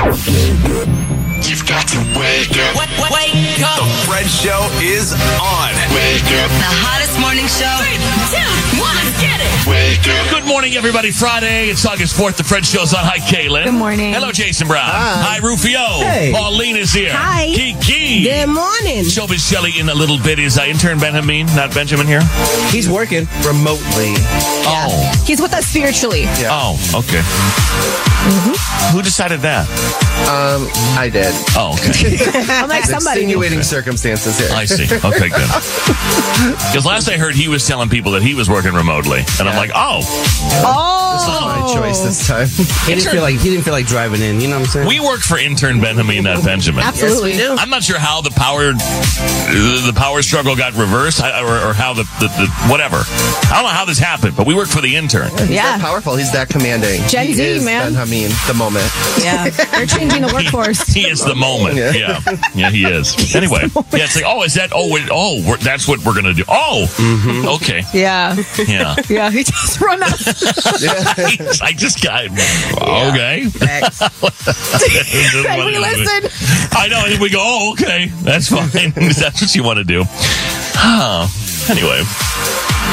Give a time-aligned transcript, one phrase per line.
[0.00, 1.19] Game.
[1.42, 2.76] You've got to wake up.
[2.76, 3.80] Wake, wake up.
[3.80, 5.72] The Fred Show is on.
[5.90, 6.50] Wake up.
[6.52, 7.74] The hottest morning show.
[7.80, 7.98] Three,
[8.30, 9.50] two, one, get it.
[9.66, 10.30] Wake up.
[10.30, 11.10] Good morning, everybody.
[11.10, 11.68] Friday.
[11.68, 12.36] It's August 4th.
[12.36, 13.02] The Fred Show's on.
[13.02, 13.64] Hi, Kaelin.
[13.64, 14.12] Good morning.
[14.12, 14.84] Hello, Jason Brown.
[14.86, 16.04] Hi, Rufio.
[16.04, 16.30] Hey.
[16.32, 17.12] Pauline is here.
[17.12, 17.46] Hi.
[17.46, 18.24] Kiki.
[18.24, 19.02] Good morning.
[19.04, 20.38] Showbiz Shelly in a little bit.
[20.38, 22.22] Is uh, intern Benjamin, not Benjamin here?
[22.70, 24.14] He's working remotely.
[24.70, 24.92] Oh.
[25.26, 26.22] He's with us spiritually.
[26.38, 26.50] Yeah.
[26.52, 27.22] Oh, okay.
[28.20, 28.94] Mm-hmm.
[28.94, 29.66] Who decided that?
[30.28, 31.29] Um, I did.
[31.56, 32.16] Oh, okay.
[32.48, 33.20] I'm like somebody.
[33.22, 34.48] Extenuating circumstances here.
[34.52, 34.84] I see.
[34.84, 35.50] Okay, good.
[36.70, 39.56] Because last I heard, he was telling people that he was working remotely, and I'm
[39.56, 40.00] like, oh,
[40.64, 41.60] Oh.
[41.60, 42.46] My choice this time.
[42.86, 44.40] He didn't feel like he didn't feel like driving in.
[44.40, 44.88] You know what I'm saying?
[44.88, 46.82] we work for intern Benjamin, not Benjamin.
[46.82, 47.32] Absolutely.
[47.32, 47.60] Yes, we do.
[47.60, 51.92] I'm not sure how the power the power struggle got reversed, I- or, or how
[51.92, 52.96] the, the, the whatever.
[52.96, 55.30] I don't know how this happened, but we work for the intern.
[55.38, 55.76] He's Yeah.
[55.76, 56.16] that powerful.
[56.16, 57.02] He's that commanding.
[57.08, 57.92] Gen he Z, is man.
[57.92, 58.88] Benjamin, the moment.
[59.22, 59.50] Yeah.
[59.50, 60.86] They're changing the workforce.
[60.86, 61.76] He is the moment.
[61.76, 61.92] Yeah.
[61.92, 62.20] Yeah,
[62.54, 63.16] yeah, he is.
[63.40, 64.70] Anyway, yeah, it's like, oh, is that?
[64.74, 66.44] Oh, wait, oh, we're, that's what we're gonna do.
[66.48, 66.86] Oh,
[67.56, 68.36] okay, Yeah.
[68.66, 68.96] yeah.
[69.08, 69.30] Yeah.
[69.30, 70.10] He just run up.
[71.62, 73.42] I just got okay.
[75.48, 76.30] And we listen.
[76.72, 78.68] I know, and we go, oh, okay, that's fine.
[78.94, 80.04] that's what you want to do.
[80.06, 81.26] Huh.
[81.70, 82.02] Anyway,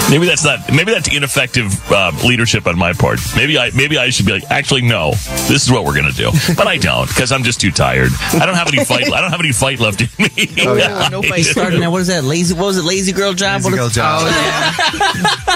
[0.09, 0.71] maybe that's not.
[0.71, 3.19] Maybe that's ineffective uh, leadership on my part.
[3.35, 3.71] Maybe I.
[3.75, 5.11] Maybe I should be like, actually, no.
[5.47, 6.31] This is what we're gonna do.
[6.55, 8.11] But I don't because I'm just too tired.
[8.33, 9.11] I don't have any fight.
[9.11, 10.27] I don't have any fight left in me.
[10.67, 11.07] Oh, yeah.
[11.11, 11.91] Nobody starting that.
[11.91, 12.23] What is that?
[12.23, 12.53] Lazy?
[12.53, 12.83] What was it?
[12.83, 13.61] Lazy girl job?
[13.61, 14.21] Lazy What girl job.
[14.23, 15.47] Oh yeah.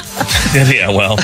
[0.71, 1.15] yeah, well,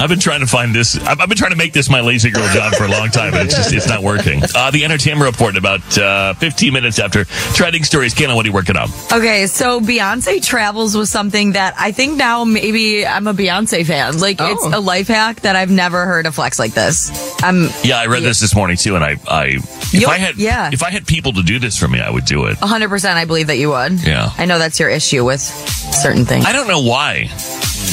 [0.00, 0.96] I've been trying to find this.
[0.98, 3.34] I've, I've been trying to make this my lazy girl job for a long time,
[3.34, 4.42] and it's just it's not working.
[4.54, 7.24] Uh, the entertainment report in about uh, 15 minutes after
[7.54, 8.14] trending stories.
[8.14, 8.88] Kayla, what are you working on?
[9.12, 14.18] Okay, so Beyonce travels was something that I think now maybe I'm a Beyonce fan.
[14.18, 14.78] Like it's Oh.
[14.78, 17.10] a life hack that I've never heard a flex like this.
[17.42, 20.36] Um, Yeah, I read this this morning too, and I, I if You'll- I had,
[20.36, 20.70] yeah.
[20.72, 22.56] if I had people to do this for me, I would do it.
[22.58, 24.00] 100% I believe that you would.
[24.06, 24.30] Yeah.
[24.36, 26.44] I know that's your issue with certain things.
[26.46, 27.30] I don't know why.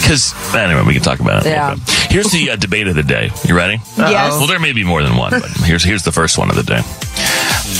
[0.01, 1.49] Because anyway, we can talk about it.
[1.49, 1.75] Yeah.
[2.09, 3.29] Here's the uh, debate of the day.
[3.45, 3.79] You ready?
[3.97, 4.33] Yes.
[4.33, 6.63] Well, there may be more than one, but here's here's the first one of the
[6.63, 6.81] day.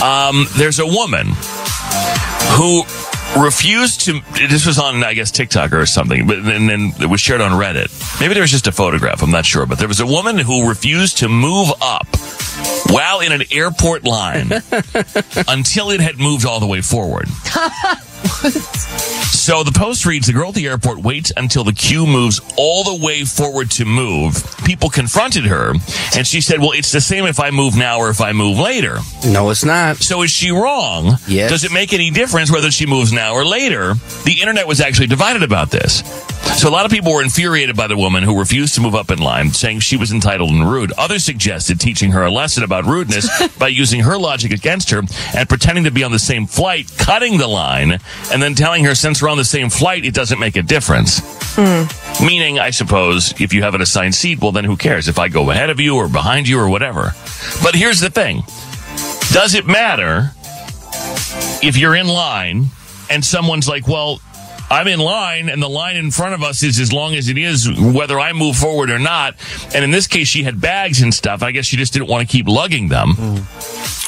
[0.04, 1.28] Um, there's a woman
[2.56, 2.82] who
[3.42, 4.20] refused to.
[4.48, 7.52] This was on, I guess, TikTok or something, but and then it was shared on
[7.52, 8.20] Reddit.
[8.20, 9.22] Maybe there was just a photograph.
[9.22, 12.06] I'm not sure, but there was a woman who refused to move up
[12.90, 14.50] while in an airport line
[15.48, 17.26] until it had moved all the way forward.
[19.46, 22.82] So the post reads: The girl at the airport waits until the queue moves all
[22.82, 24.34] the way forward to move.
[24.64, 25.72] People confronted her,
[26.16, 28.58] and she said, "Well, it's the same if I move now or if I move
[28.58, 29.98] later." No, it's not.
[29.98, 31.18] So is she wrong?
[31.28, 31.50] Yes.
[31.50, 33.94] Does it make any difference whether she moves now or later?
[34.24, 36.02] The internet was actually divided about this.
[36.60, 39.10] So a lot of people were infuriated by the woman who refused to move up
[39.12, 40.92] in line, saying she was entitled and rude.
[40.98, 43.28] Others suggested teaching her a lesson about rudeness
[43.58, 45.02] by using her logic against her
[45.34, 47.98] and pretending to be on the same flight, cutting the line,
[48.32, 51.20] and then telling her since we're on the same flight, it doesn't make a difference.
[51.56, 52.24] Hmm.
[52.24, 55.28] Meaning, I suppose, if you have an assigned seat, well, then who cares if I
[55.28, 57.12] go ahead of you or behind you or whatever.
[57.62, 58.42] But here's the thing.
[59.32, 60.32] Does it matter
[61.62, 62.66] if you're in line
[63.10, 64.20] and someone's like, well,
[64.70, 67.38] I'm in line and the line in front of us is as long as it
[67.38, 69.34] is, whether I move forward or not.
[69.74, 71.42] And in this case, she had bags and stuff.
[71.42, 73.14] I guess she just didn't want to keep lugging them.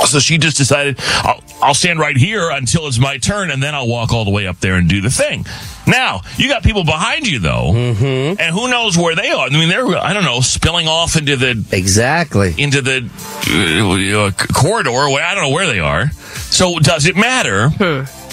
[0.06, 3.74] So she just decided, I'll, I'll stand right here until it's my turn and then
[3.74, 5.44] I'll walk all the way up there and do the thing.
[5.86, 9.46] Now, you got people behind you though, and who knows where they are?
[9.46, 12.54] I mean, they're, I don't know, spilling off into the, Exactly.
[12.58, 13.08] into the
[13.48, 14.90] uh, uh, corridor.
[14.90, 16.10] I don't know where they are.
[16.10, 17.70] So does it matter?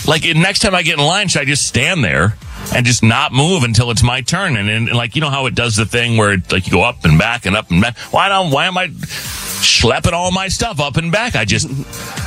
[0.07, 2.37] Like next time I get in line, should I just stand there
[2.73, 4.55] and just not move until it's my turn?
[4.55, 6.83] And, and like you know how it does the thing where it, like you go
[6.83, 7.97] up and back and up and back.
[8.11, 8.51] Why don't?
[8.51, 11.35] Why am I schlepping all my stuff up and back?
[11.35, 11.67] I just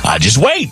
[0.05, 0.69] I just wait.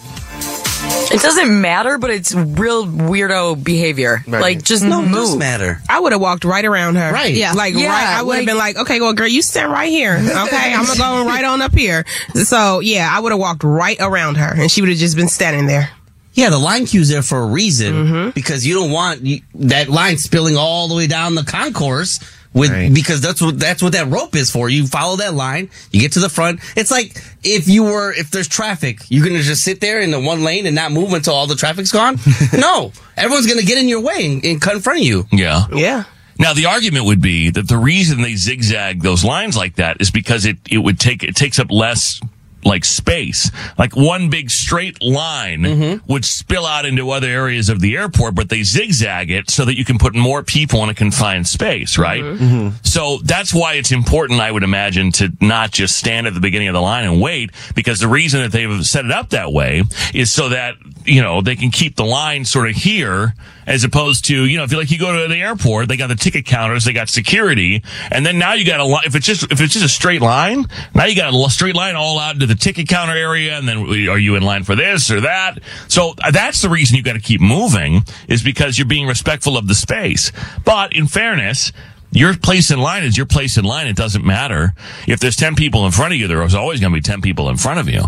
[1.10, 4.24] It doesn't matter, but it's real weirdo behavior.
[4.28, 5.40] Like, just No, it does move.
[5.40, 5.82] matter.
[5.90, 7.12] I would have walked right around her.
[7.12, 7.34] Right.
[7.34, 7.54] Yeah.
[7.54, 8.20] Like Yeah, right.
[8.20, 10.14] I would have like- been like, okay, well, girl, you stand right here.
[10.18, 10.74] Okay.
[10.74, 12.06] I'm gonna go right on up here.
[12.36, 15.30] So yeah, I would have walked right around her and she would have just been
[15.30, 15.90] standing there.
[16.38, 18.30] Yeah, the line queue's there for a reason mm-hmm.
[18.30, 22.20] because you don't want that line spilling all the way down the concourse
[22.54, 22.94] with Right.
[22.94, 24.70] because that's what that's what that rope is for.
[24.70, 26.60] You follow that line, you get to the front.
[26.76, 30.20] It's like if you were if there's traffic, you're gonna just sit there in the
[30.20, 32.20] one lane and not move until all the traffic's gone.
[32.54, 35.26] no, everyone's gonna get in your way and, and cut in front of you.
[35.32, 35.66] Yeah.
[35.74, 36.04] Yeah.
[36.38, 40.12] Now the argument would be that the reason they zigzag those lines like that is
[40.12, 42.22] because it it would take it takes up less
[42.68, 43.50] like space.
[43.78, 46.12] Like one big straight line mm-hmm.
[46.12, 49.78] would spill out into other areas of the airport, but they zigzag it so that
[49.78, 52.24] you can put more people in a confined space, right?
[52.24, 52.44] Mm-hmm.
[52.44, 52.78] Mm-hmm.
[52.84, 56.68] So that's why it's important, I would imagine, to not just stand at the beginning
[56.68, 59.84] of the line and wait, because the reason that they've set it up that way
[60.14, 60.76] is so that,
[61.06, 63.34] you know, they can keep the line sort of here
[63.68, 66.08] as opposed to, you know, if you like you go to the airport, they got
[66.08, 69.04] the ticket counters, they got security, and then now you got a line.
[69.06, 70.66] If it's just if it's just a straight line,
[70.96, 73.80] now you got a straight line all out into the ticket counter area, and then
[74.10, 75.60] are you in line for this or that?
[75.90, 79.58] So uh, that's the reason you got to keep moving is because you're being respectful
[79.58, 80.32] of the space.
[80.64, 81.72] But in fairness.
[82.10, 83.86] Your place in line is your place in line.
[83.86, 84.74] It doesn't matter.
[85.10, 87.50] If there's 10 people in front of you, there's always going to be 10 people
[87.50, 88.04] in front of you.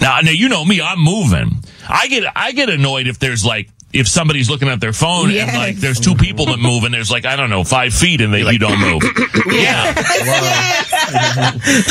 [0.00, 0.80] Now, now you know me.
[0.80, 1.62] I'm moving.
[1.88, 5.52] I get I get annoyed if there's like if somebody's looking at their phone and
[5.56, 8.32] like there's two people that move and there's like I don't know five feet and
[8.32, 9.02] they you don't move.
[9.46, 9.94] yeah,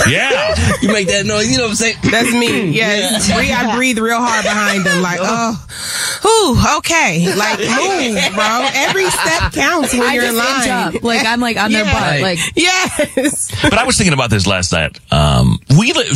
[0.07, 0.55] yeah.
[0.81, 1.95] You make that noise, you know what I'm saying?
[2.03, 2.71] That's me.
[2.71, 3.31] Yes.
[3.31, 5.01] Breathe, I breathe real hard behind them.
[5.01, 5.57] Like, oh,
[6.21, 7.33] whew, okay.
[7.35, 8.67] Like, move, bro.
[8.73, 10.33] Every step counts when I you're just
[10.65, 10.95] in line.
[10.95, 11.03] up.
[11.03, 11.93] Like, I'm like on their butt.
[11.93, 12.21] Right.
[12.21, 13.61] Like, Yes.
[13.61, 14.99] But I was thinking about this last night.
[15.11, 16.07] Um, we live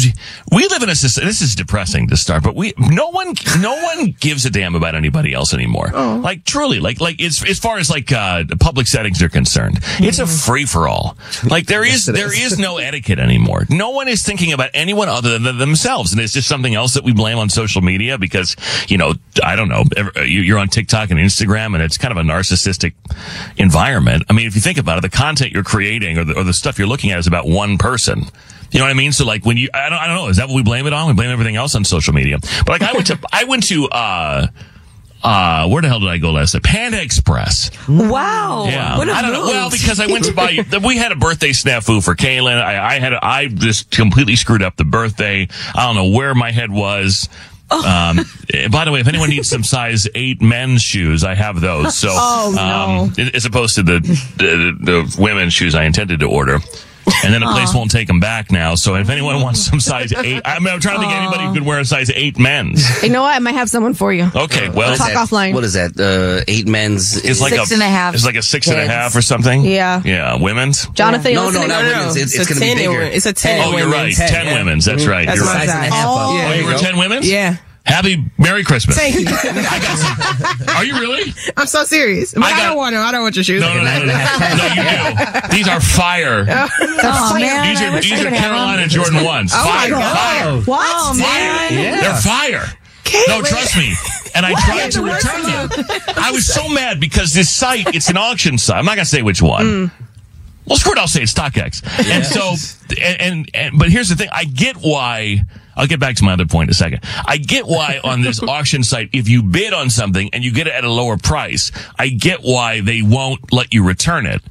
[0.52, 1.28] we live in a society.
[1.28, 4.96] This is depressing to start, but we no one no one gives a damn about
[4.96, 5.75] anybody else anymore.
[5.84, 10.20] Like truly, like like it's as far as like uh, public settings are concerned, it's
[10.20, 11.18] a free for all.
[11.44, 13.66] Like there is there is no etiquette anymore.
[13.70, 17.04] No one is thinking about anyone other than themselves, and it's just something else that
[17.04, 18.56] we blame on social media because
[18.88, 19.14] you know
[19.44, 19.84] I don't know
[20.24, 22.94] you- you're on TikTok and Instagram, and it's kind of a narcissistic
[23.58, 24.24] environment.
[24.30, 26.54] I mean, if you think about it, the content you're creating or the, or the
[26.54, 28.26] stuff you're looking at is about one person.
[28.72, 29.12] You know what I mean?
[29.12, 30.94] So like when you, I don't, I don't know, is that what we blame it
[30.94, 31.08] on?
[31.08, 32.40] We blame everything else on social media.
[32.66, 34.48] But like I went to, I went to, uh,
[35.26, 36.64] uh, where the hell did I go last night?
[36.64, 37.72] Panda Express.
[37.90, 38.66] wow.
[38.68, 38.96] Yeah.
[38.98, 39.46] I don't know.
[39.48, 42.62] Well, because I went to buy, we had a birthday snafu for Kaelin.
[42.62, 45.48] I, I had, a, I just completely screwed up the birthday.
[45.74, 47.28] I don't know where my head was.
[47.72, 48.20] Um,
[48.54, 51.98] eh, by the way, if anyone needs some size eight men's shoes, I have those.
[51.98, 53.24] So, Oh, no.
[53.24, 54.00] um, as opposed to the,
[54.38, 56.60] the, the women's shoes I intended to order.
[57.24, 58.76] And then a place won't take them back now.
[58.76, 61.54] So if anyone wants some size eight, I mean, I'm trying to think anybody who
[61.54, 63.04] could wear a size eight men's.
[63.04, 63.36] You know what?
[63.36, 64.30] I might have someone for you.
[64.36, 65.54] Okay, well, Talk offline.
[65.54, 66.00] What is that?
[66.00, 67.18] Uh, eight men's.
[67.24, 68.92] it's like Six a, and a half It's like a six and a kids.
[68.92, 69.62] half or something.
[69.64, 70.02] Yeah.
[70.04, 70.88] Yeah, women's.
[70.90, 71.68] Jonathan, you No, no, listening?
[71.70, 72.16] not women's.
[72.16, 73.02] It's, it's a going to be 10 bigger.
[73.02, 73.98] in- It's a 10 Oh, you're right.
[73.98, 74.18] women's.
[74.18, 74.54] Ten, Ten, yeah.
[74.58, 74.86] women's.
[74.86, 75.26] That's right.
[75.26, 75.68] That's You're my right.
[75.70, 76.50] size and a half Oh, up.
[76.50, 77.30] Oh, you were ten women's.
[77.30, 77.58] Yeah.
[77.86, 78.98] Happy Merry Christmas.
[78.98, 79.26] Thank you.
[79.28, 79.98] I got
[80.58, 80.76] some.
[80.76, 81.34] Are you really?
[81.56, 82.34] I'm so serious.
[82.34, 83.00] But I I, don't want to.
[83.00, 83.62] I don't want your shoes.
[83.62, 84.06] No, no, no, no, no.
[84.06, 85.48] No, you do.
[85.56, 86.46] These are fire.
[86.50, 87.70] Oh, man.
[87.70, 88.90] These are these are Carolina them.
[88.90, 89.52] Jordan ones.
[89.54, 90.18] Oh, my Fire, God.
[90.18, 90.86] fire, What?
[90.90, 92.02] Oh, man.
[92.02, 92.66] They're fire.
[93.28, 93.94] No, trust me.
[94.34, 95.70] And I tried to return them.
[96.18, 98.78] I was so mad because this site, it's an auction site.
[98.78, 99.66] I'm not going to say which one.
[99.66, 99.92] Mm.
[100.66, 100.98] Well, screw it.
[100.98, 101.84] I'll say it's StockX.
[102.10, 102.56] And so,
[103.00, 104.30] and, and, and, but here's the thing.
[104.32, 105.42] I get why,
[105.76, 107.02] I'll get back to my other point in a second.
[107.26, 110.68] I get why on this auction site, if you bid on something and you get
[110.68, 114.42] it at a lower price, I get why they won't let you return it.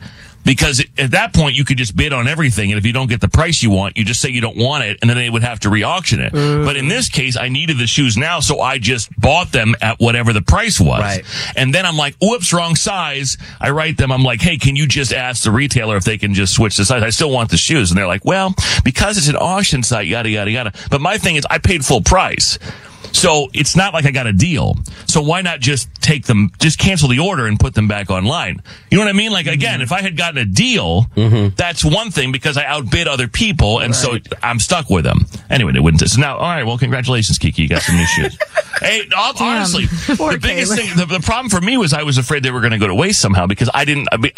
[0.45, 2.71] Because at that point, you could just bid on everything.
[2.71, 4.85] And if you don't get the price you want, you just say you don't want
[4.85, 6.33] it and then they would have to re-auction it.
[6.33, 6.65] Mm-hmm.
[6.65, 8.41] But in this case, I needed the shoes now.
[8.41, 11.01] So I just bought them at whatever the price was.
[11.01, 11.25] Right.
[11.57, 13.39] And then I'm like, oops, wrong size.
[13.61, 14.13] I write them.
[14.13, 16.85] I'm like, hey, can you just ask the retailer if they can just switch the
[16.85, 17.03] size?
[17.03, 17.91] I still want the shoes.
[17.91, 20.73] And they're like, well, because it's an auction site, yada, yada, yada.
[20.91, 22.59] But my thing is I paid full price.
[23.15, 24.77] So it's not like I got a deal.
[25.07, 28.61] So why not just take them, just cancel the order and put them back online?
[28.91, 29.33] You know what I mean?
[29.33, 31.55] Like again, if I had gotten a deal, mm-hmm.
[31.57, 35.27] that's one thing because I outbid other people and so I'm stuck with them.
[35.49, 36.03] Anyway, they wouldn't.
[36.09, 37.63] So now, all right, well, congratulations, Kiki.
[37.63, 38.37] You got some new shoes.
[38.81, 42.19] hey, hon- honestly, Poor the biggest thing, the, the problem for me was I was
[42.19, 44.33] afraid they were going to go to waste somehow because I didn't, I mean,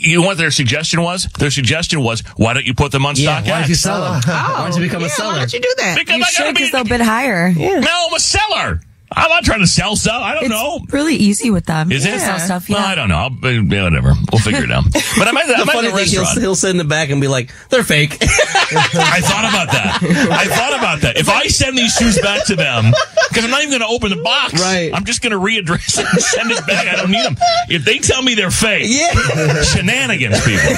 [0.00, 1.26] you know what their suggestion was?
[1.38, 3.50] Their suggestion was, why don't you put them on Yeah, StockX?
[3.50, 4.22] why don't you sell them?
[4.26, 5.32] Oh, why don't you become yeah, a seller?
[5.34, 5.98] Why don't you do that?
[5.98, 7.52] Because You I should gotta be, because they'll bid higher.
[7.52, 8.80] no, Seller.
[9.16, 10.22] I'm not trying to sell stuff.
[10.22, 10.80] I don't It's know.
[10.90, 11.90] really easy with them.
[11.92, 12.20] Is it?
[12.20, 12.78] Sell stuff, Well.
[12.78, 13.16] I don't know.
[13.16, 14.12] I'll, yeah, whatever.
[14.30, 14.84] We'll figure it out.
[15.18, 16.40] But I'm at the, The I'm at funny the thing, he'll, restaurant.
[16.40, 19.98] he'll sit in the back and be like, "They're fake." I thought about that.
[20.32, 21.16] I thought about that.
[21.18, 22.92] If I send these shoes back to them,
[23.28, 24.54] because I'm not even going to open the box.
[24.54, 24.90] Right.
[24.94, 26.88] I'm just going to readdress it and send it back.
[26.88, 27.36] I don't need them.
[27.68, 29.62] If they tell me they're fake, Yeah.
[29.62, 30.70] shenanigans, people.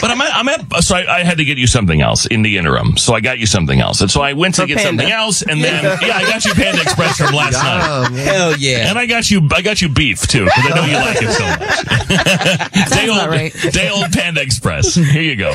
[0.00, 2.42] but I'm at, I'm at so I, I had to get you something else in
[2.42, 2.96] the interim.
[2.96, 4.00] So I got you something else.
[4.00, 4.88] And so I went to For get Panda.
[5.02, 5.42] something else.
[5.42, 8.18] And then, yeah, I got you Panda Express from last night.
[8.18, 8.88] Hell yeah.
[8.88, 11.32] And I got you, I got you beef too, because I know you like it
[11.32, 12.90] so much.
[12.90, 13.52] day old, right.
[13.72, 14.94] day old Panda Express.
[14.94, 15.54] Here you go.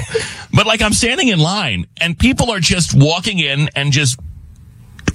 [0.53, 4.19] But like I'm standing in line, and people are just walking in and just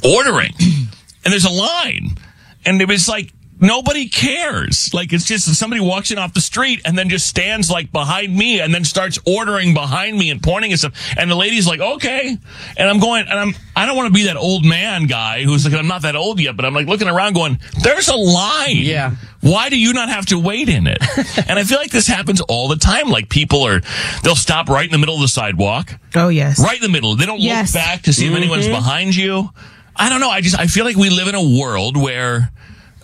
[0.05, 2.17] ordering, and there's a line,
[2.65, 4.93] and it was like nobody cares.
[4.93, 8.37] Like it's just somebody walks in off the street and then just stands like behind
[8.37, 10.93] me and then starts ordering behind me and pointing at stuff.
[11.17, 12.37] And the lady's like, okay.
[12.77, 15.65] And I'm going, and I'm, I don't want to be that old man guy who's
[15.65, 18.77] like, I'm not that old yet, but I'm like looking around going, there's a line.
[18.77, 19.17] Yeah.
[19.41, 20.99] Why do you not have to wait in it?
[21.49, 23.09] and I feel like this happens all the time.
[23.09, 23.81] Like people are,
[24.23, 26.59] they'll stop right in the middle of the sidewalk Oh yes.
[26.61, 27.17] right in the middle.
[27.17, 27.75] They don't Yes.
[27.75, 28.75] look back to see if anyone's mm-hmm.
[28.75, 29.51] behind you.
[29.95, 30.31] I don't know.
[30.31, 32.51] I just I feel like we live in a world where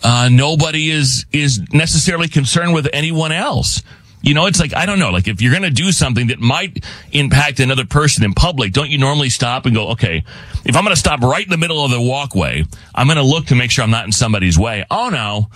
[0.03, 3.81] uh, nobody is is necessarily concerned with anyone else.
[4.21, 5.09] You know, it's like I don't know.
[5.11, 8.89] Like if you're going to do something that might impact another person in public, don't
[8.89, 10.23] you normally stop and go, okay,
[10.63, 12.63] if I'm going to stop right in the middle of the walkway,
[12.95, 14.85] I'm going to look to make sure I'm not in somebody's way.
[14.89, 15.47] Oh no.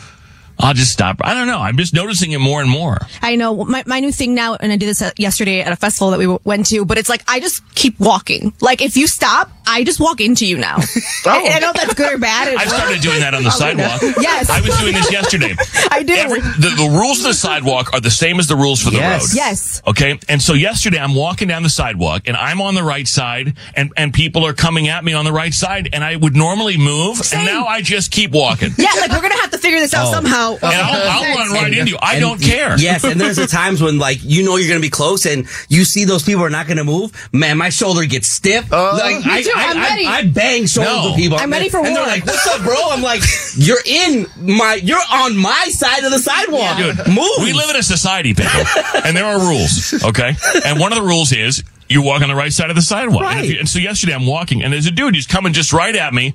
[0.60, 1.18] I'll just stop.
[1.22, 1.60] I don't know.
[1.60, 2.98] I'm just noticing it more and more.
[3.22, 5.76] I know my, my new thing now, and I did this uh, yesterday at a
[5.76, 8.54] festival that we went to, but it's like, I just keep walking.
[8.60, 10.78] Like, if you stop, I just walk into you now.
[11.26, 12.56] I, I know that's good or bad.
[12.56, 14.02] I've started doing that on the sidewalk.
[14.20, 14.50] Yes.
[14.50, 15.54] I was doing this yesterday.
[15.92, 16.14] I do.
[16.14, 18.98] Every, the, the rules of the sidewalk are the same as the rules for the
[18.98, 19.34] Yes.
[19.34, 19.38] road.
[19.38, 19.82] Yes.
[19.88, 20.20] Okay.
[20.30, 23.92] And so yesterday I'm walking down the sidewalk and I'm on the right side and,
[23.98, 27.18] and people are coming at me on the right side and I would normally move
[27.18, 27.40] Same.
[27.42, 28.72] and now I just keep walking.
[28.78, 30.47] Yeah, like, we're going to have to figure this out somehow.
[30.56, 31.98] And I'll, I'll run right into you.
[32.02, 32.76] I And- don't care.
[32.88, 35.84] Yes, and there's the times when like you know you're gonna be close, and you
[35.84, 37.12] see those people are not gonna move.
[37.34, 38.72] Man, my shoulder gets stiff.
[38.72, 40.06] Uh, like Me I, too, I, I'm I, ready.
[40.06, 41.06] I bang shoulders No.
[41.10, 41.38] with people.
[41.38, 41.96] I'm ready for and war.
[41.96, 43.22] they're like, "What's up, bro?" I'm like,
[43.56, 46.78] "You're in my, you're on my side of the sidewalk.
[46.78, 48.52] Dude, move." we live in a society, people,
[49.04, 50.36] and there are rules, okay?
[50.66, 53.24] And one of the rules is you walk on the right side of the sidewalk.
[53.24, 53.50] And, Right.
[53.50, 56.14] you- and so yesterday I'm walking, and there's a dude, he's coming just right at
[56.14, 56.34] me.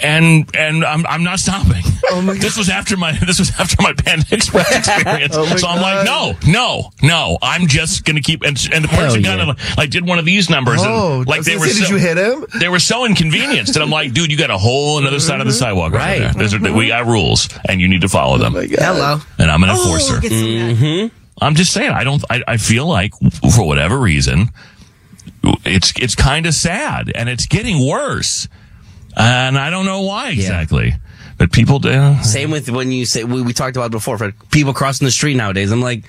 [0.00, 1.84] And and I'm I'm not stopping.
[2.10, 5.36] Oh my this was after my this was after my Panda Express experience.
[5.36, 7.36] Oh so I'm like, no, no, no.
[7.42, 8.42] I'm just gonna keep.
[8.44, 9.36] And, and the person yeah.
[9.36, 10.80] kind of like did one of these numbers.
[10.80, 11.66] Oh, like they were.
[11.66, 12.46] say, did so, you hit him?
[12.60, 15.46] They were so inconvenienced, and I'm like, dude, you got a whole another side of
[15.46, 15.58] the mm-hmm.
[15.58, 16.50] sidewalk right, Right.
[16.50, 16.72] there.
[16.72, 18.56] A- we got rules, and you need to follow oh them.
[18.56, 18.62] Oh.
[18.62, 19.20] Hello.
[19.38, 20.16] And I'm an Oh, enforcer.
[20.16, 20.22] of.
[20.22, 21.14] Mm-hmm.
[21.40, 23.12] I'm just saying, I don't, I, I feel like
[23.54, 24.48] for whatever reason,
[25.64, 28.48] it's, it's kind of sad and it's getting worse.
[29.16, 30.94] And I don't know why exactly,
[31.38, 32.16] but people do.
[32.22, 35.34] Same with when you say we, we talked about before for people crossing the street
[35.34, 35.72] nowadays.
[35.72, 36.04] I'm like,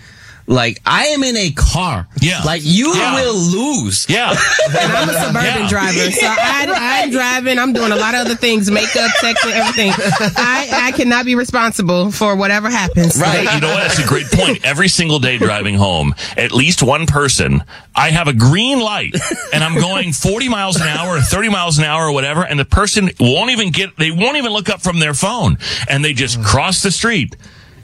[0.50, 2.08] like I am in a car.
[2.20, 2.41] Yeah.
[2.44, 3.15] Like you Yeah.
[3.15, 4.06] will lose.
[4.10, 4.36] Yeah.
[4.70, 5.70] And I'm a suburban Yeah.
[5.70, 7.58] driver, so I, I'm driving.
[7.60, 9.91] I'm doing a lot of other things, makeup, texting, everything.
[10.38, 13.20] I, I cannot be responsible for whatever happens.
[13.20, 13.51] Right.
[13.53, 13.88] You know what?
[13.88, 14.63] That's a great point.
[14.65, 17.63] Every single day driving home, at least one person,
[17.96, 19.15] I have a green light
[19.53, 22.44] and I'm going 40 miles an hour or 30 miles an hour or whatever.
[22.44, 25.58] And the person won't even get, they won't even look up from their phone
[25.89, 27.36] and they just cross the street.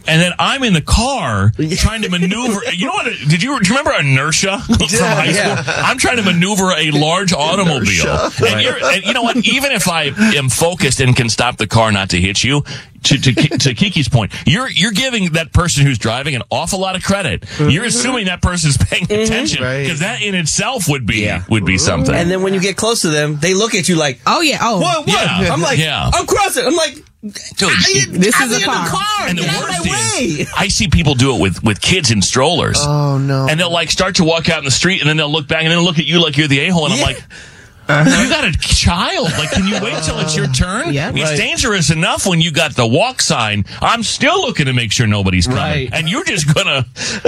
[0.07, 2.61] And then I'm in the car trying to maneuver.
[2.73, 3.05] You know what?
[3.05, 5.45] Did you, do you remember inertia from high school?
[5.45, 5.63] yeah.
[5.67, 7.79] I'm trying to maneuver a large automobile.
[7.81, 8.31] Inertia.
[8.45, 9.37] And, you're, and you know what?
[9.37, 12.63] Even if I am focused and can stop the car not to hit you,
[13.03, 16.95] to, to, to Kiki's point, you're you're giving that person who's driving an awful lot
[16.95, 17.41] of credit.
[17.41, 17.69] Mm-hmm.
[17.69, 19.21] You're assuming that person's paying mm-hmm.
[19.21, 22.15] attention because that in itself would be would be something.
[22.15, 24.57] And then when you get close to them, they look at you like, oh yeah,
[24.61, 25.07] oh what?
[25.07, 25.07] What?
[25.07, 25.53] Yeah.
[25.53, 26.09] I'm like, Yeah.
[26.13, 26.65] I'm crossing.
[26.65, 27.03] I'm like,
[27.57, 28.85] Dude, This I'm is a car.
[28.85, 29.27] the car.
[29.27, 30.25] And the Get out of worst my way.
[30.25, 32.77] is, I see people do it with, with kids in strollers.
[32.79, 33.47] Oh no.
[33.49, 35.59] And they'll like start to walk out in the street and then they'll look back
[35.63, 36.85] and then they'll look at you like you're the a hole.
[36.85, 37.23] And I'm like,
[37.87, 38.23] Uh-huh.
[38.23, 39.31] you got a child.
[39.37, 40.93] Like, can you wait till it's your turn?
[40.93, 41.11] Yeah.
[41.13, 41.37] it's Right.
[41.37, 43.65] dangerous enough when you got the walk sign.
[43.81, 45.61] I'm still looking to make sure nobody's coming.
[45.61, 45.89] Right.
[45.93, 46.85] And you're just gonna,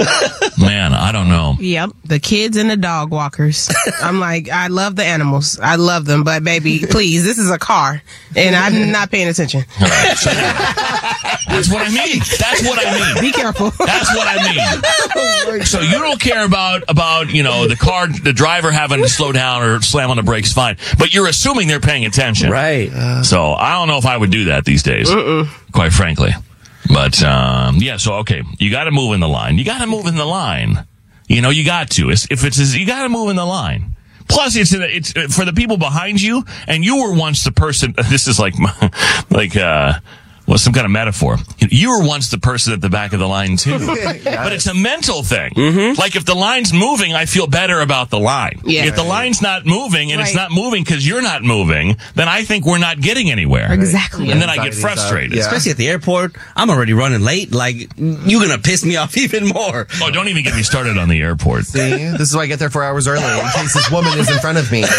[0.58, 1.56] man, I don't know.
[1.60, 3.70] Yep, the kids and the dog walkers.
[4.02, 5.58] I'm like, I love the animals.
[5.60, 8.02] I love them, but baby, please, this is a car,
[8.36, 9.64] and I'm not paying attention.
[11.48, 12.18] That's what I mean.
[12.38, 13.22] That's what I mean.
[13.22, 13.70] Be careful.
[13.70, 15.64] That's what I mean.
[15.64, 19.32] So you don't care about about you know the car, the driver having to slow
[19.32, 20.76] down or slam on the brakes, fine.
[20.98, 23.22] But you're assuming they're paying attention, Right.
[23.24, 25.10] So I don't know if I would do that these days,
[25.72, 26.30] quite frankly.
[26.92, 29.58] But um, yeah, so okay, you got to move in the line.
[29.58, 30.86] You got to move in the line.
[31.28, 32.10] You know, you got to.
[32.10, 33.94] It's, if it's you got to move in the line.
[34.28, 37.94] Plus, it's it's for the people behind you, and you were once the person.
[38.10, 38.54] This is like
[39.30, 39.94] like uh,
[40.48, 41.36] well, some kind of metaphor.
[41.58, 43.78] You were once the person at the back of the line too,
[44.24, 45.52] but it's a mental thing.
[45.52, 46.00] Mm-hmm.
[46.00, 48.60] Like if the line's moving, I feel better about the line.
[48.64, 48.86] Yeah.
[48.86, 52.44] If the line's not moving and it's not moving because you're not moving, then I
[52.44, 53.70] think we're not getting anywhere.
[53.72, 54.30] Exactly.
[54.30, 55.34] And then I get frustrated.
[55.34, 55.42] Yeah.
[55.42, 57.52] Especially at the airport, I'm already running late.
[57.52, 59.86] Like you're gonna piss me off even more.
[60.00, 61.66] Oh, don't even get me started on the airport.
[61.66, 64.30] See, this is why I get there four hours early in case this woman is
[64.30, 64.84] in front of me.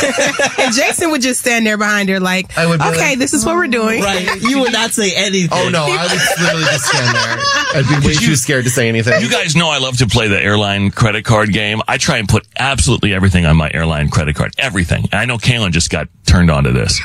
[0.59, 3.45] And Jason would just stand there behind her, like, I would okay, like, this is
[3.45, 4.01] what we're doing.
[4.01, 4.41] Right?
[4.41, 5.38] You would not say anything.
[5.51, 7.38] Oh no, I would literally just stand there.
[7.75, 9.22] I'd be way too scared to say anything.
[9.22, 11.81] You guys know I love to play the airline credit card game.
[11.88, 14.53] I try and put absolutely everything on my airline credit card.
[14.58, 15.03] Everything.
[15.12, 17.00] And I know Kaelin just got turned on to this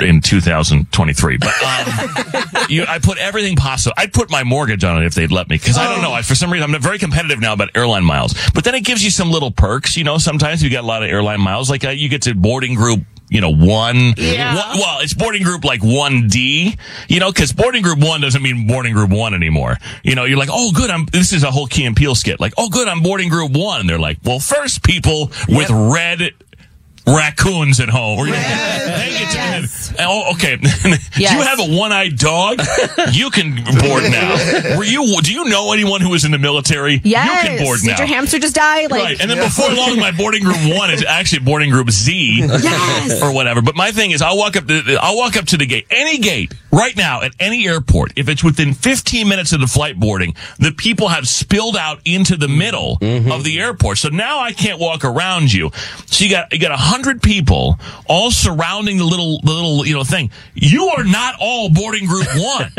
[0.00, 1.38] in 2023.
[1.38, 3.94] But um, you, I put everything possible.
[3.96, 5.56] I'd put my mortgage on it if they'd let me.
[5.56, 6.12] Because I don't know.
[6.12, 8.34] I, for some reason, I'm very competitive now about airline miles.
[8.54, 9.96] But then it gives you some little perks.
[9.96, 11.70] You know, sometimes you get a lot of airline miles.
[11.70, 13.00] Like uh, you get to boarding group
[13.30, 14.54] you know, one, Yeah.
[14.54, 16.76] one- well, it's boarding group like 1D,
[17.08, 19.78] you know, cause boarding group one doesn't mean boarding group one anymore.
[20.02, 22.38] You know, you're like, oh, good, I'm, this is a whole Key and Peele skit.
[22.40, 23.80] Like, oh, good, I'm boarding group one.
[23.80, 26.32] And they're like, well, first people with red
[27.06, 28.18] raccoons at home.
[28.18, 30.56] Or, They get to- Oh, okay.
[30.82, 32.60] do you have a one-eyed dog?
[33.12, 34.76] you can board now.
[34.76, 37.00] Were you, do you know anyone who was in the military?
[37.04, 37.44] Yes.
[37.44, 37.98] You can board Did now.
[37.98, 38.86] your hamster just die?
[38.86, 39.20] Like, right.
[39.20, 43.22] And then before long, my boarding group one is actually boarding group Z Yes.
[43.22, 43.62] or whatever.
[43.62, 44.66] But my thing is, I'll walk up.
[44.66, 48.12] To, I'll walk up to the gate, any gate, right now at any airport.
[48.16, 52.36] If it's within 15 minutes of the flight boarding, the people have spilled out into
[52.36, 53.30] the middle mm-hmm.
[53.30, 53.98] of the airport.
[53.98, 55.70] So now I can't walk around you.
[56.06, 57.76] So you got you got a hundred people
[58.06, 60.30] all surrounding the little the little you know thing.
[60.54, 62.72] You are not all boarding group one.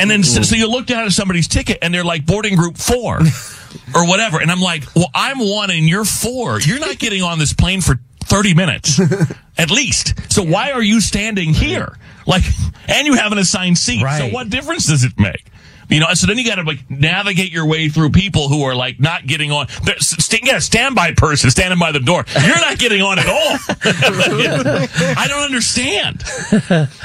[0.00, 2.76] And then so, so you look down at somebody's ticket and they're like boarding group
[2.76, 3.20] four
[3.94, 4.40] or whatever.
[4.40, 6.60] And I'm like, well, I'm one and you're four.
[6.60, 9.00] You're not getting on this plane for 30 minutes
[9.58, 10.14] at least.
[10.32, 11.96] So why are you standing here?
[12.26, 12.42] Like,
[12.88, 14.02] and you have an assigned seat.
[14.18, 15.44] So what difference does it make?
[15.88, 18.62] You know, and so then you got to like navigate your way through people who
[18.64, 19.66] are like not getting on.
[19.84, 22.24] There's- St- yeah, standby person standing by the door.
[22.44, 23.58] You're not getting on at all.
[25.16, 26.22] I don't understand.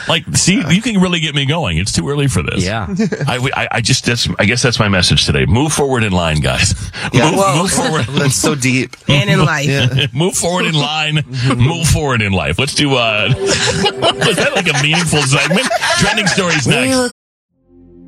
[0.07, 1.77] Like, see, you can really get me going.
[1.77, 2.63] It's too early for this.
[2.65, 2.87] Yeah.
[3.27, 5.45] I, I, I just, that's, I guess that's my message today.
[5.45, 6.73] Move forward in line, guys.
[7.13, 7.29] Yeah.
[7.31, 7.61] Move, Whoa.
[7.61, 8.05] move forward.
[8.19, 8.95] That's so deep.
[9.07, 10.13] And in life.
[10.13, 11.19] move forward in line.
[11.57, 12.59] Move forward in life.
[12.59, 15.67] Let's do, uh, was that like a meaningful segment?
[15.99, 17.12] Trending stories next.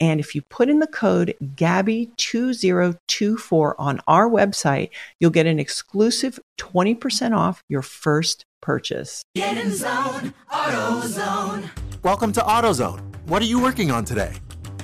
[0.00, 6.40] And if you put in the code GABBY2024 on our website, you'll get an exclusive
[6.58, 9.22] 20% off your first purchase.
[9.34, 11.68] Get in zone, AutoZone.
[12.02, 13.02] Welcome to AutoZone.
[13.26, 14.32] What are you working on today?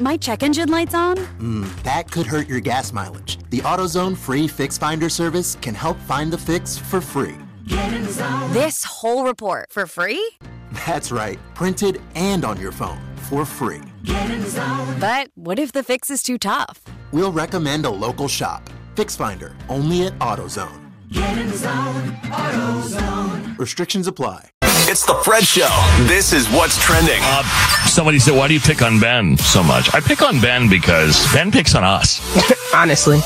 [0.01, 1.17] My check engine light's on?
[1.17, 3.39] Hmm, that could hurt your gas mileage.
[3.49, 7.37] The AutoZone free Fix Finder service can help find the fix for free.
[7.67, 8.53] Get in zone.
[8.53, 10.31] This whole report for free?
[10.87, 13.81] That's right, printed and on your phone for free.
[14.07, 14.97] Get in zone.
[15.01, 16.81] But what if the fix is too tough?
[17.13, 18.71] We'll recommend a local shop.
[18.95, 20.81] Fix Finder, only at AutoZone.
[21.11, 23.59] Get in zone, AutoZone.
[23.59, 24.51] Restrictions apply.
[24.89, 25.69] It's the Fred Show.
[26.07, 27.19] This is what's trending.
[27.21, 27.43] Uh,
[27.87, 31.27] somebody said, "Why do you pick on Ben so much?" I pick on Ben because
[31.33, 32.21] Ben picks on us.
[32.75, 33.25] Honestly, And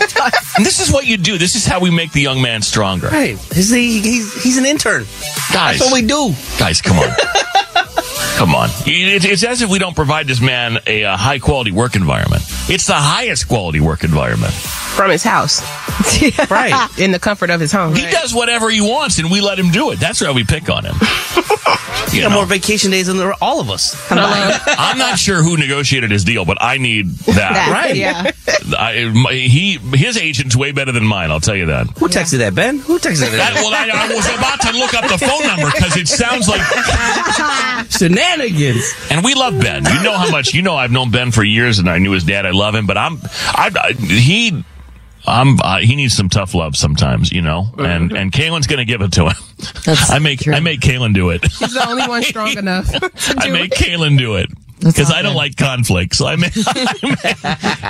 [0.64, 1.36] this is what you do.
[1.36, 3.08] This is how we make the young man stronger.
[3.08, 3.36] Right.
[3.52, 5.04] He's, he's, he's an intern.
[5.52, 6.32] Guys, That's what we do.
[6.58, 7.08] guys, come on.
[8.42, 8.70] Come on.
[8.86, 12.42] It- It's as if we don't provide this man a, uh high quality work environment.
[12.68, 14.52] It's the highest quality work environment.
[14.52, 15.62] from his house,
[16.50, 17.94] right, in the comfort of his home.
[17.94, 20.00] He does whatever he wants and we let him do it.
[20.00, 20.96] That's why we pick on him.
[22.10, 23.96] He got more vacation days than the- all of us.
[24.10, 27.52] I'm not sure who negotiated his deal, but I need that.
[27.54, 27.96] That, Right.
[27.96, 28.30] Yeah.
[28.78, 31.30] I, my- he his agent's way better than mine.
[31.30, 31.86] I'll tell you that.
[31.98, 32.78] Who texted that, Ben?
[32.80, 33.54] Who texted That- that?
[33.54, 36.60] well, I, I was about to look up the phone number because it sounds like,
[37.90, 38.84] Shenanigans.
[39.10, 39.84] and we love Ben.
[39.84, 40.76] You know how much you know.
[40.76, 42.46] I've known Ben for years, and I knew his dad.
[42.46, 44.64] I love him, but I'm, I, I he.
[45.26, 49.02] I'm, uh, he needs some tough love sometimes, you know, and and Kaelin's gonna give
[49.02, 49.36] it to him.
[49.86, 51.42] I make I make Kaelin do it.
[51.44, 52.90] He's the only one strong enough.
[52.92, 53.78] to I do make it.
[53.78, 56.16] Kaelin do it because I don't like conflict.
[56.16, 57.18] So I make, I make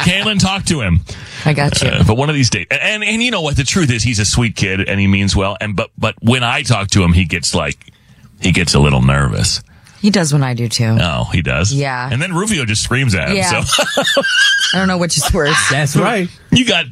[0.04, 1.00] Kaelin talk to him.
[1.44, 1.88] I got you.
[1.88, 3.56] Uh, but one of these days, and and you know what?
[3.56, 5.56] The truth is, he's a sweet kid and he means well.
[5.60, 7.92] And but but when I talk to him, he gets like
[8.40, 9.62] he gets a little nervous.
[10.02, 10.96] He does when I do too.
[11.00, 11.72] Oh, he does.
[11.72, 12.08] Yeah.
[12.10, 13.36] And then Rufio just screams at him.
[13.36, 13.62] Yeah.
[13.62, 13.82] So
[14.74, 15.56] I don't know which is worse.
[15.70, 16.28] That's right.
[16.50, 16.86] you got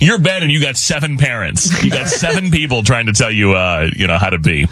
[0.00, 1.82] you're Ben, and you got seven parents.
[1.82, 4.66] You got seven people trying to tell you, uh, you know, how to be.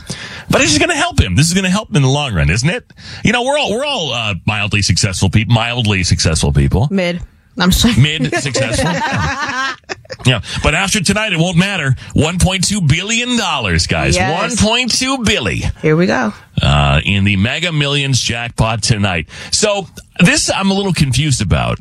[0.49, 1.35] But this is going to help him.
[1.35, 2.89] This is going to help him in the long run, isn't it?
[3.25, 6.87] You know, we're all we're all uh, mildly successful people, mildly successful people.
[6.89, 7.21] Mid.
[7.59, 8.01] I'm sorry.
[8.01, 8.91] mid successful.
[10.27, 11.95] yeah, but after tonight, it won't matter.
[12.15, 14.17] One point two billion dollars, guys.
[14.17, 14.41] Yes.
[14.41, 16.33] One point two billy Here we go.
[16.63, 19.29] uh, in the Mega Millions jackpot tonight.
[19.51, 19.87] So
[20.21, 21.79] this I'm a little confused about.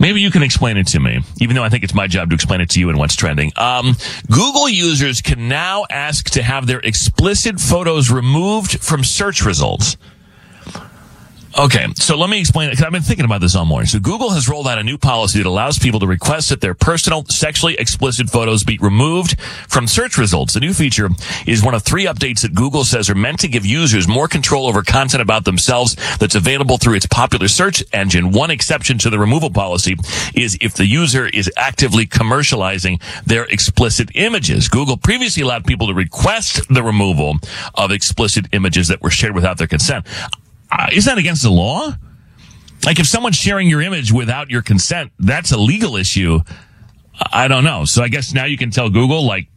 [0.00, 2.34] Maybe you can explain it to me, even though I think it's my job to
[2.34, 3.50] explain it to you and what's trending.
[3.56, 3.96] Um,
[4.30, 9.96] Google users can now ask to have their explicit photos removed from search results.
[11.58, 13.88] Okay, so let me explain it because I've been thinking about this all morning.
[13.88, 16.72] So Google has rolled out a new policy that allows people to request that their
[16.72, 20.54] personal, sexually explicit photos be removed from search results.
[20.54, 21.08] The new feature
[21.48, 24.68] is one of three updates that Google says are meant to give users more control
[24.68, 28.30] over content about themselves that's available through its popular search engine.
[28.30, 29.96] One exception to the removal policy
[30.36, 34.68] is if the user is actively commercializing their explicit images.
[34.68, 37.38] Google previously allowed people to request the removal
[37.74, 40.06] of explicit images that were shared without their consent.
[40.70, 41.92] Uh, is that against the law?
[42.84, 46.40] Like if someone's sharing your image without your consent, that's a legal issue.
[47.32, 47.84] I don't know.
[47.84, 49.48] So I guess now you can tell Google like,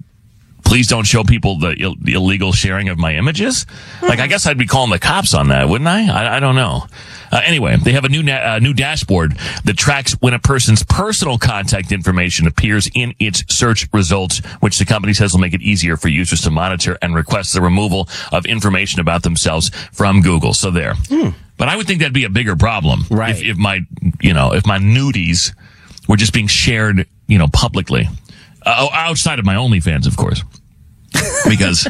[0.71, 3.65] please don't show people the, Ill- the illegal sharing of my images.
[4.01, 6.07] Like I guess I'd be calling the cops on that, wouldn't I?
[6.07, 6.87] I, I don't know.
[7.29, 10.81] Uh, anyway, they have a new na- uh, new dashboard that tracks when a person's
[10.83, 15.61] personal contact information appears in its search results, which the company says will make it
[15.61, 20.53] easier for users to monitor and request the removal of information about themselves from Google.
[20.53, 20.93] So there.
[21.57, 23.35] But I would think that'd be a bigger problem, right?
[23.35, 23.81] If, if my,
[24.21, 25.53] you know, if my nudies
[26.07, 28.07] were just being shared, you know, publicly,
[28.65, 30.41] uh, outside of my OnlyFans, of course
[31.47, 31.87] because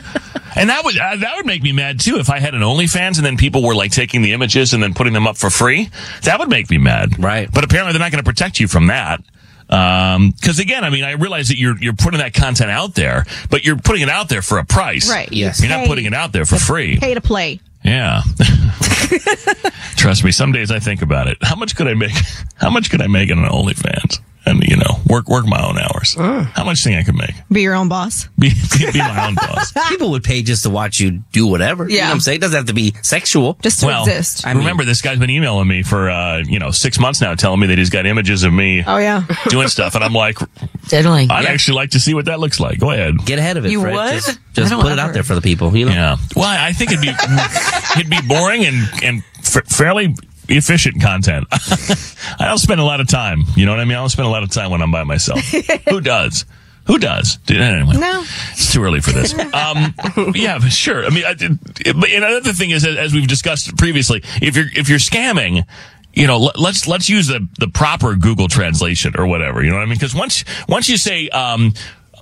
[0.56, 3.18] and that would uh, that would make me mad too if I had an OnlyFans
[3.18, 5.90] and then people were like taking the images and then putting them up for free.
[6.24, 7.22] That would make me mad.
[7.24, 7.50] Right.
[7.52, 9.22] But apparently they're not going to protect you from that.
[9.70, 13.26] Um, cause again, I mean, I realize that you're, you're putting that content out there,
[13.50, 15.10] but you're putting it out there for a price.
[15.10, 15.32] Right.
[15.32, 15.62] Yes.
[15.62, 17.00] You're not putting it out there for free.
[17.00, 17.62] Pay to play.
[17.84, 18.22] Yeah.
[19.96, 21.38] Trust me, some days I think about it.
[21.42, 22.12] How much could I make?
[22.56, 24.20] How much could I make in an OnlyFans?
[24.44, 26.16] And you know, work work my own hours.
[26.16, 27.36] How much thing I could make?
[27.52, 28.28] Be your own boss.
[28.40, 29.72] Be, be, be my own boss.
[29.90, 31.84] People would pay just to watch you do whatever.
[31.84, 32.08] You know Yeah.
[32.08, 32.38] what I'm saying?
[32.38, 33.54] It doesn't have to be sexual.
[33.62, 34.48] Just to well, exist.
[34.48, 37.60] I remember this guy's been emailing me for uh, you know six months now, telling
[37.60, 39.26] me that he's got images of me Oh yeah.
[39.50, 40.40] doing stuff, and I'm like,
[40.88, 41.30] diddling.
[41.30, 42.80] I'd actually like to see what that looks like.
[42.80, 43.72] Go ahead, get ahead of it.
[43.72, 43.94] You Fred.
[43.94, 44.12] would?
[44.14, 45.76] Just, just don't put it out there for the people.
[45.78, 45.92] You know.
[45.92, 46.16] Yeah.
[46.36, 47.10] Well, I think it'd be
[48.00, 50.16] it'd be boring and and f- fairly
[50.58, 51.48] efficient content.
[51.52, 53.44] I don't spend a lot of time.
[53.56, 53.98] You know what I mean?
[53.98, 55.40] I don't spend a lot of time when I'm by myself.
[55.90, 56.46] Who does?
[56.88, 57.38] Who does?
[57.48, 58.24] Anyway, No.
[58.52, 59.34] it's too early for this.
[59.54, 59.94] Um,
[60.34, 61.06] yeah, sure.
[61.06, 61.36] I mean, I,
[62.16, 65.64] another thing is, as we've discussed previously, if you're if you're scamming,
[66.14, 69.64] you know, let, let's let's use the the proper Google translation or whatever.
[69.64, 69.96] You know what I mean?
[69.96, 71.74] Because once once you say, um,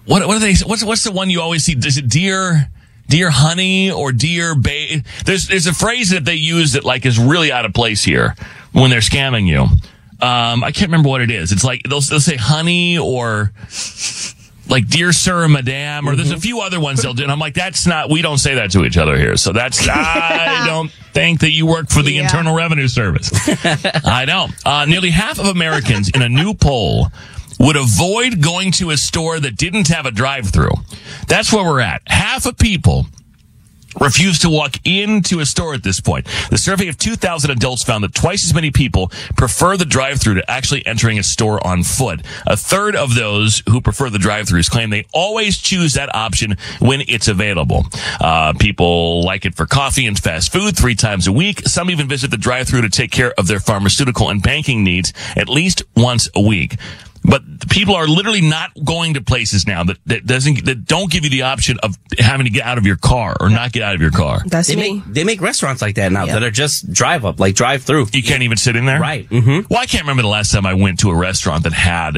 [0.05, 0.53] what what are they?
[0.65, 1.73] What's what's the one you always see?
[1.73, 2.69] Is it dear?
[3.09, 5.03] Dear honey or dear babe.
[5.25, 8.35] There's there's a phrase that they use that like is really out of place here
[8.71, 9.63] when they're scamming you.
[10.21, 11.51] Um, I can't remember what it is.
[11.51, 13.51] It's like they'll they'll say honey or
[14.69, 17.39] like dear sir or madame or there's a few other ones they'll do and i'm
[17.39, 20.91] like that's not we don't say that to each other here so that's i don't
[21.11, 23.31] think that you work for the internal revenue service
[24.05, 27.07] i don't uh, nearly half of americans in a new poll
[27.59, 30.73] would avoid going to a store that didn't have a drive-through
[31.27, 33.05] that's where we're at half of people
[33.99, 36.27] refuse to walk into a store at this point.
[36.49, 40.51] The survey of 2,000 adults found that twice as many people prefer the drive-through to
[40.51, 42.21] actually entering a store on foot.
[42.47, 47.01] A third of those who prefer the drive-throughs claim they always choose that option when
[47.07, 47.85] it's available.
[48.19, 51.67] Uh, people like it for coffee and fast food three times a week.
[51.67, 55.49] Some even visit the drive-through to take care of their pharmaceutical and banking needs at
[55.49, 56.75] least once a week.
[57.23, 61.23] But people are literally not going to places now that, that doesn't that don't give
[61.23, 63.93] you the option of having to get out of your car or not get out
[63.95, 64.41] of your car.
[64.67, 67.83] they Make, they make restaurants like that now that are just drive up, like drive
[67.83, 68.07] through.
[68.13, 68.99] You can't even sit in there?
[68.99, 69.29] Right.
[69.29, 69.67] Mm-hmm.
[69.69, 72.17] Well, I can't remember the last time I went to a restaurant that had.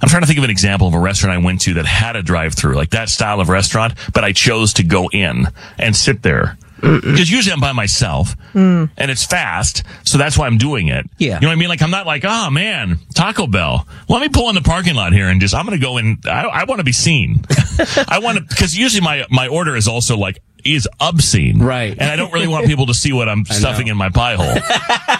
[0.00, 2.16] I'm trying to think of an example of a restaurant I went to that had
[2.16, 5.46] a drive through, like that style of restaurant, but I chose to go in
[5.78, 6.58] and sit there.
[7.02, 11.08] Because usually I'm by myself and it's fast, so that's why I'm doing it.
[11.18, 11.36] Yeah.
[11.36, 11.68] You know what I mean?
[11.68, 13.86] Like I'm not like, oh man, Taco Bell.
[14.08, 16.18] Let me pull in the parking lot here and just, I'm going to go in.
[16.26, 17.44] I, I want to be seen.
[18.08, 21.58] I want to, because usually my, my order is also like, is obscene.
[21.60, 21.92] Right.
[21.92, 24.54] And I don't really want people to see what I'm stuffing in my pie hole.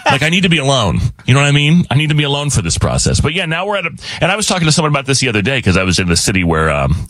[0.06, 0.98] like I need to be alone.
[1.26, 1.84] You know what I mean?
[1.90, 3.20] I need to be alone for this process.
[3.20, 5.28] But yeah, now we're at a, and I was talking to someone about this the
[5.28, 7.08] other day because I was in the city where, um,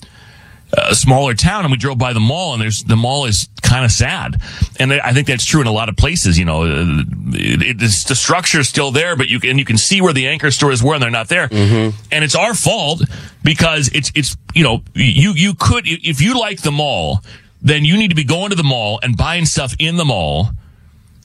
[0.72, 3.84] a smaller town and we drove by the mall and there's the mall is kind
[3.84, 4.40] of sad
[4.78, 7.02] and I think that's true in a lot of places you know uh,
[7.34, 10.12] it, it, it's, the structure is still there but you can you can see where
[10.12, 13.02] the anchor stores were and they're not there and it's our fault
[13.44, 17.22] because it's it's you know you you could if you like the mall
[17.60, 20.50] then you need to be going to the mall and buying stuff in the mall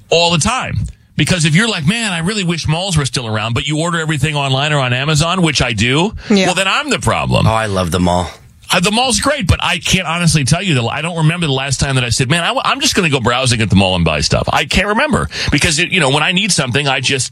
[0.09, 0.75] all the time.
[1.15, 3.99] Because if you're like, man, I really wish malls were still around, but you order
[3.99, 6.13] everything online or on Amazon, which I do,
[6.45, 7.47] well, then I'm the problem.
[7.47, 8.29] Oh, I love the mall.
[8.69, 11.53] Uh, the mall's great, but I can't honestly tell you that I don't remember the
[11.53, 13.75] last time that I said, man, I, am just going to go browsing at the
[13.75, 14.49] mall and buy stuff.
[14.51, 17.31] I can't remember because, it, you know, when I need something, I just,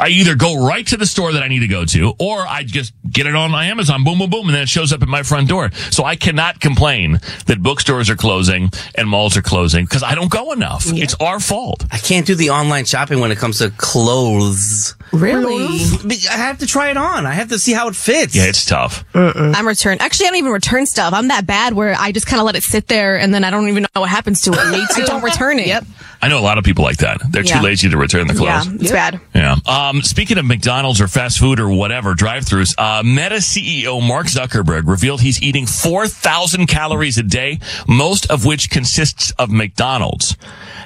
[0.00, 2.62] I either go right to the store that I need to go to or I
[2.64, 5.08] just get it on my Amazon, boom, boom, boom, and then it shows up at
[5.08, 5.70] my front door.
[5.90, 10.30] So I cannot complain that bookstores are closing and malls are closing because I don't
[10.30, 10.84] go enough.
[10.86, 11.84] It's our fault.
[11.92, 14.94] I can't do the online shopping when it comes to clothes.
[15.12, 15.66] Really?
[16.30, 17.26] I have to try it on.
[17.26, 18.34] I have to see how it fits.
[18.34, 19.04] Yeah, it's tough.
[19.14, 19.98] I'm return.
[20.00, 21.12] Actually, I don't even return stuff.
[21.12, 23.50] I'm that bad where I just kind of let it sit there and then I
[23.50, 24.70] don't even know what happens to it.
[24.70, 25.02] Me too.
[25.02, 25.66] I don't return it.
[25.66, 25.84] Yep.
[26.22, 27.20] I know a lot of people like that.
[27.30, 27.58] They're Yeah.
[27.58, 28.46] too lazy to return the clothes.
[28.48, 28.82] Yeah, clothes.
[28.82, 29.20] it's bad.
[29.34, 29.56] Yeah.
[29.66, 34.86] Um, speaking of McDonald's or fast food or whatever drive-throughs, uh, Meta CEO Mark Zuckerberg
[34.86, 40.36] revealed he's eating 4,000 calories a day, most of which consists of McDonald's.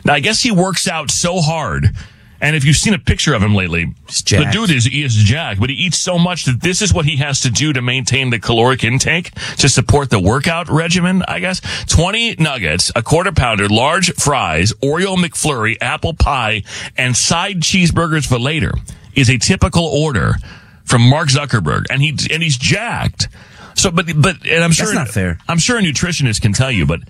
[0.05, 1.95] Now, I guess he works out so hard
[2.40, 3.94] And if you've seen a picture of him lately,
[4.44, 7.07] the dude is he is jacked, but he eats so much that this is what
[7.07, 11.23] he has to do to maintain the caloric intake to support the workout regimen.
[11.27, 16.64] I guess twenty nuggets, a quarter pounder, large fries, Oreo McFlurry, apple pie,
[16.97, 18.73] and side cheeseburgers for later
[19.14, 20.35] is a typical order
[20.85, 23.29] from Mark Zuckerberg, and he and he's jacked.
[23.74, 25.38] So, but but and I'm sure That's not fair.
[25.48, 27.00] I'm sure a nutritionist can tell you, but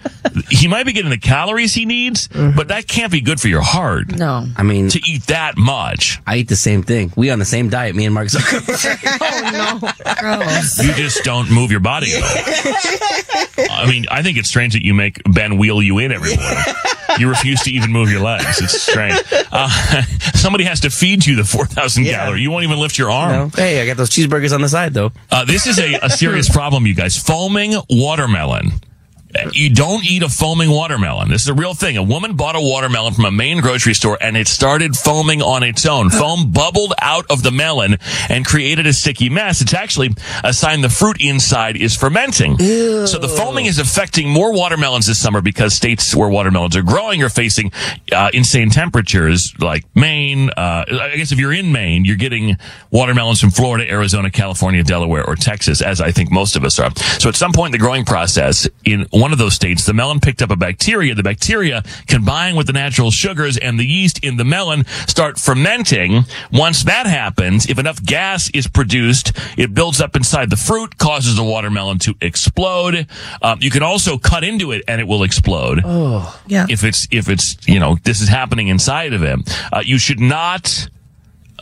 [0.50, 2.56] he might be getting the calories he needs, mm-hmm.
[2.56, 4.16] but that can't be good for your heart.
[4.16, 4.46] No.
[4.56, 6.20] I mean, to eat that much.
[6.26, 7.12] I eat the same thing.
[7.16, 9.90] We on the same diet, me and Mark Zuckerberg.
[10.26, 12.22] Oh, you just don't move your body at.
[13.70, 16.64] I mean, I think it's strange that you make Ben wheel you in every morning.
[17.18, 18.60] You refuse to even move your legs.
[18.60, 19.20] It's strange.
[19.52, 19.68] Uh,
[20.34, 22.40] somebody has to feed you the 4,000 calorie.
[22.42, 23.30] You won't even lift your arm.
[23.32, 23.48] No.
[23.54, 25.12] Hey, I got those cheeseburgers on the side though.
[25.30, 27.16] Uh, this is a, a serious problem, you guys.
[27.16, 28.72] Foaming watermelon.
[29.52, 31.28] You don't eat a foaming watermelon.
[31.28, 31.96] This is a real thing.
[31.96, 35.62] A woman bought a watermelon from a Maine grocery store and it started foaming on
[35.62, 36.10] its own.
[36.10, 37.96] Foam bubbled out of the melon
[38.28, 39.60] and created a sticky mess.
[39.60, 40.10] It's actually
[40.42, 42.58] a sign the fruit inside is fermenting.
[42.58, 47.22] So the foaming is affecting more watermelons this summer because states where watermelons are growing
[47.22, 47.72] are facing
[48.12, 50.50] uh, insane temperatures like Maine.
[50.50, 52.56] Uh, I guess if you're in Maine, you're getting
[52.90, 56.90] watermelons from Florida, Arizona, California, Delaware, or Texas, as I think most of us are.
[57.18, 60.20] So at some point in the growing process, in one of those states, the melon
[60.20, 61.14] picked up a bacteria.
[61.14, 66.24] The bacteria combine with the natural sugars and the yeast in the melon start fermenting.
[66.52, 71.36] Once that happens, if enough gas is produced, it builds up inside the fruit, causes
[71.36, 73.06] the watermelon to explode.
[73.40, 75.80] Um, you can also cut into it and it will explode.
[75.82, 76.66] Oh, yeah.
[76.68, 79.38] If it's, if it's, you know, this is happening inside of it.
[79.72, 80.86] Uh, you should not,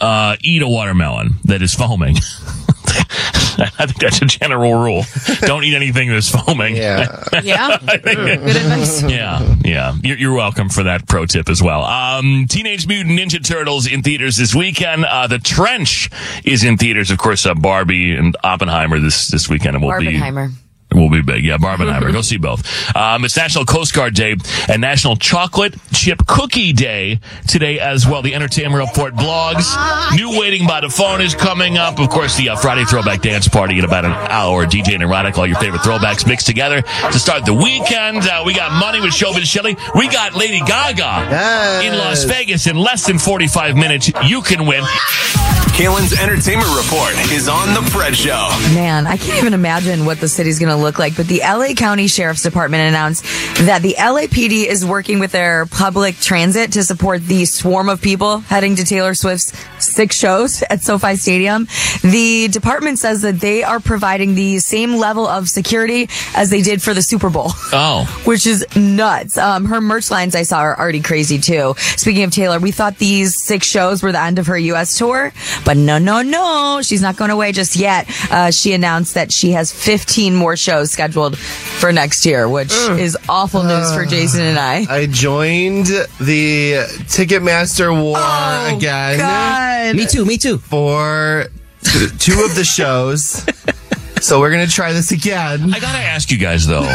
[0.01, 2.16] uh, eat a watermelon that is foaming.
[3.79, 5.05] I think that's a general rule.
[5.40, 6.77] Don't eat anything that's foaming.
[6.77, 7.25] Yeah.
[7.42, 7.79] Yeah.
[7.79, 8.07] Good
[8.57, 9.03] advice.
[9.12, 9.94] Yeah, yeah.
[10.03, 11.83] You're, you're welcome for that pro tip as well.
[11.85, 15.05] Um, Teenage Mutant Ninja Turtles in theaters this weekend.
[15.05, 16.09] Uh, the Trench
[16.44, 17.11] is in theaters.
[17.11, 19.77] Of course, uh, Barbie and Oppenheimer this this weekend.
[19.77, 20.53] And will be Barbenheimer.
[20.94, 21.44] Will be big.
[21.44, 22.12] Yeah, Barbenheimer.
[22.12, 22.62] Go see both.
[22.96, 24.37] Um, it's National Coast Guard Day
[24.68, 28.22] and National Chocolate Chip Cookie Day today as well.
[28.22, 29.72] The Entertainment Report blogs.
[30.16, 31.98] New Waiting by the Phone is coming up.
[31.98, 34.66] Of course, the uh, Friday Throwback Dance Party in about an hour.
[34.66, 38.18] DJ and Erotic, all your favorite throwbacks mixed together to start the weekend.
[38.18, 39.76] Uh, we got Money with Showbiz Shelley.
[39.94, 44.11] We got Lady Gaga in Las Vegas in less than 45 minutes.
[44.24, 44.85] You can win.
[45.72, 48.48] Kaelin's Entertainment Report is on The Fred Show.
[48.74, 51.16] Man, I can't even imagine what the city's going to look like.
[51.16, 53.25] But the LA County Sheriff's Department announced
[53.66, 58.38] that the LAPD is working with their public transit to support the swarm of people
[58.38, 61.66] heading to Taylor Swift's six shows at SoFi Stadium.
[62.03, 66.83] The department says that they are providing the same level of security as they did
[66.83, 67.51] for the Super Bowl.
[67.73, 68.05] Oh.
[68.25, 69.38] Which is nuts.
[69.38, 71.75] Um, her merch lines I saw are already crazy too.
[71.97, 74.99] Speaking of Taylor, we thought these six shows were the end of her U.S.
[74.99, 75.33] tour,
[75.64, 76.81] but no, no, no.
[76.83, 78.09] She's not going away just yet.
[78.31, 82.98] Uh, she announced that she has 15 more shows scheduled for next year, which mm.
[82.98, 84.08] is awful news for ah.
[84.08, 84.87] Jason and I.
[84.88, 89.18] I joined the Ticketmaster war oh, again.
[89.18, 89.96] God.
[89.96, 90.24] Me too.
[90.24, 90.58] Me too.
[90.58, 91.46] For
[91.82, 93.44] t- two of the shows.
[94.22, 95.72] so we're gonna try this again.
[95.74, 96.82] I gotta ask you guys though.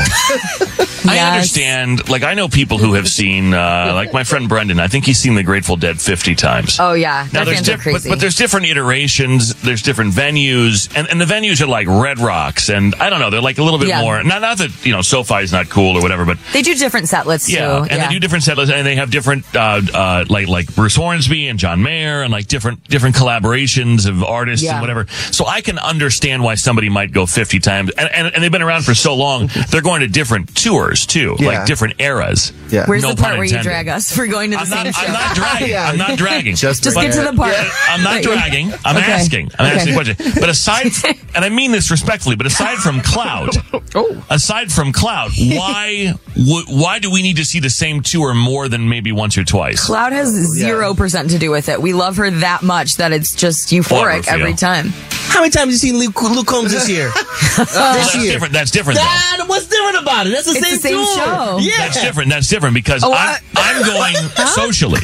[1.09, 2.09] I understand.
[2.09, 4.79] Like I know people who have seen, uh, like my friend Brendan.
[4.79, 6.77] I think he's seen The Grateful Dead fifty times.
[6.79, 8.09] Oh yeah, Now their there's fans are diff- but, crazy.
[8.09, 9.53] but there's different iterations.
[9.61, 13.29] There's different venues, and, and the venues are like Red Rocks, and I don't know.
[13.29, 14.01] They're like a little bit Yeah.
[14.01, 14.21] more.
[14.23, 17.07] Not not that you know SoFi is not cool or whatever, but they do different
[17.07, 17.83] set lists yeah, too.
[17.89, 20.95] and they do different set lists, and they have different uh, uh, like like Bruce
[20.95, 24.73] Hornsby and John Mayer, and like different different collaborations of artists Yeah.
[24.73, 25.07] and whatever.
[25.31, 28.62] So I can understand why somebody might go fifty times, and, and and they've been
[28.62, 29.49] around for so long.
[29.69, 31.47] They're going to different tours too, Yeah.
[31.47, 32.53] like different eras.
[32.69, 32.86] Yeah.
[32.86, 34.84] Where's No the part pun where you drag us for going to the I'm same
[34.86, 35.08] not, show?
[35.08, 35.69] I'm not dragging.
[35.69, 35.88] Yeah.
[35.88, 36.56] I'm not dragging.
[36.56, 37.56] Just Just bring get to the part.
[37.89, 38.71] I'm not dragging.
[38.86, 39.12] I'm Okay.
[39.12, 39.51] asking.
[39.58, 39.75] I'm Okay.
[39.75, 40.34] asking a question.
[40.39, 40.88] But aside,
[41.36, 43.49] and I mean this respectfully, but aside from cloud,
[43.95, 44.23] Oh.
[44.30, 48.67] aside from cloud, why w- why do we need to see the same tour more
[48.69, 49.86] than maybe once or twice?
[49.86, 51.82] Cloud has oh, zero percent to do with it.
[51.82, 54.89] We love her that much that it's just euphoric every time.
[55.30, 57.06] How many times have you seen Luke, Luke Combs this year?
[57.57, 57.65] Well,
[57.95, 58.53] that's different.
[58.53, 58.99] That's different.
[58.99, 59.03] Though.
[59.05, 60.31] That, what's different about it?
[60.31, 61.15] That's the It's same, the same tour.
[61.15, 61.57] show.
[61.59, 61.71] Yeah.
[61.79, 62.29] That's different.
[62.29, 64.13] That's different because Oh, I, I'm going
[64.53, 65.01] socially.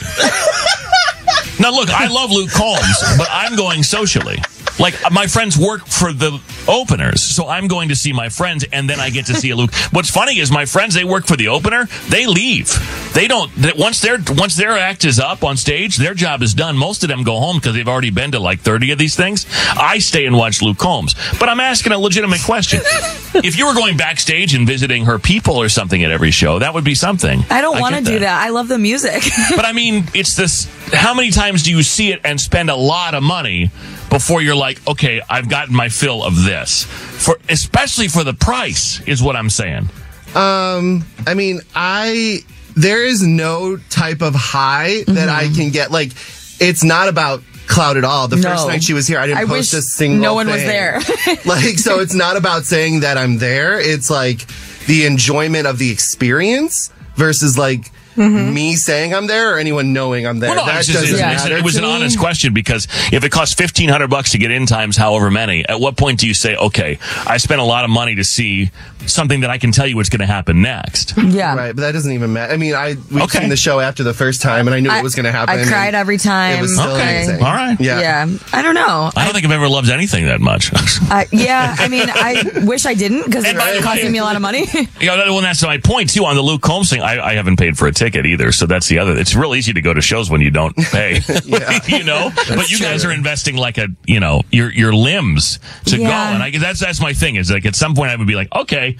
[1.60, 4.38] now, look, I love Luke Combs, but I'm going socially.
[4.80, 8.66] Like uh, my friends work for the openers, so I'm going to see my friends,
[8.72, 9.74] and then I get to see a Luke.
[9.92, 11.88] What's funny is my friends they work for the opener.
[12.10, 12.72] They leave.
[13.14, 13.52] They don't.
[13.78, 16.78] Once their once their act is up on stage, their job is done.
[16.78, 19.46] Most of them go home because they've already been to like 30 of these things.
[19.78, 21.16] I stay and watch Luke Combs.
[21.40, 22.82] But I'm asking a legitimate question.
[23.36, 26.74] if you were going backstage and visiting her people or something at every show, that
[26.74, 27.44] would be something.
[27.50, 28.44] I don't want to do that.
[28.44, 29.24] I love the music.
[29.56, 30.68] but I mean, it's this.
[30.94, 33.72] How many times do you see it and spend a lot of money
[34.14, 36.84] before you're like, okay, I've gotten my fill of this?
[36.86, 39.90] For especially for the price, is what I'm saying.
[40.36, 42.40] Um, I mean, I
[42.76, 45.56] there is no type of high that I Mm-hmm.
[45.56, 45.92] can get.
[45.92, 46.12] Like,
[46.60, 48.28] it's not about cloud at all.
[48.28, 48.68] The first No.
[48.68, 50.22] night she was here, I didn't I post wish a single.
[50.22, 51.00] no one was there.
[51.46, 53.80] like, so it's not about saying that I'm there.
[53.80, 54.46] It's like
[54.88, 57.92] the enjoyment of the experience versus like.
[58.16, 58.54] Mm-hmm.
[58.54, 60.50] Me saying I'm there or anyone knowing I'm there.
[60.56, 63.30] Well, no, that just- doesn't it's- it's- it was an honest question because if it
[63.32, 66.34] costs fifteen hundred bucks to get in times however many, at what point do you
[66.34, 68.72] say, okay, I spent a lot of money to see
[69.06, 71.14] something that I can tell you what's going to happen next?
[71.18, 71.56] Yeah.
[71.56, 72.54] Right, but that doesn't even matter.
[72.54, 73.40] I mean, I we've Okay.
[73.40, 75.32] seen the show after the first time, and I knew I- it was going to
[75.32, 75.60] happen.
[75.60, 76.60] I cried every time.
[76.60, 77.24] It was still Okay.
[77.24, 77.44] amazing.
[77.44, 77.80] All right.
[77.80, 78.00] Yeah.
[78.00, 78.28] Yeah.
[78.54, 79.12] I don't know.
[79.16, 80.72] I don't think I've ever loved anything that much.
[81.10, 84.24] I, yeah, I mean, I wish I didn't because And by it's costing me a
[84.24, 84.66] lot of money.
[85.02, 85.16] yeah.
[85.30, 86.26] well, that's my point too.
[86.26, 88.88] On the Luke Combs thing, I, I haven't paid for a ticket either, so that's
[88.88, 89.18] the other.
[89.18, 91.22] It's real easy to go to shows when you don't pay.
[91.88, 95.98] you know, but you guys are investing like a, you know, your your limbs to
[95.98, 97.36] go, and I that's that's my thing.
[97.36, 98.98] Is like at some point I would be like, okay,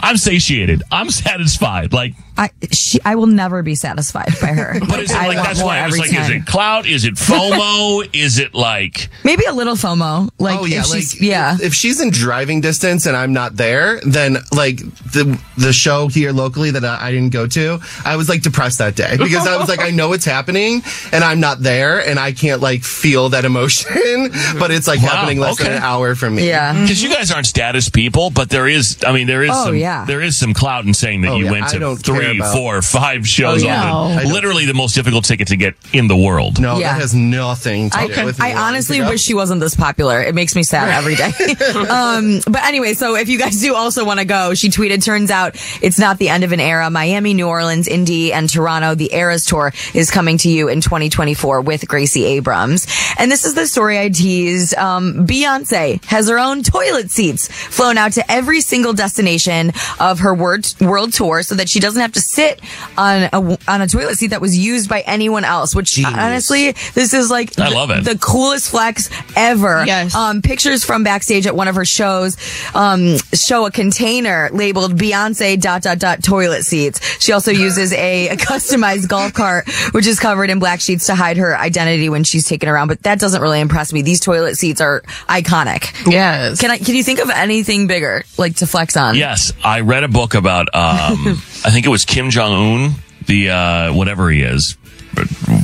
[0.00, 1.92] I'm satiated, I'm satisfied.
[1.92, 4.78] Like, I she, I will never be satisfied by her.
[4.88, 6.46] but is it I like want that's more why I was every like, is it
[6.46, 6.86] clout?
[6.86, 8.08] Is it FOMO?
[8.14, 9.08] is it like?
[9.24, 10.28] Maybe a little FOMO.
[10.38, 11.56] Like, oh yeah, if like she's, yeah.
[11.60, 16.32] If she's in driving distance and I'm not there, then like the the show here
[16.32, 19.56] locally that I, I didn't go to, I was like depressed that day because I
[19.56, 20.82] was like, I know it's happening
[21.12, 25.08] and I'm not there and I can't like feel that emotion, but it's like Wow,
[25.08, 26.46] happening less than an hour from me.
[26.48, 26.82] Yeah, mm-hmm.
[26.82, 29.76] Because you guys aren't status people, but there is, I mean, there is Oh, some,
[29.76, 30.04] yeah.
[30.04, 32.38] there is some clout in saying that Oh, you yeah, went to don't care three,
[32.38, 33.92] about- four, five shows Oh, yeah.
[33.92, 36.60] on I literally the most difficult ticket to get in the world.
[36.60, 36.92] No, Yeah.
[36.94, 40.20] that has nothing to I, do with me I honestly wish she wasn't this popular.
[40.22, 41.32] It makes me sad every day.
[41.88, 45.30] um, but anyway, so if you guys do also want to go, she tweeted, turns
[45.30, 46.90] out it's not the end of an era.
[46.90, 51.60] Miami, New Orleans, Indy, and Toronto, the Eras Tour is coming to you in 2024
[51.62, 52.86] with Gracie Abrams.
[53.18, 54.74] And this is the story I teased.
[54.76, 60.34] Um, Beyonce has her own toilet seats flown out to every single destination of her
[60.34, 62.60] world, world tour so that she doesn't have to sit
[62.96, 67.14] on a, on a toilet seat that was used by anyone else, which honestly, this
[67.14, 68.04] is like I the- love it.
[68.04, 69.84] the coolest flex ever.
[69.86, 70.14] Yes.
[70.14, 72.36] Um, pictures from backstage at one of her shows
[72.74, 77.00] um, show a container labeled Beyonce dot dot dot toilet seats.
[77.22, 81.14] She also uses a, a customized golf cart, which is covered in black sheets to
[81.14, 82.88] hide her identity when she's taken around.
[82.88, 84.02] But that doesn't really impress me.
[84.02, 85.92] These toilet seats are iconic.
[86.10, 86.60] Yes.
[86.60, 86.78] Can I?
[86.78, 89.16] Can you think of anything bigger, like to flex on?
[89.16, 90.74] Yes, I read a book about, um,
[91.64, 92.94] I think it was Kim Jong Un,
[93.26, 94.76] the uh, whatever he is.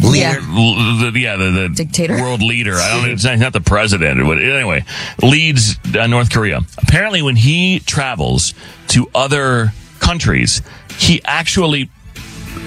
[0.02, 0.40] Yeah.
[0.40, 2.14] The, yeah, the, the Dictator?
[2.16, 2.74] world leader.
[2.74, 3.10] I don't.
[3.10, 4.84] It's not, not the president, but anyway,
[5.22, 6.60] leads uh, North Korea.
[6.78, 8.54] Apparently, when he travels
[8.88, 10.62] to other countries,
[10.96, 11.90] he actually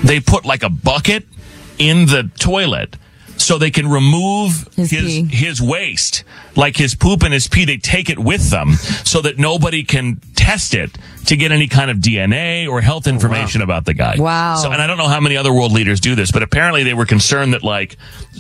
[0.03, 1.25] they put like a bucket
[1.77, 2.95] in the toilet
[3.45, 6.23] so they can remove His his his waste,
[6.55, 7.63] like his poop and his pee.
[7.65, 8.73] They take it with them
[9.03, 13.61] so that nobody can test it to get any kind of DNA or health information
[13.63, 14.15] about the guy.
[14.19, 14.55] Wow.
[14.57, 16.93] So, and I don't know how many other world leaders do this, but apparently they
[16.93, 17.97] were concerned that like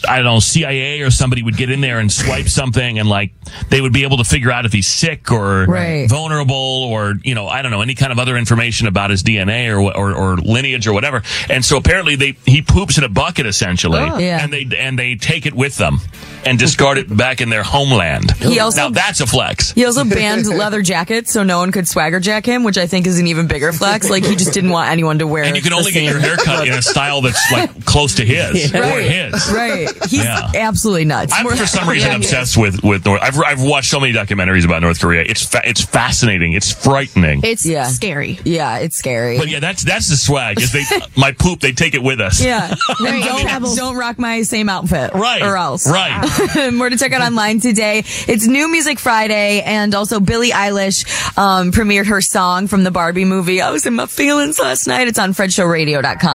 [0.07, 3.31] I don't know CIA or somebody would get in there and swipe something, and like
[3.69, 6.09] they would be able to figure out if he's sick or Right.
[6.09, 9.69] vulnerable or you know I don't know any kind of other information about his DNA
[9.71, 11.21] or or, or lineage or whatever.
[11.49, 14.17] And so apparently they he poops in a bucket essentially, oh.
[14.17, 14.43] Yeah.
[14.43, 15.99] and they and they take it with them
[16.45, 18.31] and discard it back in their homeland.
[18.33, 19.71] He also- now that's a flex.
[19.71, 23.07] He also banned leather jackets so no one could swagger jack him, which I think
[23.07, 24.09] is an even bigger flex.
[24.15, 25.43] Like he just didn't want anyone to wear.
[25.43, 28.15] And you can only get same- your hair cut in a style that's like close
[28.15, 29.03] to his or Right.
[29.03, 29.51] his.
[29.51, 29.89] Right.
[30.09, 30.51] He's Yeah.
[30.55, 31.33] absolutely nuts.
[31.35, 32.17] I'm for some reason Yeah.
[32.17, 33.21] obsessed with with North.
[33.21, 35.23] I've I've watched so many documentaries about North Korea.
[35.27, 36.53] It's fa- it's fascinating.
[36.53, 37.41] It's frightening.
[37.43, 37.87] It's Yeah.
[37.87, 38.39] scary.
[38.43, 39.37] Yeah, it's scary.
[39.37, 40.59] but yeah, that's that's the swag.
[40.61, 40.83] Is they
[41.17, 41.59] my poop?
[41.61, 42.41] They take it with us.
[42.43, 42.73] Yeah.
[43.01, 43.23] Right.
[43.23, 45.11] don't, don't rock my same outfit.
[45.13, 45.41] Right.
[45.41, 45.89] Or else.
[45.89, 46.23] Right.
[46.73, 47.99] More to check out online today.
[47.99, 51.05] It's New Music Friday and also Billie Eilish
[51.37, 53.61] um, premiered her song from the Barbie movie.
[53.61, 55.07] I was in my feelings last night.
[55.07, 56.33] It's on FredShowRadio.com.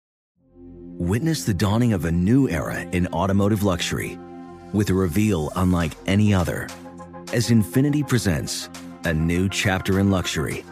[0.98, 4.18] Witness the dawning of a new era in automotive luxury
[4.72, 6.68] with a reveal unlike any other
[7.32, 8.68] as Infiniti presents
[9.04, 10.64] a new chapter in luxury,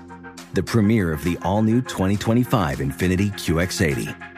[0.55, 4.38] the premiere of the all new 2025 Infiniti QX80.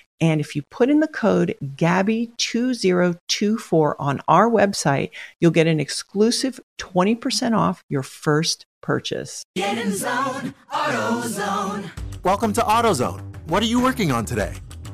[0.21, 5.09] And if you put in the code GABBY2024 on our website,
[5.39, 9.43] you'll get an exclusive 20% off your first purchase.
[9.55, 11.89] Get in zone, AutoZone.
[12.23, 13.23] Welcome to AutoZone.
[13.49, 14.53] What are you working on today?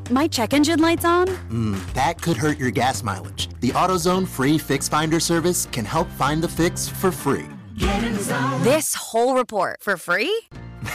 [0.10, 1.28] My check engine light's on?
[1.28, 3.50] Hmm, that could hurt your gas mileage.
[3.60, 7.48] The AutoZone free Fix Finder service can help find the fix for free.
[7.78, 8.64] Get in zone.
[8.64, 10.44] This whole report for free?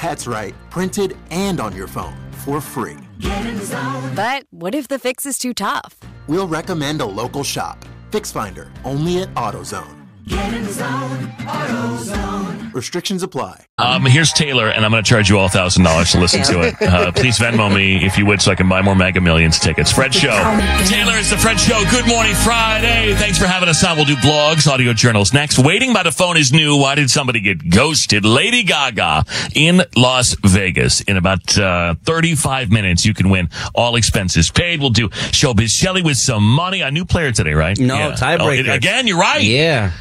[0.01, 2.97] That's right, printed and on your phone for free.
[3.23, 5.99] But what if the fix is too tough?
[6.27, 7.85] We'll recommend a local shop.
[8.11, 10.02] Fix Finder, only at AutoZone.
[10.27, 12.75] Get in zone, AutoZone.
[12.75, 13.67] Restrictions apply.
[13.77, 16.61] Um, here's Taylor, and I'm going to charge you all thousand dollars to listen to
[16.63, 16.81] it.
[16.81, 19.93] Uh, please Venmo me if you would, so I can buy more Mega Millions tickets.
[19.93, 20.31] Fred Show.
[20.87, 21.83] Taylor, it's the Fred Show.
[21.91, 23.15] Good morning, Friday.
[23.17, 23.97] Thanks for having us on.
[23.97, 25.59] We'll do blogs, audio journals next.
[25.59, 26.77] Waiting by the phone is new.
[26.79, 28.25] Why did somebody get ghosted?
[28.25, 31.03] Lady Gaga in Las Vegas.
[31.03, 34.81] In about uh, 35 minutes, you can win all expenses paid.
[34.81, 36.81] We'll do Showbiz Shelly with some money.
[36.81, 37.79] A new player today, right?
[37.79, 38.61] No, tiebreaker.
[38.61, 39.43] it- again, you're right.
[39.43, 39.93] Yeah.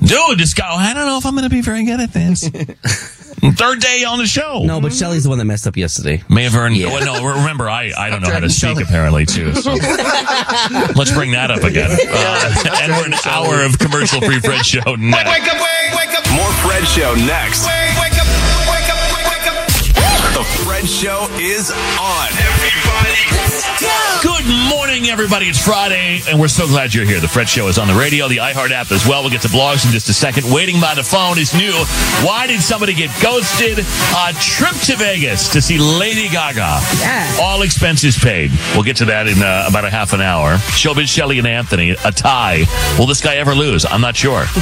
[0.00, 2.48] Dude, just go, I don't know if I'm going to be very good at this.
[3.38, 4.62] Third day on the show.
[4.64, 6.22] No, but Shelly's the one that messed up yesterday.
[6.28, 6.76] May have earned.
[6.76, 6.88] Yeah.
[6.92, 9.54] Well, no, remember, I, I don't know how to speak apparently too.
[9.54, 9.70] So.
[10.98, 11.90] Let's bring that up again.
[11.90, 15.30] Uh, and we're an hour of commercial free Fred show next.
[15.30, 16.26] Wake up, wake, wake up.
[16.34, 17.62] More Fred Show next.
[17.66, 18.26] Wake, wake up,
[18.66, 19.56] wake up, wake up.
[20.34, 22.26] The Fred Show is on.
[22.42, 22.77] Everybody.
[24.20, 25.46] Good morning, everybody.
[25.46, 27.20] It's Friday, and we're so glad you're here.
[27.20, 29.22] The Fred Show is on the radio, the iHeart app as well.
[29.22, 30.52] We'll get to blogs in just a second.
[30.52, 31.72] Waiting by the phone is new.
[32.26, 33.78] Why did somebody get ghosted?
[33.78, 36.80] A trip to Vegas to see Lady Gaga.
[36.98, 37.36] Yeah.
[37.40, 38.50] All expenses paid.
[38.74, 40.56] We'll get to that in uh, about a half an hour.
[40.56, 42.64] Showbiz Shelley and Anthony, a tie.
[42.98, 43.84] Will this guy ever lose?
[43.86, 44.44] I'm not sure.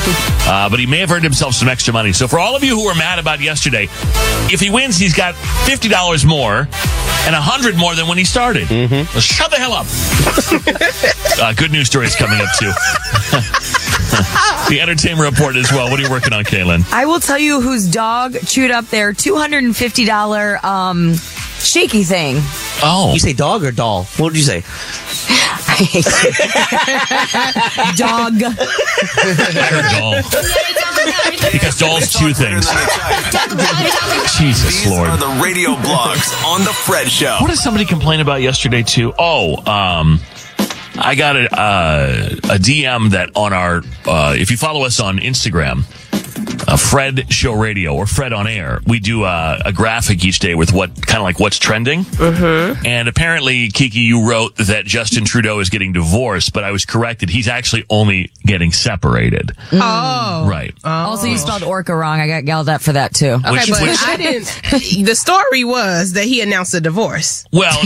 [0.47, 2.13] Uh, but he may have earned himself some extra money.
[2.13, 3.89] So for all of you who were mad about yesterday,
[4.49, 6.69] if he wins, he's got $50 more
[7.27, 8.69] and 100 more than when he started.
[8.71, 9.87] Well, shut the hell up.
[11.41, 12.67] uh, good news stories coming up too.
[14.69, 15.91] the entertainment report as well.
[15.91, 16.91] What are you working on, Kaelin?
[16.93, 21.15] I will tell you whose dog chewed up their $250 um,
[21.59, 22.37] shaky thing.
[22.83, 23.11] Oh.
[23.13, 24.05] You say dog or doll?
[24.17, 24.63] What did you say?
[27.97, 28.39] Dog.
[28.39, 30.23] doll.
[31.53, 32.67] Because dolls chew things.
[34.39, 35.09] Jesus These Lord.
[35.09, 37.37] are the radio blogs on the Fred Show.
[37.41, 39.13] What did somebody complain about yesterday too?
[39.19, 40.21] Oh, um,
[40.99, 45.19] I got a uh, a DM that on our uh, if you follow us on
[45.19, 45.85] Instagram,
[46.69, 50.55] uh, Fred Show Radio or Fred on Air, we do uh, a graphic each day
[50.55, 52.05] with what kind of like what's trending.
[52.05, 52.87] Mm-hmm.
[52.87, 57.31] And apparently, Kiki, you wrote that Justin Trudeau is getting divorced, but I was corrected.
[57.31, 59.53] He's actually only getting separated.
[59.73, 60.47] Oh.
[60.49, 60.75] Right.
[60.85, 62.21] Also, you spelled orca wrong.
[62.21, 63.27] I got yelled at for that too.
[63.45, 65.07] Okay, Which- but which- I didn't.
[65.07, 67.45] The story was that he announced a divorce.
[67.53, 67.79] Well,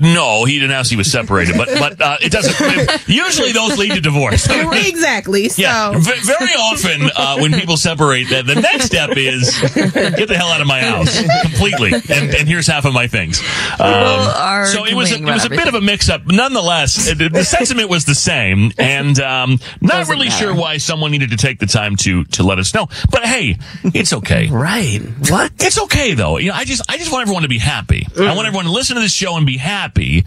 [0.00, 3.08] no, he announced he was separated, but but uh, it doesn't.
[3.08, 4.46] Usually, those lead to divorce.
[4.50, 5.48] exactly.
[5.48, 10.28] So Yeah, v- very often uh, when people separate, the, the next step is get
[10.28, 13.40] the hell out of my house completely, and, and here's half of my things.
[13.78, 16.26] Um, so it was a, it was a bit of a mix-up.
[16.26, 20.44] Nonetheless, it, the sentiment was the same, and um, not Doesn't really matter.
[20.46, 22.88] sure why someone needed to take the time to to let us know.
[23.10, 24.48] But hey, it's okay.
[24.48, 25.00] Right.
[25.28, 25.52] What?
[25.58, 26.38] It's okay though.
[26.38, 28.06] You know, I just I just want everyone to be happy.
[28.18, 30.24] I want everyone to listen to this show and be happy.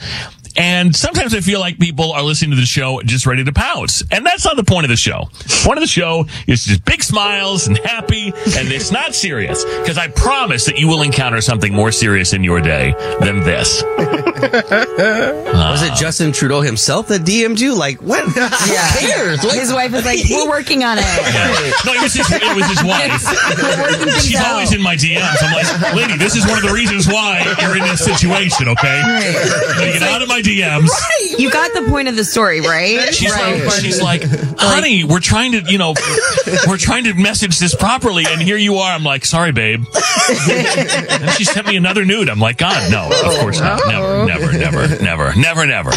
[0.58, 4.04] And sometimes I feel like people are listening to the show just ready to pounce.
[4.12, 5.28] And that's not the point of the show.
[5.40, 9.66] The point of the show is just big smiles and happy, and it's not serious.
[9.66, 13.84] Because I promise that you will encounter something more serious in your day than this.
[13.98, 17.76] Was it Justin Trudeau himself that DM'd you?
[17.78, 18.24] Like, what?
[18.66, 18.88] Yeah.
[18.90, 19.44] Who cares?
[19.44, 21.06] What- His wife was like, "We're working on it."
[21.86, 23.22] No, it was his, it was his wife.
[24.24, 25.38] She's always in my DMs.
[25.42, 28.98] I'm like, lady, this is one of the reasons why you're in this situation, okay?
[29.86, 30.90] You get out of my DMs.
[31.38, 33.14] You got the point of the story, right?
[33.14, 33.66] She's right.
[33.66, 34.22] like, she's like,
[34.58, 35.94] honey, we're trying to, you know,
[36.68, 38.92] we're trying to message this properly, and here you are.
[38.92, 39.86] I'm like, sorry, babe.
[40.50, 42.30] and she sent me another nude.
[42.30, 43.82] I'm like, God, no, of course not.
[43.88, 45.92] Never, never, never, never, never, never.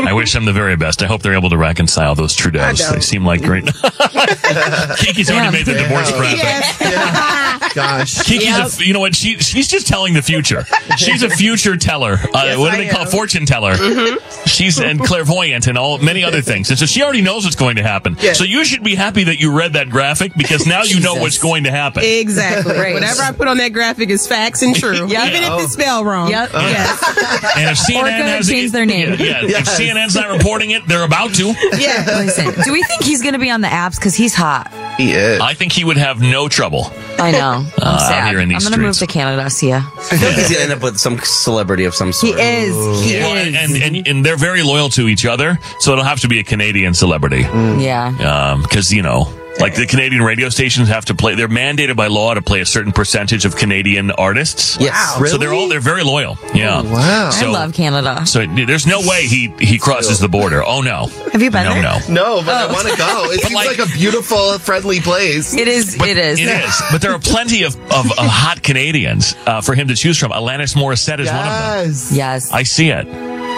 [0.00, 1.02] I wish them the very best.
[1.02, 2.92] I hope they're able to reconcile those Trudeaus.
[2.92, 3.64] They seem like great.
[4.98, 7.74] Kiki's already made the divorce graphic.
[7.74, 8.22] Gosh.
[8.22, 9.14] Kiki's, a, you know what?
[9.14, 10.66] She she's just telling the future.
[10.98, 12.14] She's a future teller.
[12.14, 13.08] Uh, what do I they call am.
[13.08, 13.61] fortune teller?
[13.70, 14.46] Mm-hmm.
[14.46, 16.70] She's and clairvoyant and all many other things.
[16.70, 18.16] And so she already knows what's going to happen.
[18.20, 18.38] Yes.
[18.38, 21.38] So you should be happy that you read that graphic because now you know what's
[21.38, 22.02] going to happen.
[22.04, 22.74] exactly.
[22.76, 22.94] Right.
[22.94, 25.28] Whatever I put on that graphic is facts and true, Yep.
[25.28, 26.28] even if it's spelled wrong.
[26.30, 26.50] Yep.
[26.52, 27.52] Yes.
[27.56, 29.10] And if CNN Orca has changed their name.
[29.18, 31.54] yeah, yeah, if CNN's not reporting it, they're about to.
[31.78, 32.04] Yeah.
[32.18, 34.70] Listen, do we think he's going to be on the apps because he's hot?
[34.96, 35.40] He is.
[35.40, 36.90] I think he would have no trouble.
[37.18, 37.38] I know.
[37.78, 38.28] I'm Uh, out sad.
[38.30, 39.12] here in these I'm gonna move to streets.
[39.12, 39.48] Canada.
[39.50, 39.82] See ya.
[39.96, 42.38] I feel like he's gonna end up with some celebrity of some He sort.
[42.40, 42.74] is.
[43.04, 43.54] He Well, is.
[43.56, 46.44] and, and and they're very loyal to each other, so it'll have to be a
[46.44, 47.40] Canadian celebrity.
[47.40, 48.58] yeah.
[48.62, 49.28] because you know
[49.60, 52.66] like the canadian radio stations have to play they're mandated by law to play a
[52.66, 55.30] certain percentage of canadian artists Yes.
[55.30, 57.30] so they're all they're very loyal yeah wow.
[57.30, 58.24] so, I love Canada.
[58.26, 61.74] so there's no way he he crosses the border oh no Have you been no
[61.74, 61.82] there?
[61.82, 63.30] no No, but I want to go.
[63.30, 65.54] It seems like- like, a beautiful, friendly place.
[65.54, 65.94] It is.
[65.94, 66.38] it is.
[66.40, 69.94] it is but there are plenty of, of, of hot canadians uh, for him to
[69.94, 72.12] choose from alanis morissette is one of them Yes.
[72.12, 72.52] Yes.
[72.52, 73.06] i see it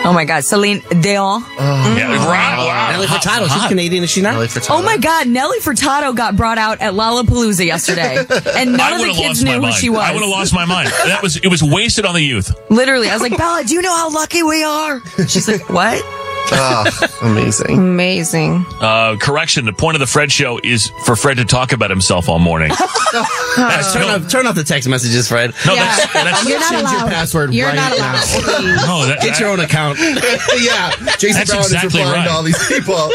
[0.04, 1.40] Oh my God, Celine Dion.
[1.40, 2.28] yeah, mm-hmm.
[2.28, 2.90] right, wow.
[2.92, 3.68] Nelly Hot- Furtado, she's hot.
[3.70, 4.34] Canadian, is she not?
[4.34, 4.78] Nelly Furtado.
[4.78, 8.18] Oh my God, Nelly Furtado got brought out at Lollapalooza yesterday,
[8.56, 10.00] and none of the kids knew who she was.
[10.00, 10.88] I would have lost my mind.
[11.06, 12.54] That was it was wasted on the youth.
[12.70, 15.00] Literally, I was like, Bella, do you know how lucky we are?
[15.28, 16.02] She's like, what?
[16.52, 17.78] Oh, amazing.
[17.78, 18.66] Amazing.
[18.80, 22.28] Uh, correction: the point of the Fred show is for Fred to talk about himself
[22.28, 22.70] all morning.
[23.56, 25.54] That's Turn, no, off, turn off the text messages, Fred.
[25.64, 27.08] no, that's, that's You're not Change your allowed.
[27.10, 28.12] password You're right not now.
[28.14, 28.86] allowed.
[28.86, 29.98] no, that, Get your own account.
[30.58, 30.90] yeah.
[31.18, 32.24] Jason That's Brown exactly is replying right.
[32.26, 33.10] to all these people.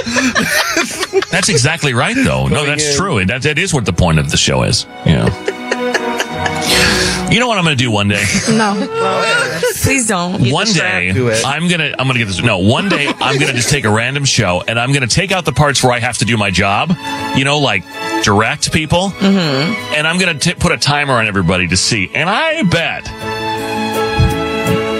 [1.32, 2.48] That's exactly right, though.
[2.48, 2.96] No, that's in.
[2.96, 3.26] true.
[3.26, 4.86] That, that is what the point of the show is.
[5.06, 5.28] Yeah.
[7.32, 8.24] You know what I'm going to do one day?
[8.50, 8.74] No.
[9.84, 10.52] Please don't.
[10.52, 11.42] one day, to.
[11.46, 12.42] I'm gonna I'm gonna get this.
[12.42, 15.46] No, one day I'm gonna just take a random show and I'm gonna take out
[15.46, 16.94] the parts where I have to do my job.
[17.38, 17.84] You know, like
[18.24, 19.96] direct people, mm-hmm.
[19.96, 22.10] and I'm gonna put a timer on everybody to see.
[22.14, 23.08] And I bet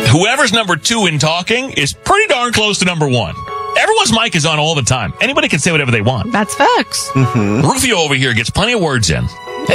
[0.10, 3.36] whoever's number two in talking is pretty darn close to number one.
[3.78, 5.14] Everyone's mic is on all the time.
[5.22, 6.32] Anybody can say whatever they want.
[6.32, 7.12] That's facts.
[7.16, 9.28] Rufio over here gets plenty of words in.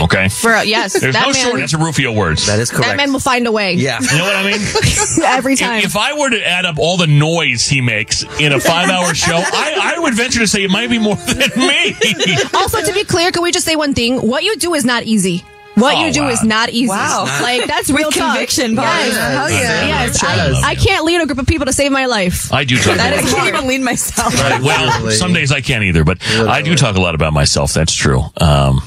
[0.03, 0.29] Okay.
[0.29, 1.35] For yes, There's that no man.
[1.35, 2.47] shortage of Rufio words.
[2.47, 2.87] That is correct.
[2.89, 3.75] that man will find a way.
[3.75, 4.01] yeah.
[4.01, 4.61] You know what I mean?
[5.25, 5.79] Every time.
[5.79, 8.91] If, if I were to add up all the noise he makes in a five
[8.91, 11.97] hour show, I, I would venture to say it might be more than me.
[12.55, 14.19] also, to be clear, can we just say one thing?
[14.19, 15.45] What you do is not easy.
[15.77, 16.29] What Oh, you do wow.
[16.29, 16.87] is not easy.
[16.89, 17.25] Wow.
[17.43, 18.35] Like that's real talk.
[18.35, 18.85] conviction, Bob.
[18.85, 19.09] Yes.
[19.13, 19.33] Yes.
[19.35, 19.87] Hell yeah.
[19.87, 20.23] Yes.
[20.23, 20.63] Yes.
[20.65, 22.53] I, I can't lead a group of people to save my life.
[22.53, 24.33] I do talk That a is, I can't even lead myself.
[24.35, 27.73] Right, well, some days I can't either, but I do talk a lot about myself.
[27.75, 28.23] That's true.
[28.41, 28.83] Um,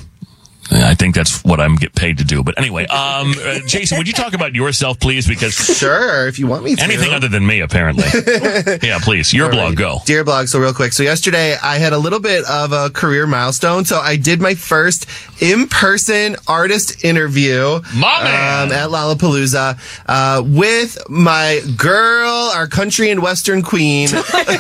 [0.72, 2.44] I think that's what I'm get paid to do.
[2.44, 5.28] But anyway, um, uh, Jason, would you talk about yourself, please?
[5.28, 6.84] Because sure, if you want me to.
[6.84, 8.04] anything other than me, apparently.
[8.84, 9.34] yeah, please.
[9.34, 10.00] Your blog, go.
[10.06, 10.94] Dear blog, so real quick.
[10.94, 13.86] So yesterday I had a little bit of a career milestone.
[13.86, 15.08] So I did my first
[15.42, 18.68] in-person artist interview My man.
[18.68, 24.10] um, at Lollapalooza uh, with my girl, our country and western queen,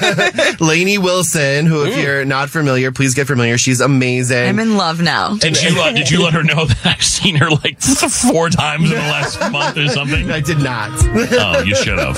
[0.59, 3.57] Lainey Wilson, who if you're not familiar, please get familiar.
[3.57, 4.47] She's amazing.
[4.47, 5.35] I'm in love now.
[5.37, 8.85] Did you uh, did you let her know that I've seen her like four times
[8.91, 10.29] in the last month or something?
[10.31, 10.91] I did not.
[10.93, 12.17] Oh, you should have.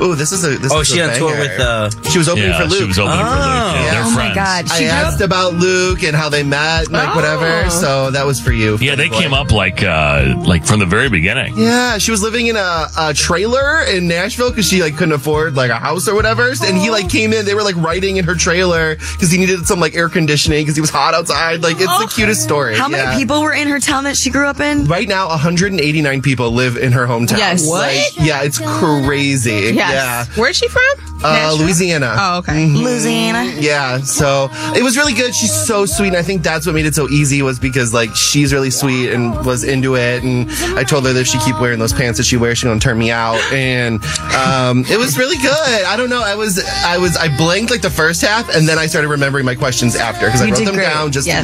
[0.00, 0.58] Oh, this is a.
[0.58, 1.40] This Oh, is she a on tour banger.
[1.40, 2.78] with, uh, She was opening Yeah, for Luke.
[2.78, 3.34] she was opening for Luke.
[3.34, 4.34] Yeah, they're oh my friends.
[4.34, 4.64] God.
[4.70, 7.70] I She asked about Luke and how they met, and like whatever.
[7.70, 8.76] So that was for you.
[8.80, 9.18] Yeah, they Boy.
[9.20, 11.56] came up like uh like from the very beginning.
[11.56, 15.54] Yeah, she was living in a, a trailer in Nashville because she like couldn't afford
[15.54, 16.52] like a house or whatever.
[16.64, 17.44] And he like came in.
[17.44, 20.74] They were like writing in her trailer because he needed some like air conditioning because
[20.76, 21.62] he was hot outside.
[21.62, 22.74] Like it's the cutest story.
[22.76, 23.18] How many Yeah.
[23.18, 24.86] people were in her town that she grew up in?
[24.86, 27.38] Right now, 189 people live in her hometown.
[27.38, 27.66] Yes.
[27.66, 29.72] Like, yeah, it's crazy.
[29.74, 30.36] Yes.
[30.36, 30.82] Where's she from?
[31.26, 32.14] Uh, Louisiana.
[32.18, 32.66] Oh, okay.
[32.66, 33.44] Louisiana.
[33.58, 35.34] Yeah, so it was really good.
[35.34, 38.14] She's so sweet, and I think that's what made it so easy was because like
[38.14, 40.22] she's really sweet and was into it.
[40.22, 42.64] And I told her that if she keep wearing those pants that she wears, she's
[42.68, 43.40] gonna turn me out.
[43.52, 44.04] And
[44.36, 45.84] um, it was really good.
[45.86, 46.20] I don't know.
[46.22, 49.46] I was I was I blanked like the first half, and then I started remembering
[49.46, 50.84] my questions after because I wrote them great.
[50.84, 51.38] down just Yes.
[51.38, 51.42] to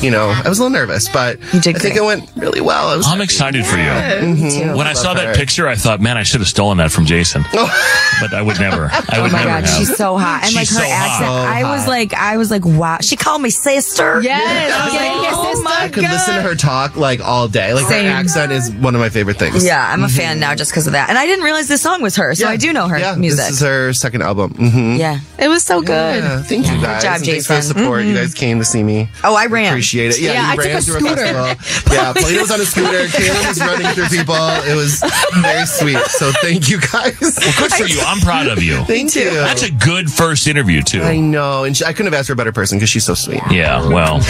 [0.00, 1.96] be, you know, I was a little nervous, but You did I think great.
[1.96, 2.88] it went really well.
[2.88, 4.50] I was I'm excited for you.
[4.50, 4.74] too.
[4.76, 7.04] When I saw Love that picture, I thought, man, I should have stolen that from
[7.04, 7.44] Jason.
[7.52, 8.86] but I would never.
[8.90, 9.68] I Oh my never god, have.
[9.78, 11.26] she's so hot, and She's like her so accent.
[11.28, 12.98] So I was like, I was like, wow.
[13.02, 14.20] She called me sister.
[14.22, 14.72] Yes.
[14.74, 15.64] I like, Yes, oh sister.
[15.64, 16.12] my I could god.
[16.12, 17.74] listen to her talk like all day.
[17.74, 18.06] Like Same.
[18.06, 19.64] her accent is one of my favorite things.
[19.64, 22.00] Yeah, I'm a fan now just because of that, and I didn't realize this song
[22.02, 22.50] was her, so Yeah.
[22.52, 23.38] I do know her yeah, music.
[23.46, 24.52] This is her second album.
[24.54, 26.22] hmm yeah, it was so good.
[26.24, 27.02] Yeah, thank you guys.
[27.02, 27.76] Good job, And Thanks for the Jason.
[27.76, 28.04] support.
[28.04, 29.08] You guys came to see me.
[29.24, 29.68] Oh, I ran.
[29.72, 30.20] Appreciate it.
[30.20, 31.26] Yeah, Yeah, you I took ran a through a scooter.
[31.28, 31.94] festival.
[31.94, 33.04] Yeah, Plato was on a scooter.
[33.14, 34.34] Kayla was running through people.
[34.68, 35.02] It was
[35.40, 35.98] very sweet.
[36.08, 37.20] So thank you guys.
[37.20, 38.00] Well, good for you.
[38.06, 38.84] I'm proud of you.
[38.88, 39.30] Thank you.
[39.30, 41.02] That's a good first interview too.
[41.02, 43.14] I know, and she, I couldn't have asked for a better person because she's so
[43.14, 43.40] sweet.
[43.50, 44.20] Yeah, well,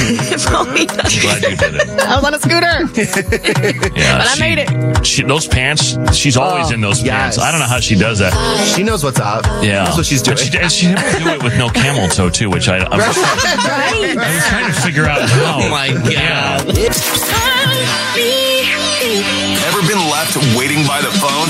[0.47, 0.83] Probably.
[0.89, 1.89] I'm glad you did it.
[2.01, 2.67] I was on a scooter.
[3.99, 5.07] Yeah, But I made it.
[5.07, 7.37] She, those pants, she's oh, always Oh, in those yes.
[7.37, 7.39] pants.
[7.39, 8.33] I don't know how she does that.
[8.77, 9.45] She knows what's up.
[9.63, 10.37] Yeah, that's what she's doing.
[10.37, 13.01] But she, and she never do it with no camel toe too, which I, I'm,
[13.01, 15.61] I was trying to figure out how.
[15.65, 16.05] Oh my god.
[16.49, 16.65] Ever
[19.87, 21.49] been left waiting by the phone?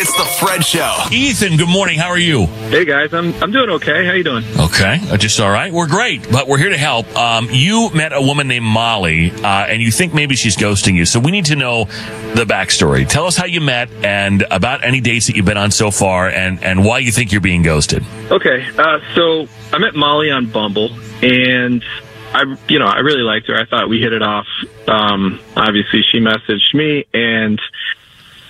[0.00, 0.96] It's the Fred Show.
[1.12, 1.98] Ethan, good morning.
[2.00, 2.46] How are you?
[2.46, 4.04] Hey guys, I'm I'm doing okay.
[4.04, 4.44] How you doing?
[4.58, 5.72] Okay, uh, just all right.
[5.72, 7.06] We're great, but we're here to help.
[7.16, 11.04] Um, you met a woman named Molly, uh, and you think maybe she's ghosting you.
[11.04, 11.84] So we need to know
[12.34, 13.08] the backstory.
[13.08, 16.28] Tell us how you met and about any dates that you've been on so far,
[16.28, 18.04] and and why you think you're being ghosted.
[18.32, 20.90] Okay, uh, so I met Molly on Bumble,
[21.22, 21.84] and
[22.38, 23.56] I, you know, I really liked her.
[23.56, 24.46] I thought we hit it off.
[24.86, 27.60] Um, obviously, she messaged me, and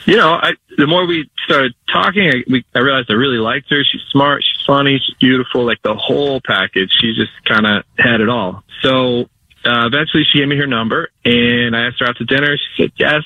[0.05, 3.70] you know, I, the more we started talking, I, we, I realized I really liked
[3.70, 3.84] her.
[3.84, 6.91] She's smart, she's funny, she's beautiful, like the whole package.
[7.01, 8.62] She just kind of had it all.
[8.82, 9.28] So
[9.64, 12.57] uh, eventually, she gave me her number, and I asked her out to dinner.
[12.57, 13.22] She said yes.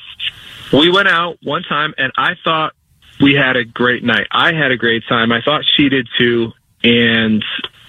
[0.73, 2.75] We went out one time, and I thought
[3.21, 4.27] we had a great night.
[4.31, 5.33] I had a great time.
[5.33, 6.53] I thought she did too,
[6.83, 7.45] and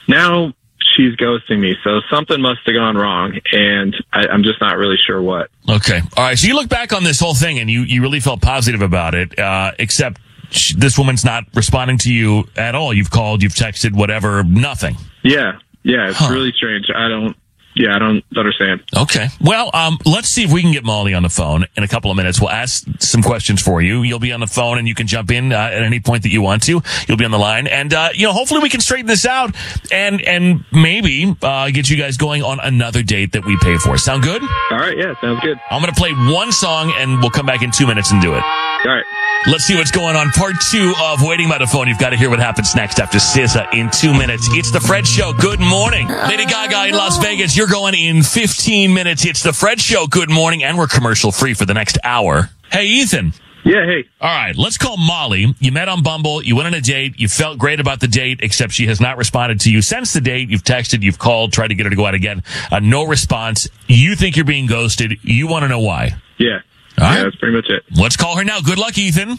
[0.08, 0.54] now
[0.96, 1.76] she's ghosting me.
[1.84, 5.50] So something must have gone wrong, and I, I'm just not really sure what.
[5.70, 6.38] Okay, all right.
[6.38, 9.16] So you look back on this whole thing, and you you really felt positive about
[9.16, 10.20] it, uh, except
[10.52, 12.94] sh- this woman's not responding to you at all.
[12.94, 14.96] You've called, you've texted, whatever, nothing.
[15.24, 16.34] Yeah, yeah, it's Huh.
[16.34, 16.86] really strange.
[16.94, 17.36] I don't.
[17.76, 18.84] Yeah, I don't understand.
[18.96, 19.28] Okay.
[19.42, 22.12] Well, um, let's see if we can get Molly on the phone in a couple
[22.12, 22.40] of minutes.
[22.40, 24.04] We'll ask some questions for you.
[24.04, 26.32] You'll be on the phone and you can jump in uh, at any point that
[26.32, 26.82] you want to.
[27.08, 29.56] You'll be on the line, and uh, you know, hopefully, we can straighten this out
[29.92, 33.98] and and maybe uh, get you guys going on another date that we pay for.
[33.98, 34.42] Sound good?
[34.72, 35.58] All right, yeah, sounds good.
[35.72, 38.44] I'm gonna play one song and we'll come back in two minutes and do it.
[38.44, 39.06] All right.
[39.46, 40.30] Let's see what's going on.
[40.32, 41.90] Part two of Waiting by the Phone.
[41.90, 44.48] You've got to hear what happens next after SZA in two minutes.
[44.52, 45.34] It's the Fred Show.
[45.34, 46.08] Good morning.
[46.08, 47.58] Lady Gaga in Las Vegas.
[47.58, 49.26] You're going in 15 minutes.
[49.26, 50.08] It's the Fred Show.
[50.08, 50.64] Good morning.
[50.64, 52.52] And we're commercial free for the next hour.
[52.72, 53.34] Hey, Ethan.
[53.66, 54.06] Yeah, hey.
[54.22, 55.54] All right, let's call Molly.
[55.60, 56.42] You met on Bumble.
[56.44, 57.20] You went on a date.
[57.20, 60.20] You felt great about the date, except she has not responded to you since the
[60.22, 60.50] date.
[60.50, 62.44] You've texted, you've called, tried to get her to go out again.
[62.72, 63.70] Uh, no response.
[63.88, 65.20] You think you're being ghosted.
[65.22, 66.16] You want to know why.
[66.38, 66.60] Yeah.
[67.00, 67.18] All right.
[67.18, 67.84] Yeah, that's pretty much it.
[67.98, 68.62] Let's call her now.
[68.62, 69.38] Good luck, Ethan.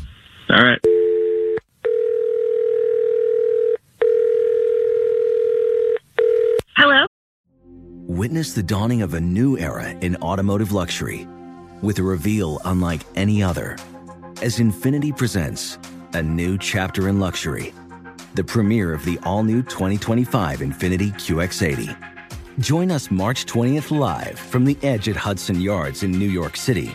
[0.50, 0.80] All right.
[6.76, 7.07] Hello?
[8.07, 11.26] Witness the dawning of a new era in automotive luxury
[11.82, 13.76] with a reveal unlike any other
[14.42, 15.78] as Infiniti presents
[16.12, 17.72] a new chapter in luxury,
[18.34, 21.96] the premiere of the all new 2025 Infiniti QX80.
[22.59, 26.94] Join us March 20th live from the edge at Hudson Yards in New York City,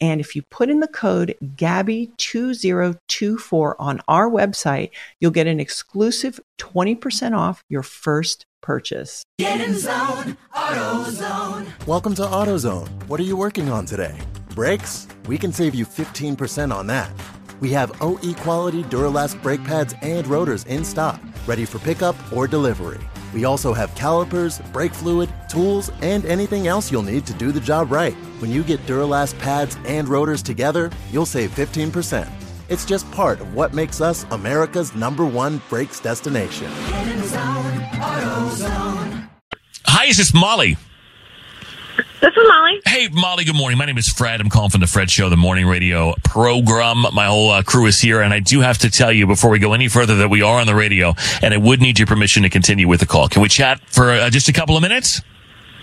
[0.00, 4.90] And if you put in the code GABBY2024 on our website,
[5.20, 9.24] you'll get an exclusive 20% off your first purchase.
[9.38, 11.86] Get in zone, AutoZone.
[11.86, 12.88] Welcome to AutoZone.
[13.08, 14.18] What are you working on today?
[14.54, 15.06] Brakes?
[15.26, 17.10] We can save you 15% on that.
[17.60, 22.46] We have OE quality Duralast brake pads and rotors in stock, ready for pickup or
[22.46, 23.00] delivery.
[23.34, 27.60] We also have calipers, brake fluid, tools, and anything else you'll need to do the
[27.60, 28.14] job right.
[28.40, 32.28] When you get Duralast pads and rotors together, you'll save 15%.
[32.68, 36.70] It's just part of what makes us America's number one brakes destination.
[36.88, 39.28] Get in the zone,
[39.86, 40.76] Hi, is this Molly?
[41.96, 42.80] This is Molly.
[42.84, 43.78] Hey, Molly, good morning.
[43.78, 44.40] My name is Fred.
[44.40, 47.04] I'm calling from the Fred Show, the morning radio program.
[47.12, 49.58] My whole uh, crew is here, and I do have to tell you before we
[49.58, 52.42] go any further that we are on the radio, and I would need your permission
[52.42, 53.28] to continue with the call.
[53.28, 55.22] Can we chat for uh, just a couple of minutes?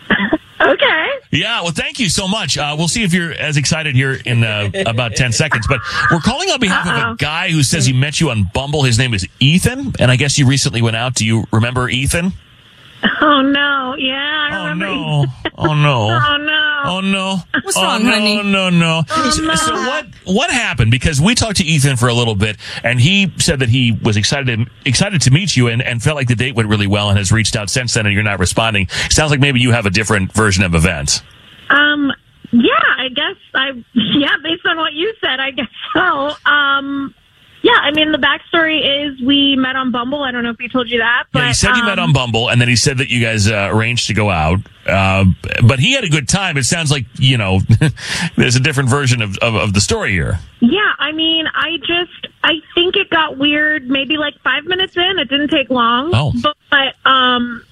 [0.61, 1.05] Okay.
[1.31, 2.57] Yeah, well, thank you so much.
[2.57, 5.67] Uh, we'll see if you're as excited here in uh, about 10 seconds.
[5.67, 8.83] But we're calling on behalf of a guy who says he met you on Bumble.
[8.83, 11.15] His name is Ethan, and I guess you recently went out.
[11.15, 12.31] Do you remember Ethan?
[13.21, 13.95] Oh no.
[13.97, 14.85] Yeah, I remember.
[14.85, 15.25] no.
[15.57, 16.19] Oh no.
[16.23, 16.81] Oh no.
[16.85, 17.37] Oh no.
[17.63, 18.43] What's oh, wrong, no, honey?
[18.43, 19.55] No, no, Oh, so, no.
[19.55, 20.91] so what what happened?
[20.91, 24.17] Because we talked to Ethan for a little bit, and he said that he was
[24.17, 27.17] excited excited to meet you, and, and felt like the date went really well, and
[27.17, 28.87] has reached out since then, and you're not responding.
[29.09, 31.21] Sounds like maybe you have a different version of events.
[31.69, 32.11] Um.
[32.51, 33.69] Yeah, I guess I.
[33.93, 36.31] Yeah, based on what you said, I guess so.
[36.45, 37.15] Um.
[37.63, 40.21] Yeah, I mean the backstory is we met on Bumble.
[40.21, 42.09] I don't know if he told you that, but Yeah, he said you met um,
[42.09, 44.59] on Bumble, and then he said that you guys uh, arranged to go out.
[44.85, 45.23] Uh,
[45.65, 46.57] but he had a good time.
[46.57, 47.61] It sounds like you know
[48.35, 50.39] there's a different version of, of, of the story here.
[50.59, 55.19] Yeah, I mean, I just I think it got weird maybe like five minutes in.
[55.19, 56.11] It didn't take long.
[56.13, 56.33] Oh.
[56.69, 57.63] But um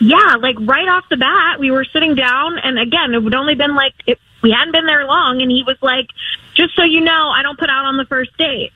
[0.00, 3.54] yeah, like right off the bat, we were sitting down and again, it would only
[3.54, 6.08] been like it, we hadn't been there long and he was like,
[6.52, 8.72] Just so you know, I don't put out on the first date.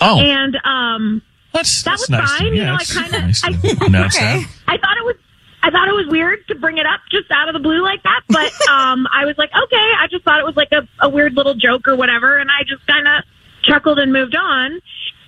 [0.00, 0.18] Oh.
[0.20, 1.22] And um
[1.52, 2.46] that's that that's was nice fine.
[2.48, 4.46] you yeah, know, I nice to I, that.
[4.68, 5.16] I thought it was
[5.62, 8.02] I thought it was weird to bring it up just out of the blue like
[8.02, 11.08] that, but um I was like, okay, I just thought it was like a, a
[11.08, 13.24] weird little joke or whatever, and I just kind of
[13.62, 14.80] chuckled and moved on.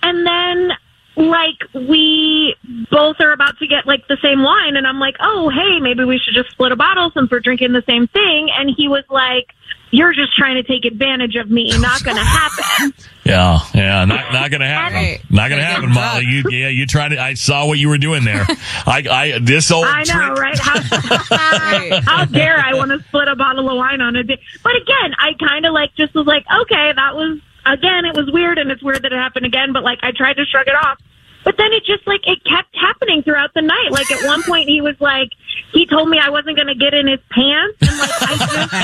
[0.03, 0.71] And then
[1.17, 2.55] like we
[2.91, 6.05] both are about to get like the same wine and I'm like, "Oh, hey, maybe
[6.05, 9.03] we should just split a bottle since we're drinking the same thing." And he was
[9.11, 9.49] like,
[9.91, 11.73] "You're just trying to take advantage of me.
[11.79, 12.93] Not going to happen."
[13.29, 15.21] Yeah, yeah, not not gonna happen.
[15.29, 16.25] Not gonna happen, Molly.
[16.25, 17.21] You, yeah, you tried to.
[17.21, 18.47] I saw what you were doing there.
[18.87, 19.85] I, I, this old.
[19.87, 20.59] I know, trick- right?
[20.59, 24.41] How, how dare I want to split a bottle of wine on a day?
[24.63, 28.31] But again, I kind of like just was like, okay, that was again, it was
[28.33, 29.75] weird, and it's weird that it happened again.
[29.75, 30.99] But like, I tried to shrug it off.
[31.45, 33.91] But then it just like it kept happening throughout the night.
[33.91, 35.31] Like at one point, he was like,
[35.73, 38.75] he told me I wasn't going to get in his pants, and like I just,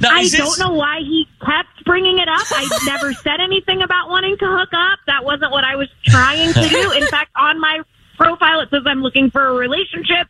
[0.00, 2.44] Now, I this- don't know why he kept bringing it up.
[2.50, 4.98] I never said anything about wanting to hook up.
[5.06, 6.90] That wasn't what I was trying to do.
[6.92, 7.80] In fact, on my
[8.16, 10.26] profile, it says I'm looking for a relationship.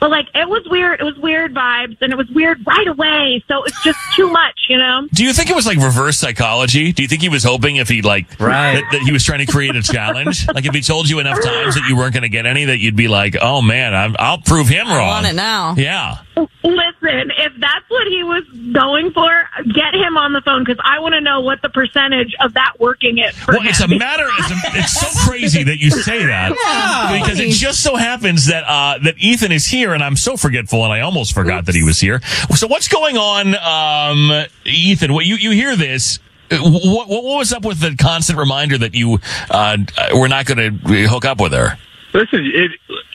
[0.00, 1.00] But like, it was weird.
[1.00, 3.44] It was weird vibes, and it was weird right away.
[3.48, 5.06] So it's just too much, you know.
[5.12, 6.92] Do you think it was like reverse psychology?
[6.92, 8.74] Do you think he was hoping if he like Right.
[8.80, 10.48] that, that he was trying to create a challenge?
[10.54, 12.78] like if he told you enough times that you weren't going to get any, that
[12.78, 15.74] you'd be like, "Oh man, I'm, I'll prove him wrong." want it now.
[15.76, 16.18] Yeah.
[16.62, 19.30] Listen, if that's what he was going for,
[19.72, 22.74] get him on the phone because I want to know what the percentage of that
[22.78, 23.34] working is.
[23.36, 24.26] For Well, it's a matter.
[24.38, 27.20] It's, a, it's so crazy that you say that Yeah.
[27.22, 30.84] because it just so happens that uh, that Ethan is here, and I'm so forgetful,
[30.84, 32.20] and I almost forgot that he was here.
[32.54, 35.12] So what's going on, um, Ethan?
[35.12, 36.18] What you you hear this?
[36.50, 39.18] What, what what was up with the constant reminder that you
[39.50, 39.78] uh,
[40.14, 41.78] were not going to hook up with her?
[42.12, 42.72] Listen, if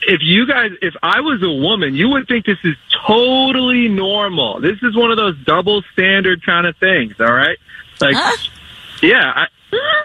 [0.08, 2.76] if you guys, if I was a woman, you would think this is
[3.06, 4.60] totally normal.
[4.60, 7.14] This is one of those double standard kind of things.
[7.20, 7.58] All right,
[8.00, 8.16] like,
[9.02, 9.32] yeah.
[9.36, 9.46] I,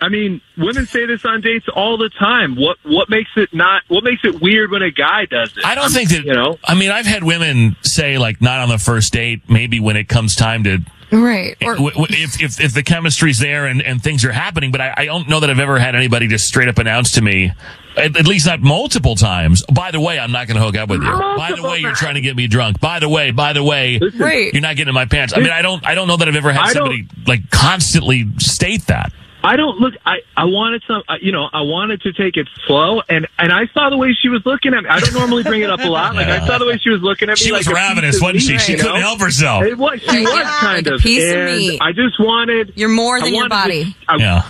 [0.02, 2.56] I mean, women say this on dates all the time.
[2.56, 3.84] What what makes it not?
[3.88, 5.64] What makes it weird when a guy does it?
[5.66, 6.58] I don't I'm- think that you know.
[6.66, 10.10] I mean, I've had women say like not on the first date, maybe when it
[10.10, 10.80] comes time to
[11.12, 11.58] Right.
[11.62, 14.80] Or w- w- if, if if the chemistry's there and, and things are happening, but
[14.80, 17.52] I, I don't know that I've ever had anybody just straight up announce to me,
[17.98, 19.62] at, at least not multiple times.
[19.66, 21.12] By the way, I'm not going to hook up with you.
[21.12, 22.80] By the way, you're trying to get me drunk.
[22.80, 24.54] By the way, by the way, Right.
[24.54, 25.34] you're not getting in my pants.
[25.36, 28.26] I mean, I don't I don't know that I've ever had I somebody like constantly
[28.38, 29.12] state that.
[29.44, 29.96] I don't look.
[30.06, 31.02] I I wanted some.
[31.10, 34.14] I- You know, I wanted to take it slow, and and I saw the way
[34.14, 34.90] she was looking at me.
[34.90, 36.16] I don't normally bring it up a lot.
[36.16, 37.46] Like I saw the way she was looking at me.
[37.46, 38.52] She was like a ravenous, wasn't she?
[38.54, 39.02] meat, She you couldn't know?
[39.02, 39.64] help herself.
[39.64, 40.00] It was.
[40.02, 41.02] She Yeah, was kind like a of.
[41.02, 41.82] piece of and meat.
[41.82, 42.74] I just wanted.
[42.76, 43.56] You're more than your wanted to-
[43.90, 43.96] body.
[44.08, 44.44] I, Yeah.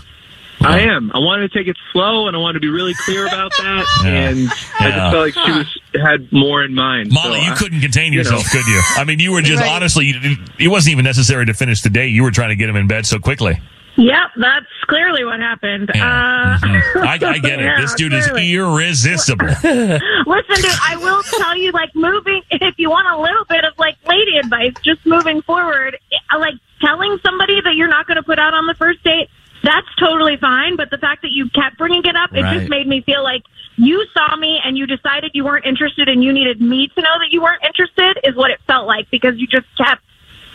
[0.64, 1.10] I am.
[1.16, 3.86] I wanted to take it slow, and I wanted to be really clear about that.
[4.04, 4.10] Yeah.
[4.30, 7.12] And I just felt like she was had more in mind.
[7.12, 8.30] Molly, So you I- couldn't contain you know.
[8.30, 8.80] yourself, could you?
[8.98, 9.72] I mean, you were just Right.
[9.72, 12.10] honestly, you- it wasn't even necessary to finish the date.
[12.10, 13.60] You were trying to get him in bed so quickly.
[13.98, 15.90] Yep, that's clearly what happened.
[15.92, 17.66] Uh, I, I get it.
[17.66, 18.50] yeah, this dude clearly.
[18.52, 19.46] is irresistible.
[19.64, 23.74] Listen, dude, I will tell you, like, moving, if you want a little bit of,
[23.78, 25.98] like, lady advice, just moving forward,
[26.38, 29.30] like telling somebody that you're not going to put out on the first date,
[29.64, 30.78] that's totally fine.
[30.78, 32.58] But the fact that you kept bringing it up, it Right.
[32.60, 33.44] just made me feel like
[33.76, 37.20] you saw me and you decided you weren't interested and you needed me to know
[37.20, 40.02] that you weren't interested is what it felt like because you just kept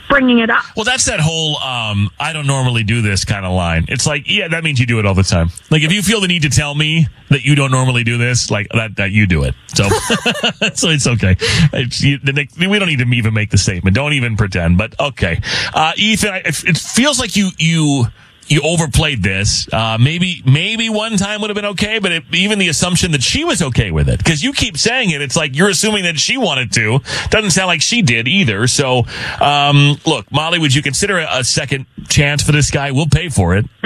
[0.08, 0.64] bringing it up.
[0.76, 3.86] Well, that's that whole um, I don't normally do this kind of line.
[3.88, 5.50] It's like, yeah, that means you do it all the time.
[5.70, 8.50] Like if you feel the need to tell me that you don't normally do this,
[8.50, 9.54] like that, that you do it.
[9.68, 9.88] So,
[10.74, 11.36] so it's okay.
[11.72, 13.94] It's, you, the next- we don't need to even make the statement.
[13.96, 14.78] Don't even pretend.
[14.78, 15.40] But okay,
[15.74, 18.06] uh, Ethan, I- it feels like you you.
[18.48, 19.68] You overplayed this.
[19.72, 23.22] Uh, maybe, maybe one time would have been okay, but it, even the assumption that
[23.22, 26.18] she was okay with it, because you keep saying it, it's like you're assuming that
[26.18, 27.00] she wanted to.
[27.30, 28.66] Doesn't sound like she did either.
[28.68, 29.04] So,
[29.40, 32.92] um, look, Molly, would you consider a, a second chance for this guy?
[32.92, 33.66] We'll pay for it.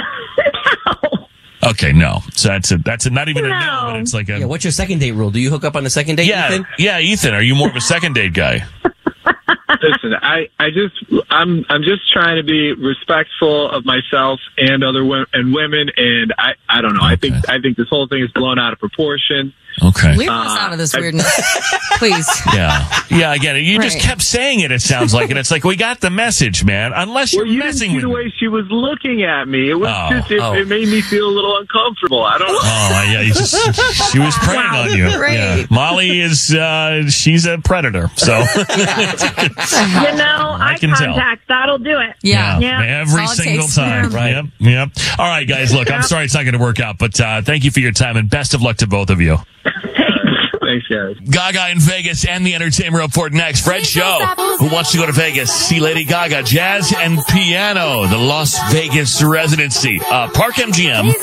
[1.63, 2.21] Okay, no.
[2.33, 4.63] So that's a that's a, not even a no, but it's like a Yeah, what's
[4.63, 5.29] your second date rule?
[5.29, 6.25] Do you hook up on the second date?
[6.25, 6.65] yeah, Ethan?
[6.79, 6.99] yeah.
[6.99, 8.65] Ethan, are you more of a second date guy?
[9.81, 10.95] Listen, I, I just,
[11.29, 16.33] I'm, I'm just trying to be respectful of myself and other women and women, and
[16.37, 17.03] I, I don't know.
[17.03, 19.53] I think, I think this whole thing is blown out of proportion.
[19.81, 20.15] Okay.
[20.17, 21.25] Leave us out of this weirdness,
[21.97, 22.27] please.
[22.53, 23.31] Yeah, yeah.
[23.31, 23.61] I get it.
[23.63, 24.71] You just kept saying it.
[24.71, 26.91] It sounds like, and it's like we got the message, man.
[26.93, 29.69] Unless you're Well, you didn't messing see with the way she was looking at me.
[29.69, 30.53] It was Oh, just, it, oh.
[30.55, 32.21] it made me feel a little uncomfortable.
[32.21, 32.59] I don't know.
[32.61, 35.05] Oh yeah, you just, she was preying on you.
[35.19, 35.33] Right.
[35.37, 35.65] Yeah.
[35.71, 38.09] Molly is uh, she's a predator.
[38.17, 38.43] So
[40.11, 41.13] You know, eye can tell.
[41.13, 42.15] contact, that'll do it.
[42.21, 43.01] Yeah, Yeah.
[43.01, 44.09] every single time.
[44.11, 44.31] Right.
[44.31, 44.45] Yep.
[44.59, 44.89] Yep.
[45.19, 45.73] All right, guys.
[45.73, 47.91] Look, I'm sorry it's not going to work out, but uh, thank you for your
[47.91, 49.37] time and best of luck to both of you.
[50.89, 51.29] Thanks, Thanks.
[51.29, 53.63] Gaga in Vegas and the Entertainment Report next.
[53.65, 54.19] Fred Show.
[54.59, 55.51] Who wants to go to Vegas?
[55.51, 59.99] See Lady Gaga, jazz and piano, the Las Vegas residency.
[59.99, 61.13] Uh, Park MGM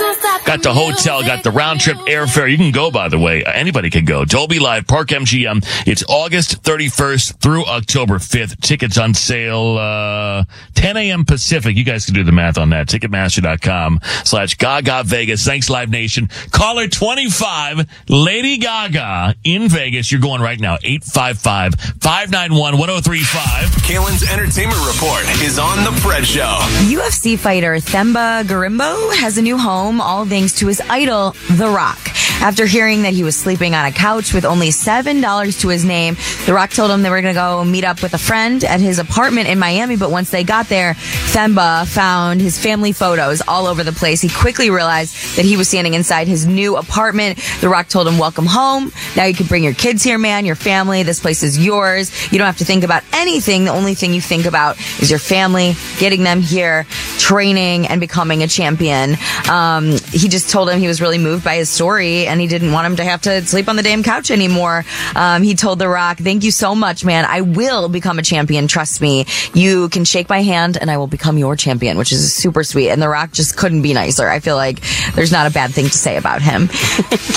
[0.45, 2.51] got the hotel, got the round trip airfare.
[2.51, 3.45] You can go, by the way.
[3.45, 4.25] Anybody can go.
[4.25, 5.65] Dolby Live, Park MGM.
[5.87, 8.61] It's August 31st through October 5th.
[8.61, 10.45] Tickets on sale, uh,
[10.75, 11.25] 10 a.m.
[11.25, 11.77] Pacific.
[11.77, 12.89] You guys can do the math on that.
[12.89, 15.45] Ticketmaster.com slash Gaga Vegas.
[15.45, 16.29] Thanks, Live Nation.
[16.51, 20.13] Caller 25, Lady Gaga in Vegas.
[20.13, 20.79] You're going right now.
[20.83, 23.71] 855 591 1035.
[23.83, 26.59] Kaelin's Entertainment Report is on The Fred Show.
[26.89, 31.99] UFC fighter Themba Gorimbo has a new home, all thanks to his idol, The Rock.
[32.41, 36.17] After hearing that he was sleeping on a couch with only $7 to his name,
[36.47, 38.81] The Rock told him they were going to go meet up with a friend at
[38.81, 39.97] his apartment in Miami.
[39.97, 40.95] But once they got there,
[41.33, 44.21] Themba found his family photos all over the place.
[44.21, 47.41] He quickly realized that he was standing inside his new apartment.
[47.61, 48.93] The Rock told him, Welcome home.
[49.17, 51.03] Now you can bring your kids here, man, your family.
[51.03, 52.11] This place is yours.
[52.33, 53.65] You don't have to think about anything.
[53.65, 56.85] The only thing you think about is your family, getting them here,
[57.19, 59.17] training, and becoming a champion.
[59.51, 62.73] Um, he just told him he was really moved by his story and he didn't
[62.73, 64.85] want him to have to sleep on the damn couch anymore.
[65.15, 67.25] Um, he told The Rock, Thank you so much, man.
[67.27, 68.69] I will become a champion.
[68.69, 69.27] Trust me.
[69.55, 72.91] You can shake my hand and I will become your champion, which is super sweet.
[72.91, 74.29] And The Rock just couldn't be nicer.
[74.29, 74.81] I feel like
[75.15, 76.69] there's not a bad thing to say about him.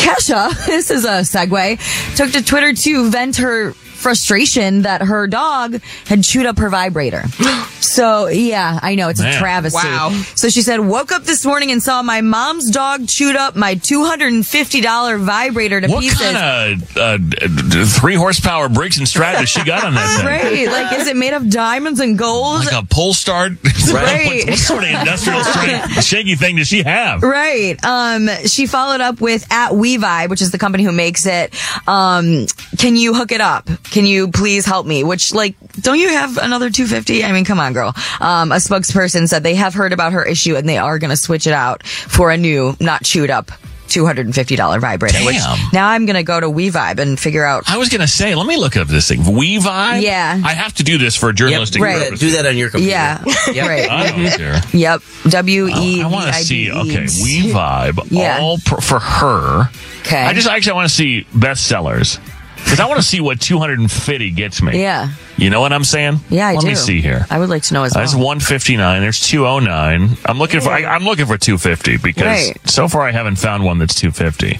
[0.02, 1.80] Kesha, this is a segue,
[2.15, 7.23] took to Twitter to vent her frustration that her dog had chewed up her vibrator.
[7.82, 9.34] So yeah, I know it's Man.
[9.36, 9.75] a travesty.
[9.88, 10.09] Wow.
[10.36, 13.75] So she said, woke up this morning and saw my mom's dog chewed up my
[13.75, 16.19] $250 vibrator to What pieces.
[16.19, 20.25] kind of uh, d- three horsepower brakes and strap has she got on that thing?
[20.27, 20.67] Right.
[20.67, 22.65] Like, is it made of diamonds and gold?
[22.65, 23.53] Like a pull start?
[23.91, 24.45] Right.
[24.45, 27.23] what, what sort of industrial strength shaky thing does she have?
[27.23, 27.75] Right.
[27.84, 31.53] Um, she followed up with at WeVibe, which is the company who makes it.
[31.89, 32.45] Um,
[32.77, 33.67] can you hook it up?
[33.86, 35.03] Can you please help me?
[35.03, 37.23] Which, like, don't you have another 250?
[37.25, 37.93] I mean, come on, girl.
[38.19, 41.17] Um, a spokesperson said they have heard about her issue and they are going to
[41.17, 43.51] switch it out for a new, not chewed up.
[43.91, 45.69] $250 vibrator, which Damn.
[45.74, 47.69] now I'm going to go to WeVibe and figure out.
[47.69, 49.19] I was going to say, let me look up this thing.
[49.19, 50.01] WeVibe?
[50.01, 50.41] Yeah.
[50.43, 52.01] I have to do this for a journalistic right.
[52.03, 52.19] purposes.
[52.19, 52.91] Do that on your computer.
[52.91, 53.24] Yeah.
[53.72, 53.89] Right.
[53.89, 54.61] I don't care.
[54.74, 55.01] Yep.
[55.30, 56.01] W E.
[56.01, 56.72] I want to see.
[56.72, 58.09] Okay, WeVibe.
[58.09, 58.39] Yeah.
[58.39, 59.69] all pr- for her.
[60.01, 60.24] Okay.
[60.24, 62.19] I just actually want to see bestsellers
[62.64, 64.82] because I want to see what 250 gets me.
[64.82, 65.09] Yeah.
[65.38, 66.20] You know what I'm saying?
[66.30, 66.68] Yeah, I Let do.
[66.68, 67.26] me see here.
[67.30, 68.01] I would like to know as well.
[68.03, 69.01] That's 159.
[69.01, 70.18] There's 209.
[70.26, 70.70] I'm looking for.
[70.70, 72.70] I, I'm looking for 250 because Right.
[72.70, 74.59] so far I haven't found one that's 250.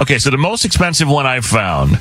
[0.00, 1.92] Okay, so the most expensive one I've found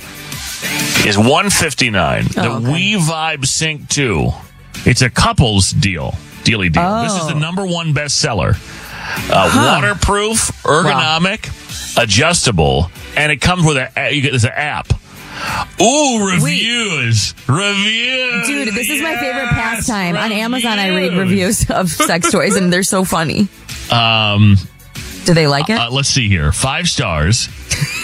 [1.05, 2.25] is 159.
[2.25, 2.71] the Oh, okay.
[2.71, 4.29] We Vibe Sync 2.
[4.85, 6.13] It's a couples deal.
[6.43, 7.03] Dealy deal.
[7.03, 7.39] This is the Oh.
[7.39, 8.55] number one bestseller.
[9.29, 9.81] Uh, Huh.
[9.81, 11.49] Waterproof, ergonomic,
[12.01, 14.11] adjustable, and it comes with a.
[14.13, 14.93] You get there's an app.
[15.81, 18.47] Ooh, reviews, reviews.
[18.47, 20.15] Dude, this is my favorite pastime.
[20.15, 23.47] On Amazon, I read reviews of sex toys, and they're so funny.
[23.91, 24.57] Um,
[25.25, 25.77] Do they like it?
[25.79, 26.51] uh, let's see here.
[26.51, 27.49] Five stars.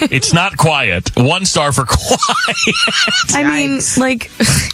[0.10, 1.10] it's not quiet.
[1.16, 2.74] One star for quiet.
[3.30, 4.30] I mean, like,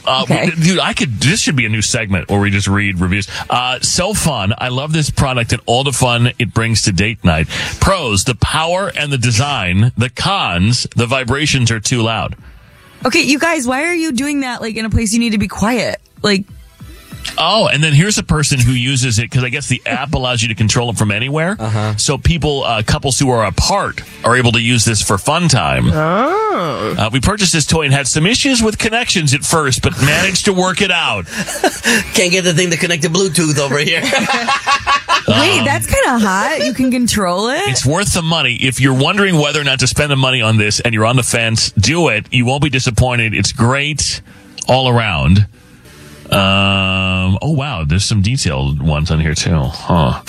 [0.07, 0.51] Uh, Okay.
[0.57, 1.21] we- dude, I could.
[1.21, 3.29] This should be a new segment where we just read reviews.
[3.51, 4.55] Uh, so fun.
[4.57, 7.49] I love this product and all the fun it brings to date night.
[7.81, 9.93] Pros: the power and the design.
[9.97, 12.37] The cons: the vibrations are too loud.
[13.05, 14.61] Okay, you guys, why are you doing that?
[14.61, 16.01] Like in a place you need to be quiet?
[16.23, 16.47] Like,
[17.39, 20.43] Oh, and then here's a person who uses it because I guess the app allows
[20.43, 21.57] you to control it from anywhere.
[21.59, 21.97] Uh-huh.
[21.97, 25.87] So people, uh, couples who are apart, are able to use this for fun time.
[25.89, 26.95] Oh.
[26.99, 30.45] Uh, we purchased this toy and had some issues with connections at first, but managed
[30.47, 31.27] to work it out.
[32.14, 34.01] Can't get the thing to connect to Bluetooth over here.
[35.29, 36.61] wait, that's kind of hot.
[36.64, 37.62] You can control it.
[37.68, 38.55] It's worth the money.
[38.55, 41.16] If you're wondering whether or not to spend the money on this and you're on
[41.16, 42.33] the fence, do it.
[42.33, 43.35] You won't be disappointed.
[43.35, 44.20] It's great
[44.68, 45.47] all around.
[46.35, 49.57] Um, oh wow, there's some detailed ones on here too.
[49.57, 50.22] Huh.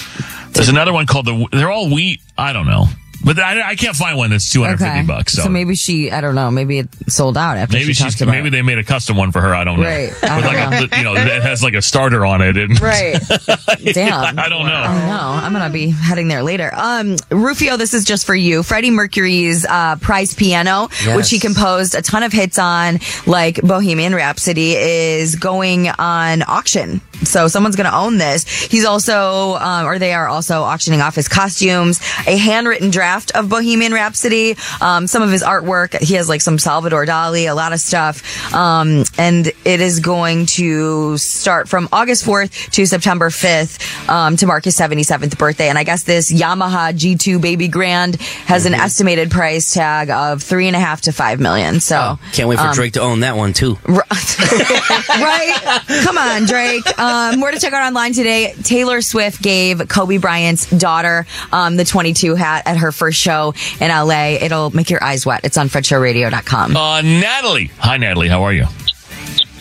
[0.51, 1.47] There's another one called the.
[1.51, 2.21] They're all wheat.
[2.37, 2.85] I don't know,
[3.25, 5.33] but I, I can't find one that's 250 bucks.
[5.33, 8.13] So, So maybe she, I don't know, maybe it sold out after maybe she she's
[8.13, 8.51] talked about maybe it.
[8.51, 9.53] they made a custom one for her.
[9.53, 9.87] I don't know.
[9.87, 10.13] Right.
[10.23, 12.55] I don't like a, you know, that has like a starter on it.
[12.55, 13.17] And Right.
[13.93, 14.37] Damn.
[14.39, 14.73] I don't know.
[14.73, 15.45] I know.
[15.45, 16.71] I'm gonna be heading there later.
[16.73, 18.61] Um, Rufio, this is just for you.
[18.63, 21.15] Freddie Mercury's uh, prize piano, Yes.
[21.17, 27.01] which he composed a ton of hits on, like Bohemian Rhapsody, is going on auction
[27.23, 28.43] So someone's going to own this.
[28.45, 33.49] He's also, um, or they are also auctioning off his costumes, a handwritten draft of
[33.49, 35.97] Bohemian Rhapsody, um, some of his artwork.
[35.99, 38.53] He has like some Salvador Dali, a lot of stuff.
[38.53, 44.45] Um, and it is going to start from August 4th to September 5th, um, to
[44.47, 45.69] mark his 77th birthday.
[45.69, 48.15] And I guess this Yamaha G2 Baby Grand
[48.47, 51.79] has an estimated price tag of three and a half to five million.
[51.79, 53.77] So Can't wait for um, Drake to own that one too.
[53.87, 55.81] right?
[56.03, 56.99] Come on, Drake.
[56.99, 58.53] Um, more to check out online today.
[58.63, 63.89] Taylor Swift gave Kobe Bryant's daughter um, the 22 hat at her first show in
[63.89, 64.37] LA.
[64.41, 65.41] It'll make your eyes wet.
[65.43, 66.75] It's on FredShowRadio.com.
[66.75, 67.71] Uh, Natalie.
[67.79, 68.29] Hi, Natalie.
[68.29, 68.65] How are you?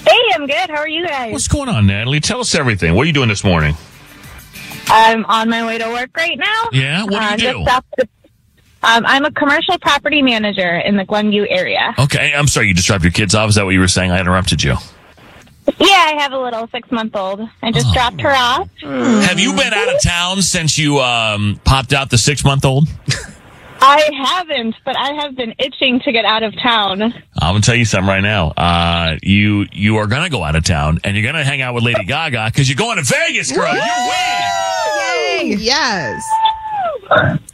[0.06, 0.70] Hey, I'm good.
[0.70, 1.32] How are you guys?
[1.32, 2.20] What's going on, Natalie?
[2.20, 2.94] Tell us everything.
[2.94, 3.74] What are you doing this morning?
[4.88, 6.68] I'm on my way to work right now.
[6.72, 7.04] Yeah?
[7.04, 7.64] What do you Uh, do?
[7.64, 8.08] just off the-
[8.82, 11.94] um, I'm a commercial property manager in the Glenview area.
[11.98, 13.48] Okay, I'm sorry you just dropped your kids off.
[13.48, 14.10] Is that what you were saying?
[14.10, 14.76] I interrupted you.
[15.78, 17.40] Yeah, I have a little six month old.
[17.62, 17.94] I just Oh.
[17.94, 18.68] dropped her off.
[18.82, 22.86] Have you been out of town since you um, popped out the six month old?
[23.80, 27.02] I haven't, but I have been itching to get out of town.
[27.02, 28.48] I'm gonna tell you something right now.
[28.56, 31.84] Uh, you you are gonna go out of town and you're gonna hang out with
[31.84, 33.74] Lady Gaga because you're going to Vegas, girl.
[33.74, 35.50] You win.
[35.50, 35.56] Yay!
[35.58, 36.22] Yes.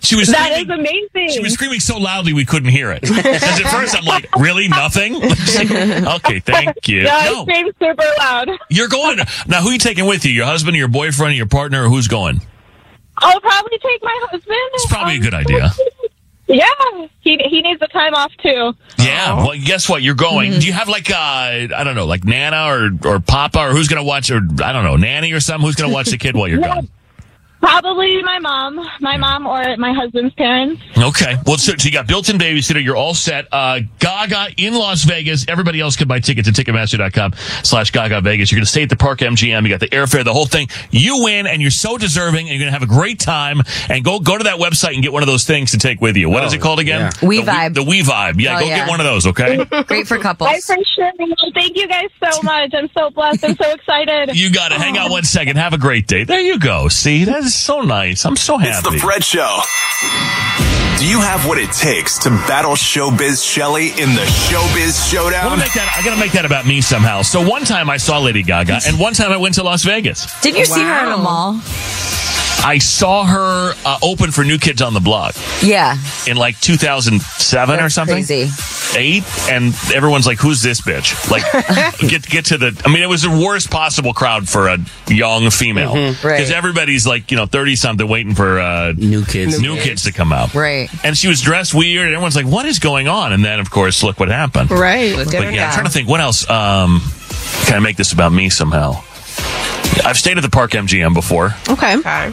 [0.01, 0.79] She was That screaming, is
[1.15, 1.31] amazing.
[1.35, 3.03] She was screaming so loudly we couldn't hear it.
[3.03, 5.17] Because at first I'm like, really nothing?
[5.23, 7.03] okay, thank you.
[7.05, 8.49] Yeah, I No, screamed super loud.
[8.69, 9.19] you're going.
[9.47, 10.33] Now, who are you taking with you?
[10.33, 12.41] Your husband, your boyfriend, your partner, or who's going?
[13.19, 14.45] I'll probably take my husband.
[14.75, 15.71] It's probably a good idea.
[16.53, 16.65] Yeah,
[17.21, 18.73] he he needs a time off too.
[18.99, 19.37] Yeah.
[19.37, 20.03] Well, guess what?
[20.03, 20.51] You're going.
[20.59, 23.87] Do you have like uh, I don't know, like Nana or or Papa or who's
[23.87, 25.65] gonna watch or I don't know, Nanny or something?
[25.65, 26.89] Who's gonna watch the kid while you're gone?
[27.61, 30.83] Probably my mom, my mom or my husband's parents.
[30.97, 31.37] Okay.
[31.47, 32.83] Well, so, so you got built-in babysitter.
[32.83, 33.49] You're all set.
[33.53, 35.45] Uh, Gaga in Las Vegas.
[35.47, 38.51] Everybody else can buy tickets at Ticketmaster.com slash Gaga Vegas.
[38.51, 39.63] You're going to stay at the Park MGM.
[39.63, 40.69] You got the airfare, the whole thing.
[40.91, 43.61] You win, and you're so deserving, and you're going to have a great time.
[43.91, 46.17] And go go to that website and get one of those things to take with
[46.17, 46.31] you.
[46.31, 47.11] What is Oh, it called again?
[47.21, 47.29] yeah.
[47.29, 47.75] We The Vibe.
[47.75, 48.41] The We Vibe.
[48.41, 48.77] Yeah, Oh, go yeah.
[48.79, 49.65] get one of those, okay?
[49.85, 50.49] Great for couples.
[50.51, 51.13] I for sure.
[51.19, 51.35] will.
[51.55, 52.73] Thank you guys so much.
[52.75, 53.45] I'm so blessed.
[53.45, 54.35] I'm so excited.
[54.35, 54.79] You got it.
[54.79, 55.57] Hang on one second.
[55.57, 56.25] Have a great day.
[56.25, 56.89] There you go.
[56.89, 58.25] See, that is so nice.
[58.25, 58.71] I'm so happy.
[58.71, 58.99] It's the.
[58.99, 59.59] Fred Show.
[60.99, 65.45] Do you have what it takes to battle Showbiz Shelly in the Showbiz I Showdown?
[65.45, 65.95] gotta make that.
[65.99, 67.23] I gotta make that about me somehow.
[67.23, 70.27] So one time I saw Lady Gaga, and one time I went to Las Vegas.
[70.43, 71.55] Did you see her at a mall?
[72.63, 75.97] I saw her uh, open for New Kids on the Block Yeah.
[76.27, 78.17] in like 2007 or something.
[78.25, 78.49] Crazy.
[78.97, 81.45] Eight, and everyone's like, "Who's this bitch?" Like,
[82.11, 82.83] get get to the.
[82.85, 84.79] I mean, it was the worst possible crowd for a
[85.09, 86.25] young female Mhm.
[86.25, 86.37] Right.
[86.39, 89.61] because everybody's like, you know, thirty something, waiting for uh, New kids.
[89.61, 90.55] new kids to come out.
[90.55, 90.91] Right.
[91.05, 93.71] And she was dressed weird, and everyone's like, "What is going on?" And then, of
[93.71, 94.73] course, look what happened.
[94.73, 95.15] Right.
[95.17, 96.49] But yeah, I'm trying to think what else.
[96.51, 97.01] Um,
[97.67, 99.01] can I make this about me somehow?
[100.05, 101.51] I've stayed at the Park MGM before.
[101.69, 101.95] Okay.
[102.05, 102.33] Uh,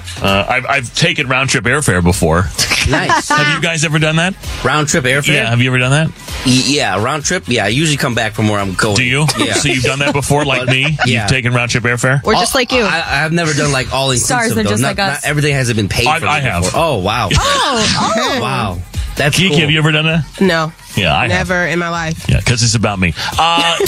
[0.50, 2.46] I've, I've taken round trip airfare before.
[2.88, 3.28] Nice.
[3.28, 4.34] have you guys ever done that?
[4.64, 5.34] Round trip airfare?
[5.36, 5.50] Yeah.
[5.50, 6.08] Have you ever done that?
[6.46, 7.44] Y- Yeah, round trip.
[7.48, 8.96] Yeah, I usually come back from where I'm going.
[8.96, 9.26] Do you?
[9.38, 9.56] Yeah.
[9.56, 10.96] So you've done that before, like me?
[11.06, 11.24] Yeah.
[11.24, 12.24] You've taken round trip airfare?
[12.24, 12.84] We're just like you.
[12.84, 14.26] I, I've never done like all inclusive.
[14.28, 15.22] Stars are just not, like us.
[15.26, 16.28] not everything hasn't been paid I- for.
[16.28, 16.64] I have.
[16.64, 16.80] before.
[16.82, 17.28] Oh wow.
[17.34, 18.40] Oh, oh.
[18.42, 18.78] wow.
[19.18, 19.60] That's Kiki, cool.
[19.62, 20.26] have you ever done that?
[20.40, 20.72] No.
[20.96, 21.50] Yeah, I have.
[21.50, 22.26] Never in my life.
[22.30, 23.14] Yeah, because it's about me.
[23.38, 23.78] Uh,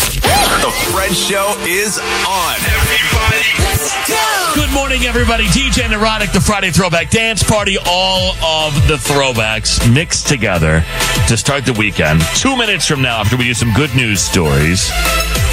[0.59, 2.55] The Fred Show is on.
[2.55, 4.51] Everybody, let's go.
[4.55, 5.45] Good morning, everybody.
[5.45, 7.77] DJ Neurotic, the Friday Throwback Dance Party.
[7.87, 10.83] All of the throwbacks mixed together
[11.27, 12.21] to start the weekend.
[12.35, 14.89] Two minutes from now, after we do some good news stories,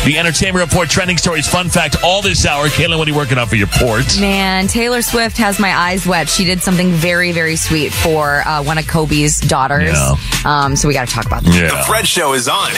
[0.06, 2.68] the Entertainment Report trending stories, fun fact, all this hour.
[2.68, 4.20] Kaelin, what are you working on for your port?
[4.20, 6.28] Man, Taylor Swift has my eyes wet.
[6.28, 9.90] She did something very, very sweet for uh, one of Kobe's daughters.
[9.92, 10.14] Yeah.
[10.44, 11.54] Um, so we got to talk about that.
[11.54, 11.76] Yeah.
[11.76, 12.70] The Fred Show is on.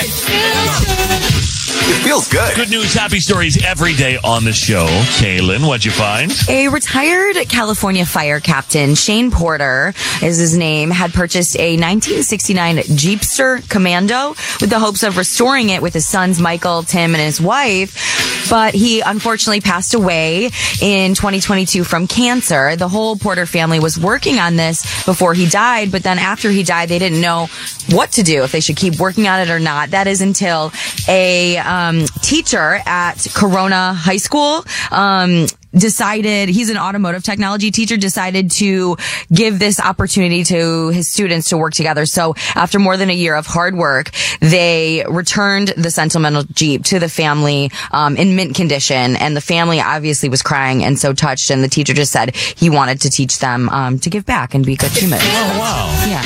[1.90, 2.54] It feels good.
[2.54, 4.86] Good news, happy stories every day on the show.
[5.18, 6.32] Kaelin, what'd you find?
[6.48, 13.66] A retired California fire captain, Shane Porter is his name, had purchased a 1969 Jeepster
[13.70, 14.30] Commando
[14.60, 18.48] with the hopes of restoring it with his sons, Michael, Tim, and his wife.
[18.50, 20.50] But he unfortunately passed away
[20.80, 22.76] in 2022 from cancer.
[22.76, 26.62] The whole Porter family was working on this before he died, but then after he
[26.62, 27.48] died, they didn't know
[27.90, 29.90] what to do, if they should keep working on it or not.
[29.90, 30.72] That is until
[31.08, 35.46] a um, teacher at Corona High School um,
[35.76, 38.96] decided he's an automotive technology teacher decided to
[39.32, 43.34] give this opportunity to his students to work together so after more than a year
[43.34, 49.16] of hard work they returned the sentimental jeep to the family um, in mint condition
[49.16, 52.70] and the family obviously was crying and so touched and the teacher just said he
[52.70, 56.04] wanted to teach them um, to give back and be good humans Oh, wow.
[56.08, 56.22] yeah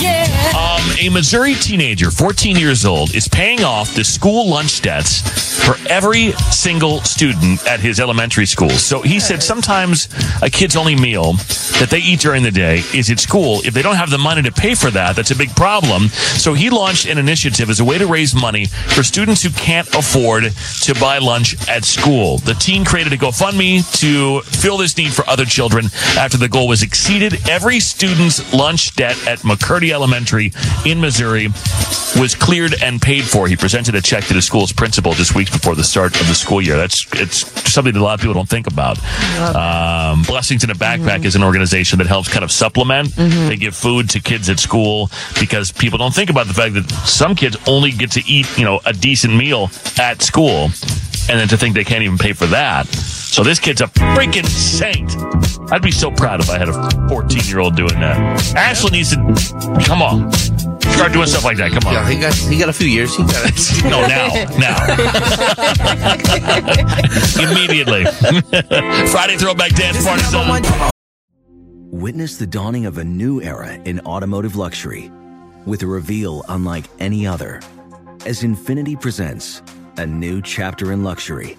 [0.00, 0.24] Yeah.
[0.56, 5.20] Um, a Missouri teenager, 14 years old, is paying off the school lunch debts
[5.64, 8.70] for every single student at his elementary school.
[8.70, 10.08] So he said sometimes
[10.40, 11.34] a kid's only meal
[11.78, 13.60] that they eat during the day is at school.
[13.66, 16.08] If they don't have the money to pay for that, that's a big problem.
[16.08, 19.86] So he launched an initiative as a way to raise money for students who can't
[19.94, 22.38] afford to buy lunch at school.
[22.38, 25.86] The teen created a GoFundMe to fill this need for other children
[26.16, 27.46] after the goal was exceeded.
[27.46, 30.52] Every student's lunch debt at McCurdy Elementary
[30.86, 31.48] in Missouri
[32.18, 33.48] was cleared and paid for.
[33.48, 36.34] He presented a check to the school's principal just weeks before the start of the
[36.34, 36.76] school year.
[36.76, 38.98] That's it's something a lot of people don't think about.
[39.54, 43.14] Um, Blessings in a Backpack is an organization that helps kind of supplement.
[43.16, 46.88] They give food to kids at school because people don't think about the fact that
[47.06, 50.70] some kids only get to eat, you know, a decent meal at school,
[51.30, 52.86] and then to think they can't even pay for that.
[52.86, 55.14] So this kid's a freaking saint.
[55.70, 58.54] I'd be so proud if I had a 14 year old doing that.
[58.56, 59.16] Ashley needs to
[59.84, 60.30] come on.
[60.94, 61.70] Start doing stuff like that.
[61.72, 61.94] Come on.
[61.94, 63.14] Yeah, he got he got a few years.
[63.16, 63.58] He got it.
[63.88, 64.28] No, now,
[64.58, 64.76] now,
[67.50, 68.04] immediately.
[69.10, 70.90] Friday throwback dance party's on.
[71.90, 75.10] Witness the dawning of a new era in automotive luxury
[75.64, 77.60] with a reveal unlike any other
[78.26, 79.62] as Infiniti presents
[79.96, 81.56] a new chapter in luxury,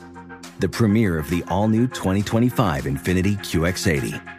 [0.59, 4.38] the premiere of the all new 2025 Infiniti QX80.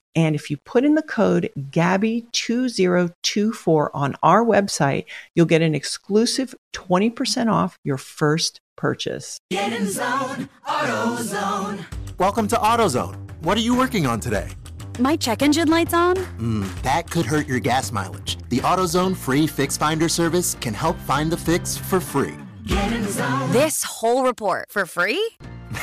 [0.15, 5.05] And if you put in the code GABBY2024 on our website,
[5.35, 9.39] you'll get an exclusive 20% off your first purchase.
[9.51, 11.85] Get in zone, AutoZone.
[12.17, 13.15] Welcome to AutoZone.
[13.41, 14.49] What are you working on today?
[14.99, 16.17] My check engine light's on?
[16.17, 18.37] Hmm, that could hurt your gas mileage.
[18.49, 22.35] The AutoZone free Fix Finder service can help find the fix for free.
[22.67, 23.49] Get in zone.
[23.53, 25.25] This whole report for free?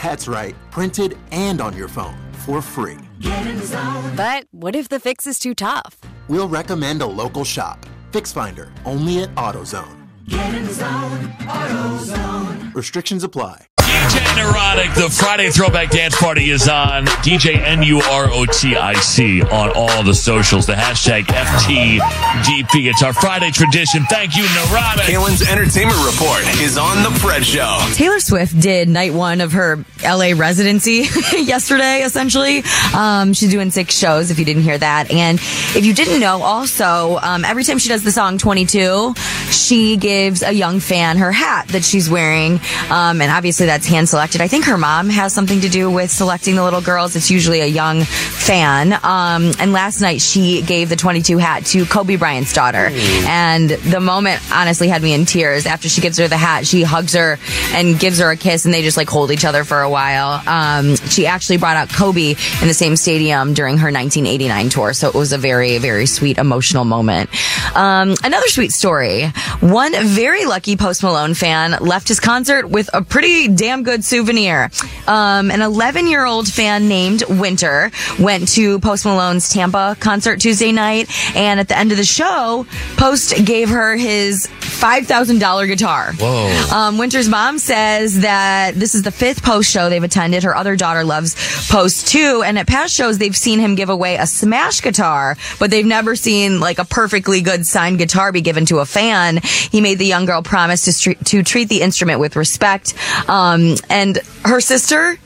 [0.02, 2.98] That's right, printed and on your phone for free.
[3.20, 4.16] Get in zone.
[4.16, 5.98] But what if the fix is too tough?
[6.28, 7.86] We'll recommend a local shop.
[8.12, 10.08] Fix Finder, only at AutoZone.
[10.28, 12.74] Get in zone, AutoZone.
[12.74, 13.66] Restrictions apply.
[13.98, 17.04] DJ Neurotic, the Friday Throwback Dance Party is on.
[17.26, 20.66] DJ N-U-R-O-T-I-C on all the socials.
[20.66, 22.88] The hashtag FTDP.
[22.88, 24.04] It's our Friday tradition.
[24.04, 25.02] Thank you, Neurotic.
[25.04, 27.76] Kaelin's entertainment report is on the Fred Show.
[27.94, 31.02] Taylor Swift did night one of her LA residency
[31.32, 32.62] yesterday, essentially.
[32.94, 35.10] Um, she's doing six shows, if you didn't hear that.
[35.10, 39.14] And if you didn't know, also, um, every time she does the song 22,
[39.50, 42.60] she gives a young fan her hat that she's wearing.
[42.90, 44.40] Um, and obviously that's hand selected.
[44.40, 47.16] I think her mom has something to do with selecting the little girls.
[47.16, 48.92] It's usually a young fan.
[48.92, 52.90] Um, and last night she gave the 22 hat to Kobe Bryant's daughter.
[53.26, 55.66] And the moment honestly had me in tears.
[55.66, 57.38] After she gives her the hat, she hugs her
[57.72, 60.42] and gives her a kiss and they just like hold each other for a while.
[60.46, 64.92] Um, she actually brought out Kobe in the same stadium during her 1989 tour.
[64.92, 67.30] So it was a very, very sweet, emotional moment.
[67.74, 69.26] Um, another sweet story.
[69.60, 74.70] One very lucky Post Malone fan left his concert with a pretty damn good souvenir.
[75.06, 80.72] Um, an 11 year old fan named Winter went to Post Malone's Tampa concert Tuesday
[80.72, 81.08] night.
[81.36, 86.12] And at the end of the show, Post gave her his $5,000 guitar.
[86.14, 86.76] Whoa.
[86.76, 90.44] Um, Winter's mom says that this is the fifth Post show they've attended.
[90.44, 91.34] Her other daughter loves
[91.68, 92.42] Post too.
[92.44, 96.14] And at past shows, they've seen him give away a smash guitar, but they've never
[96.16, 99.40] seen like a perfectly good signed guitar be given to a fan.
[99.42, 102.94] He made the young girl promise to, stre- to treat the instrument with respect.
[103.28, 105.18] Um, Um, and her sister,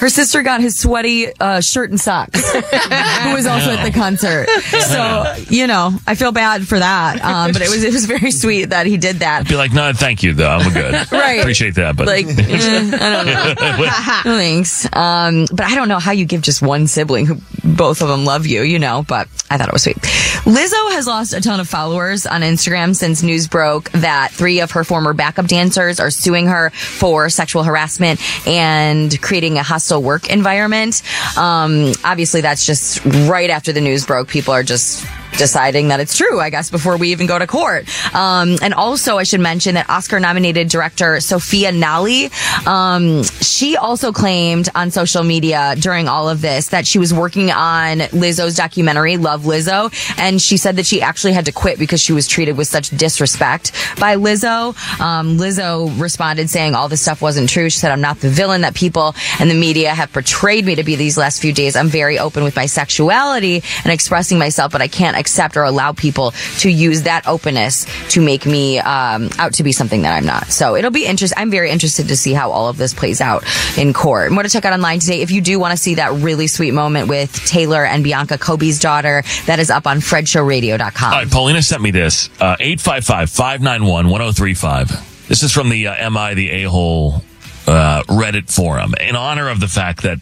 [0.00, 4.48] her sister got his sweaty uh, shirt and socks, who was also at the concert.
[4.88, 8.30] So you know, I feel bad for that, um, but it was it was very
[8.30, 9.48] sweet that he did that.
[9.48, 10.48] Be like, no, thank you, though.
[10.48, 10.94] I'm good.
[11.18, 11.40] Right.
[11.40, 13.84] Appreciate that, but Like, eh, I don't know.
[14.32, 14.86] No thanks.
[14.92, 18.24] Um, but I don't know how you give just one sibling who both of them
[18.24, 19.96] love you, you know, but I thought it was sweet.
[19.96, 24.70] Lizzo has lost a ton of followers on Instagram since news broke that three of
[24.72, 30.28] her former backup dancers are suing her for sexual harassment and creating a hostile work
[30.30, 31.02] environment.
[31.36, 34.28] Um, obviously that's just right after the news broke.
[34.28, 35.04] People are just
[35.38, 37.88] deciding that it's true, I guess, before we even go to court.
[38.14, 42.30] Um, and also, I should mention that Oscar nominated director Sophia Nahli,
[42.66, 47.50] um, she also claimed on social media during all of this that she was working
[47.50, 49.92] on Lizzo's documentary, Love Lizzo.
[50.18, 52.90] And she said that she actually had to quit because she was treated with such
[52.90, 54.74] disrespect by Lizzo.
[55.00, 57.70] Um, Lizzo responded saying all this stuff wasn't true.
[57.70, 60.84] She said, I'm not the villain that people and the media have portrayed me to
[60.84, 61.76] be these last few days.
[61.76, 65.92] I'm very open with my sexuality and expressing myself, but I can't accept or allow
[65.92, 70.24] people to use that openness to make me um, out to be something that I'm
[70.24, 70.46] not.
[70.46, 71.38] So it'll be interesting.
[71.38, 73.44] I'm very interested to see how all of this plays out
[73.76, 74.32] in court.
[74.32, 75.20] More to check out online today.
[75.20, 78.78] If you do want to see that really sweet moment with Taylor and Bianka Kobe's
[78.78, 81.12] daughter, that is up on FredShowRadio.com.
[81.12, 82.30] All right, Paulina sent me this.
[82.40, 85.28] Uh, 855-591-1035.
[85.28, 87.22] This is from the uh, Am I the A-hole
[87.66, 90.20] uh, Reddit forum in honor of the fact that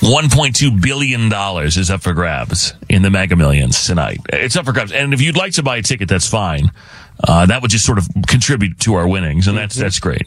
[0.00, 1.32] $1.2 billion
[1.66, 4.18] is up for grabs in the Mega Millions tonight.
[4.30, 4.92] It's up for grabs.
[4.92, 6.70] And if you'd like to buy a ticket, that's fine.
[7.22, 10.26] Uh, that would just sort of contribute to our winnings, and that's, that's great.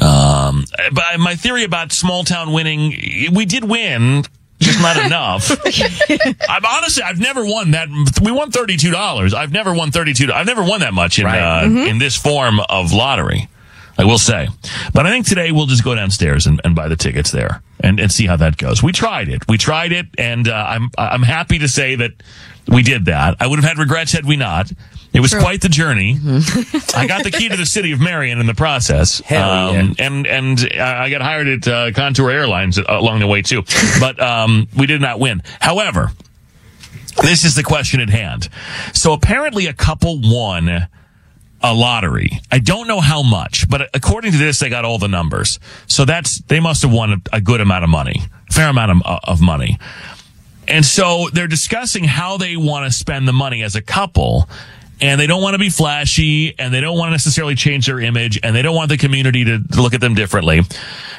[0.00, 2.90] Um, but my theory about small town winning,
[3.32, 4.24] we did win,
[4.58, 5.50] just not enough.
[6.48, 7.88] I'm honestly, I've never won that.
[8.22, 9.34] We won thirty-two dollars.
[9.34, 10.32] I've never won thirty-two.
[10.32, 13.48] I've never won that much in uh, in this form of lottery.
[13.98, 14.48] I will say,
[14.92, 17.98] but I think today we'll just go downstairs and, and buy the tickets there and,
[17.98, 18.82] and see how that goes.
[18.82, 19.48] We tried it.
[19.48, 22.12] We tried it, and uh, I'm I'm happy to say that
[22.68, 23.36] we did that.
[23.40, 24.70] I would have had regrets had we not.
[25.12, 26.18] It was quite the journey.
[26.94, 29.20] I got the key to the city of Marion in the process.
[29.20, 29.92] Hell yeah.
[29.98, 33.62] And, and I got hired at uh, Contour Airlines along the way too.
[33.98, 35.42] But, um, we did not win.
[35.58, 36.10] However,
[37.22, 38.50] this is the question at hand.
[38.92, 40.86] So apparently a couple won
[41.62, 42.40] a lottery.
[42.50, 45.58] I don't know how much, but according to this, they got all the numbers.
[45.86, 49.20] So that's, they must have won a, good amount of money, fair amount of, uh,
[49.24, 49.78] of money.
[50.68, 54.48] And so they're discussing how they want to spend the money as a couple.
[55.00, 58.00] And they don't want to be flashy and they don't want to necessarily change their
[58.00, 60.62] image and they don't want the community to, look at them differently.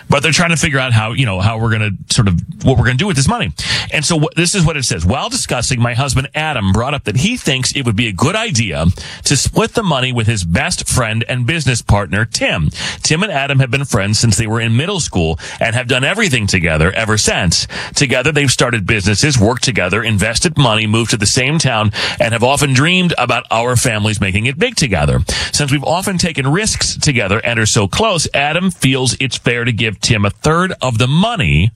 [0.10, 2.40] But they're trying to figure out how, you know, how we're going to sort of,
[2.64, 3.52] what we're going to do with this money.
[3.92, 5.06] And so wh- this is what it says.
[5.06, 8.36] While discussing, my husband Adam brought up that he thinks it would be a good
[8.36, 8.86] idea
[9.26, 12.70] to split the money with his best friend and business partner, Tim.
[13.04, 16.04] Tim and Adam have been friends since they were in middle school and have done
[16.04, 17.68] everything together ever since.
[17.94, 22.44] Together, they've started businesses, worked together, invested money, moved to the same town, and have
[22.44, 25.20] often dreamed about our families making it big together.
[25.52, 29.72] Since we've often taken risks together and are so close, Adam feels it's fair to
[29.72, 31.72] give Tim a third of the money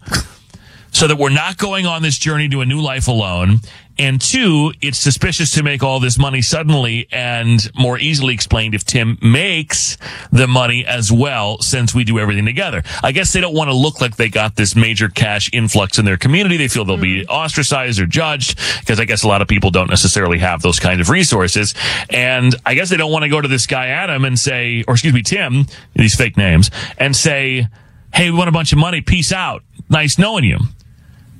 [0.91, 3.59] so that we're not going on this journey to a new life alone
[3.97, 8.83] And two, it's suspicious to make all this money suddenly and more easily explained if
[8.83, 9.97] Tim makes
[10.31, 12.83] the money as well since we do everything together.
[13.03, 16.05] I guess they don't want to look like they got this major cash influx in
[16.05, 16.57] their community.
[16.57, 17.31] They feel they'll be mm-hmm.
[17.31, 21.01] ostracized or judged because I guess a lot of people don't necessarily have those kind
[21.01, 21.75] of resources.
[22.09, 24.95] And I guess they don't want to go to this guy Adam and say, or
[24.95, 25.65] excuse me, Tim,
[25.95, 27.67] these fake names, and say,
[28.13, 29.01] Hey, we want a bunch of money.
[29.01, 29.63] Peace out.
[29.89, 30.59] Nice knowing you.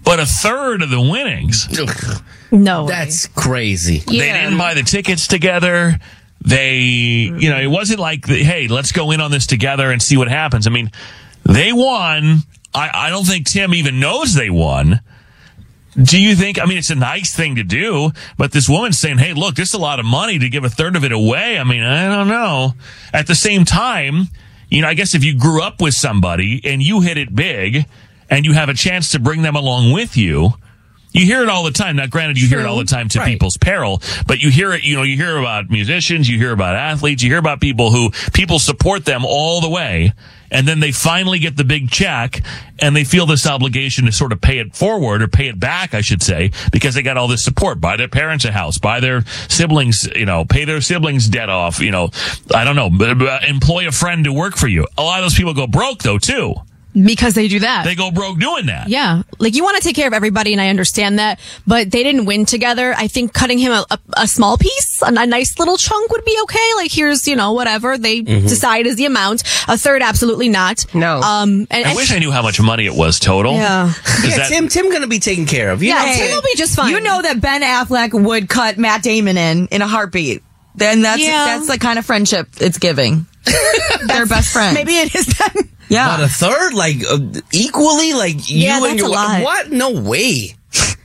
[0.03, 1.67] But a third of the winnings.
[2.51, 2.85] No.
[2.85, 3.99] That's crazy.
[3.99, 5.99] They didn't buy the tickets together.
[6.43, 10.01] They, you know, it wasn't like, the, hey, let's go in on this together and
[10.01, 10.67] see what happens.
[10.67, 10.91] I mean,
[11.43, 12.39] they won.
[12.73, 15.01] I, I don't think Tim even knows they won.
[16.01, 19.17] Do you think, I mean, it's a nice thing to do, but this woman's saying,
[19.17, 21.59] hey, look, this is a lot of money to give a third of it away.
[21.59, 22.73] I mean, I don't know.
[23.13, 24.27] At the same time,
[24.69, 27.85] you know, I guess if you grew up with somebody and you hit it big
[28.29, 30.53] and you have a chance to bring them along with you,
[31.11, 31.97] you hear it all the time.
[31.97, 34.83] Now, granted, you hear it all the time to people's peril, but you hear it,
[34.83, 38.11] you know, you hear about musicians, you hear about athletes, you hear about people who
[38.33, 40.13] people support them all the way.
[40.53, 42.41] And then they finally get the big check
[42.79, 45.93] and they feel this obligation to sort of pay it forward or pay it back,
[45.93, 47.79] I should say, because they got all this support.
[47.79, 51.79] Buy their parents a house, buy their siblings, you know, pay their siblings debt off,
[51.79, 52.09] you know,
[52.53, 52.89] I don't know,
[53.47, 54.87] employ a friend to work for you.
[54.97, 56.55] A lot of those people go broke though, too.
[56.93, 57.85] Because they do that.
[57.85, 58.89] They go broke doing that.
[58.89, 59.23] Yeah.
[59.39, 62.25] Like you want to take care of everybody and I understand that, but they didn't
[62.25, 62.93] win together.
[62.97, 66.25] I think cutting him a, a, a small piece, a, a nice little chunk would
[66.25, 66.69] be okay.
[66.75, 68.41] Like here's, you know, whatever they Mhm.
[68.49, 69.43] decide is the amount.
[69.69, 70.85] A third, absolutely not.
[70.93, 71.21] No.
[71.21, 73.53] Um, and, I and- wish I knew how much money it was total.
[73.53, 73.87] Yeah.
[73.89, 75.81] Is Yeah, that- Tim, Tim gonna be taken care of.
[75.81, 76.91] You yeah, know, Tim- will be just fine.
[76.91, 80.43] You know that Ben Affleck would cut Matt Damon in in a heartbeat.
[80.75, 81.45] Then that's Yeah.
[81.45, 83.27] that's the kind of friendship it's giving.
[84.07, 84.73] They're best friends.
[84.75, 85.69] Maybe it is then.
[85.89, 86.15] Yeah.
[86.17, 87.19] But a third, like uh,
[87.51, 89.43] equally, like Yeah, you and that's your a lot.
[89.43, 89.71] what?
[89.71, 90.55] No way.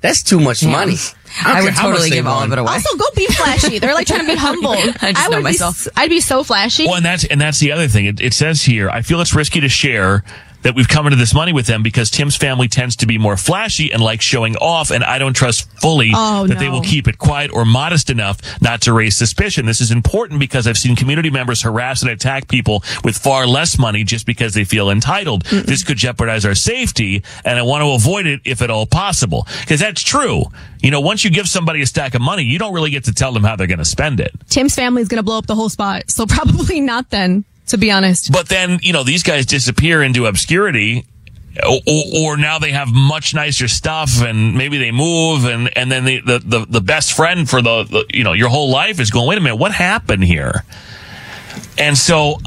[0.01, 0.71] That's too much Yeah.
[0.71, 0.97] money.
[1.43, 2.73] don't I would totally give all of it away.
[2.73, 3.79] Also, go be flashy.
[3.79, 4.71] They're like trying to be humble.
[4.73, 5.85] I just know would myself.
[5.85, 6.87] Be, I'd be so flashy.
[6.87, 8.07] Well, and that's and that's the other thing.
[8.07, 10.23] It, it says here, I feel it's risky to share
[10.67, 13.37] that we've come into this money with them because Tim's family tends to be more
[13.37, 17.07] flashy and like showing off, and I don't trust fully Oh, that they will keep
[17.07, 19.65] it quiet or modest enough not to raise suspicion.
[19.65, 23.79] This is important because I've seen community members harass and attack people with far less
[23.79, 25.45] money just because they feel entitled.
[25.45, 29.47] This could jeopardize our safety, and I want to avoid it if at all possible.
[29.61, 30.47] Because that's true.
[30.83, 33.15] You know, once you give somebody a stack of money, you don't really get to
[33.15, 34.33] tell them how they're going to spend it.
[34.49, 36.11] Tim's family is going to blow up the whole spot.
[36.11, 38.33] So probably not then, to be honest.
[38.33, 41.05] But then, you know, these guys disappear into obscurity.
[41.67, 41.81] Or,
[42.15, 46.21] or now they have much nicer stuff and maybe they move and, and then the,
[46.21, 49.27] the, the, the best friend for the, the, you know, your whole life is going,
[49.27, 50.65] wait a minute, what happened here?
[51.79, 52.41] And so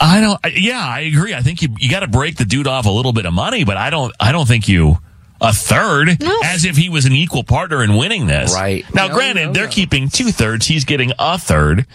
[0.00, 1.34] I don't, I- yeah, I agree.
[1.34, 3.62] I think you, you got to break the dude off a little bit of money,
[3.64, 4.98] but I don't, I don't think you,
[5.40, 6.08] a third,
[6.44, 8.52] as if he was an equal partner in winning this.
[8.54, 8.84] Right.
[8.92, 10.66] Now, No, granted, no, they're keeping two thirds.
[10.66, 11.86] He's getting a third.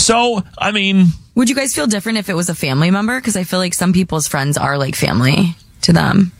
[0.00, 3.20] So, I mean, Would you guys feel different if it was a family member?
[3.20, 6.32] Because I feel like some people's friends are like family to them.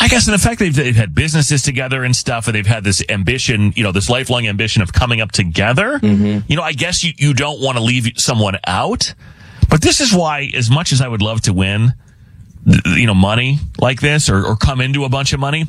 [0.00, 3.02] I guess in effect they've, they've had businesses together and stuff, and they've had this
[3.08, 5.98] ambition, you know, this lifelong ambition of coming up together.
[5.98, 6.46] Mm-hmm.
[6.46, 9.14] You know, I guess you, you don't want to leave someone out,
[9.68, 11.94] but this is why, as much as I would love to win,
[12.84, 15.64] you know, money like this or, or come into a bunch of money,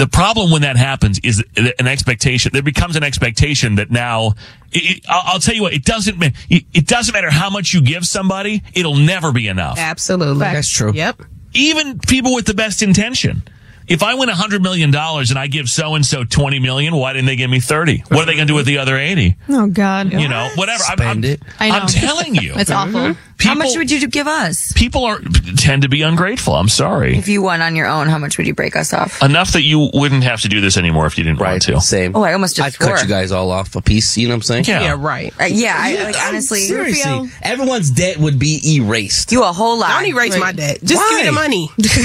[0.00, 2.52] the problem when that happens is an expectation.
[2.54, 4.28] There becomes an expectation that now,
[4.72, 7.74] it, it- I'll, I'll tell you what, it doesn't, it, it doesn't matter how much
[7.74, 10.40] you give somebody, it'll never be enough Absolutely.
[10.40, 10.92] That's true.
[10.94, 11.20] Yep.
[11.52, 13.42] even people with the best intention.
[13.88, 17.26] If I win $100 million and I give so and so 20 million, why didn't
[17.26, 18.04] they give me 30?
[18.08, 19.36] What are they going to do with the other 80?
[19.48, 20.12] Oh, God.
[20.12, 20.84] You know, whatever.
[20.88, 21.42] I'm, Spend I'm, it.
[21.58, 21.74] I know.
[21.74, 22.54] I'm telling you.
[22.56, 22.96] It's mm-hmm.
[22.96, 23.20] awful.
[23.42, 24.72] How much would you give us?
[24.74, 25.20] People are
[25.56, 26.54] tend to be ungrateful.
[26.54, 27.16] I'm sorry.
[27.16, 29.22] If you won on your own, how much would you break us off?
[29.22, 31.52] Enough that you wouldn't have to do this anymore if you didn't Right.
[31.52, 31.80] want to.
[31.80, 32.14] Same.
[32.16, 34.16] Oh, I almost just I'd cut you guys all off a piece.
[34.16, 34.64] You know what I'm saying?
[34.66, 34.80] Yeah.
[34.82, 35.32] Yeah, right.
[35.40, 36.60] Uh, yeah, I like honestly.
[36.60, 39.32] Seriously, Rufio, everyone's debt would be erased.
[39.32, 39.88] You a whole lot.
[40.00, 40.78] Don't erase my debt.
[40.84, 41.42] Just give me the Why?
[41.42, 41.70] money.
[41.76, 42.02] Give me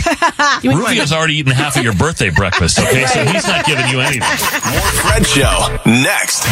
[0.61, 0.77] the money.
[0.79, 3.05] Rufio's already eaten half of your birthday breakfast, okay?
[3.05, 4.21] So he's not giving you anything.
[4.21, 6.43] More Fred Show next.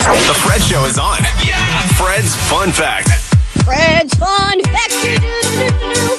[0.00, 1.18] The Fred Show is on.
[1.46, 1.56] Yeah.
[1.98, 3.08] Fred's Fun Fact.
[3.64, 4.90] Fred's fun fact.
[4.90, 5.68] The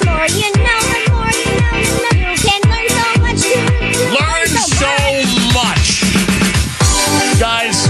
[0.06, 1.76] more you know, the more you know.
[2.16, 3.42] You can learn so much.
[4.18, 4.94] Learn so
[5.54, 5.82] much.
[7.40, 7.88] Guys,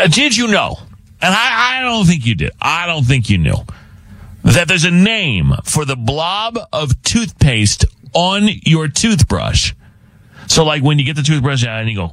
[0.00, 0.78] uh, did you know?
[1.22, 2.50] And I, I don't think you did.
[2.60, 3.56] I don't think you knew
[4.42, 9.72] that there's a name for the blob of toothpaste on your toothbrush.
[10.48, 12.12] So, like when you get the toothbrush out and you go,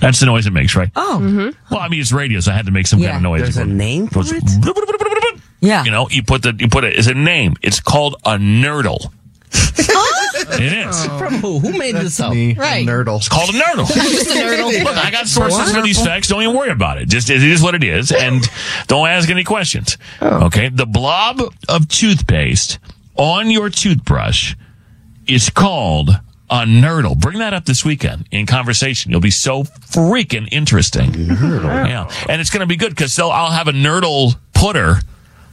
[0.00, 0.90] that's the noise it makes, right?
[0.96, 1.74] Oh, mm-hmm.
[1.74, 3.42] Well, I mean, it's radio, so I had to make some kind of noise.
[3.42, 4.42] There's a name for Goes, it.
[5.60, 5.84] yeah.
[5.84, 7.54] You know, you put the you put it as a name.
[7.62, 9.12] It's called a nurdle.
[9.52, 11.06] It is.
[11.18, 11.58] From who?
[11.60, 12.32] Who made this up?
[12.32, 12.86] Me, Right.
[12.86, 13.16] a nurdle.
[13.18, 13.86] It's called a nurdle.
[13.94, 14.84] Just a nurdle.
[14.84, 16.28] Look, I got sources for these facts.
[16.28, 17.08] Don't even worry about it.
[17.08, 18.42] Just it is what it is, and
[18.86, 19.98] don't ask any questions.
[20.20, 20.46] Oh.
[20.46, 22.78] Okay, the blob of toothpaste
[23.16, 24.54] on your toothbrush
[25.26, 26.10] is called
[26.50, 27.18] a nurdle.
[27.18, 29.10] Bring that up this weekend in conversation.
[29.10, 31.10] You'll be so freaking interesting.
[31.12, 31.88] Nurdle.
[31.88, 34.96] Yeah, and it's going to be good because I'll have a nurdle putter.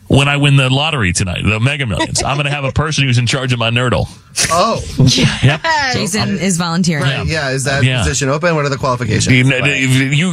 [0.09, 3.05] When I win the lottery tonight, the Mega Millions, I'm going to have a person
[3.05, 4.05] who's in charge of my nurdle.
[4.51, 4.79] Oh,
[5.43, 5.61] Yep.
[5.93, 7.03] Jason is volunteering.
[7.03, 7.25] right.
[7.25, 7.49] Yeah.
[7.49, 7.99] Is that Yeah.
[7.99, 8.53] position open?
[8.53, 9.27] What are the qualifications?
[9.27, 9.43] You,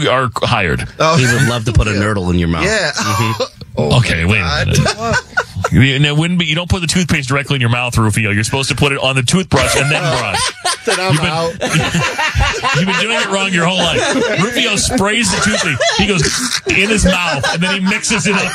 [0.01, 0.87] you are hired.
[0.99, 2.65] Oh, He would love to put a nurdle in your mouth.
[2.65, 2.91] yeah.
[2.93, 3.60] Mm-hmm.
[3.77, 5.17] Oh okay, wait a minute.
[5.71, 8.31] You, no, it wouldn't be, you don't put the toothpaste directly in your mouth, Rufio.
[8.31, 10.53] You're supposed to put it on the toothbrush and then brush.
[10.87, 11.53] Then I'm You've been- out.
[12.77, 14.01] You've been doing it wrong your whole life.
[14.43, 15.83] Rufio sprays the toothpaste.
[15.99, 16.23] He goes
[16.67, 18.51] in his mouth and then he mixes it up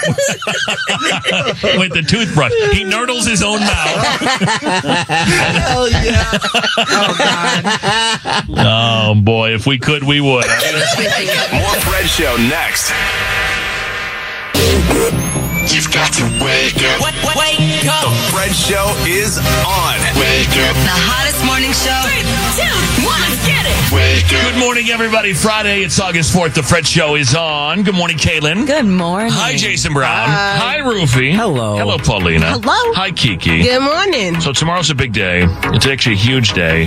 [1.64, 2.52] with, with the toothbrush.
[2.74, 4.02] He nurdles his own mouth.
[5.08, 6.32] Hell yeah.
[6.80, 8.46] Oh god.
[8.58, 10.46] Oh boy, if we could, we would.
[10.48, 12.92] More Fred Show next.
[14.96, 17.02] You've got to wake up.
[17.36, 18.04] Wake up.
[18.04, 20.00] The Fred Show is on.
[20.18, 20.35] Wake.
[20.66, 21.94] The hottest morning show.
[22.10, 22.26] Three,
[22.58, 23.94] two, one, get it.
[23.94, 24.28] Wake.
[24.30, 25.34] Good morning, everybody.
[25.34, 26.56] Friday, it's August 4th.
[26.56, 27.84] The Fred Show is on.
[27.84, 28.66] Good morning, Kaelin.
[28.66, 29.32] Good morning.
[29.32, 30.28] Hi, Jason Brown.
[30.28, 31.34] Hi, Rufy.
[31.36, 31.78] Hello.
[31.78, 32.48] Hello, Paulina.
[32.60, 32.94] Hello.
[32.96, 33.62] Hi, Kiki.
[33.64, 34.42] Good morning.
[34.42, 35.46] So tomorrow's a big day.
[35.76, 36.84] It's actually a huge day.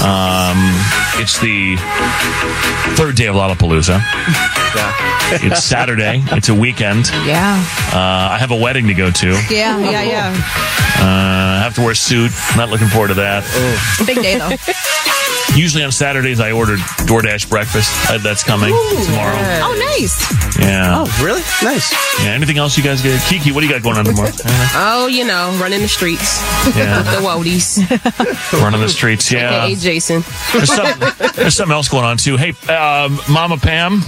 [0.00, 0.56] Um,
[1.20, 1.76] it's the
[2.96, 4.00] third day of Lollapalooza.
[5.44, 6.22] It's Saturday.
[6.32, 7.08] It's a weekend.
[7.26, 7.62] Yeah.
[7.92, 9.30] Uh, I have a wedding to go to.
[9.34, 10.34] Uh, Yeah, yeah, yeah.
[11.04, 12.30] I have to wear a suit.
[12.62, 13.42] Not looking forward to that.
[14.06, 14.50] Big day though.
[15.58, 16.76] Usually on Saturdays, I order
[17.10, 17.90] DoorDash breakfast.
[18.08, 19.34] Uh, that's coming tomorrow.
[19.66, 20.14] Oh, nice.
[20.60, 21.02] Yeah.
[21.02, 21.40] Oh, really?
[21.64, 21.90] Nice.
[22.22, 22.30] Yeah.
[22.30, 23.20] Anything else you guys get?
[23.28, 24.30] Kiki, what do you got going on tomorrow?
[24.74, 26.40] Oh, you know, running the streets
[26.76, 26.98] Yeah.
[26.98, 27.82] with the Woadies.
[28.62, 29.32] Running the streets.
[29.32, 29.66] Yeah.
[29.66, 30.22] Hey, Jason.
[30.52, 31.00] There's, some,
[31.34, 32.36] there's something else going on too.
[32.36, 34.02] Hey, um, Mama Pam.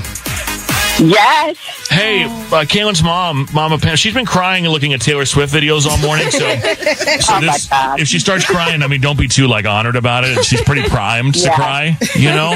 [1.01, 1.59] Yes.
[1.91, 3.97] Hey, uh, Kaelin's mom, Mama Pam.
[3.97, 6.31] She's been crying and looking at Taylor Swift videos all morning.
[6.31, 7.69] So, so Oh, this,
[7.99, 10.45] if she starts crying, I mean, don't be too like honored about it.
[10.45, 12.53] She's pretty primed to cry, you know.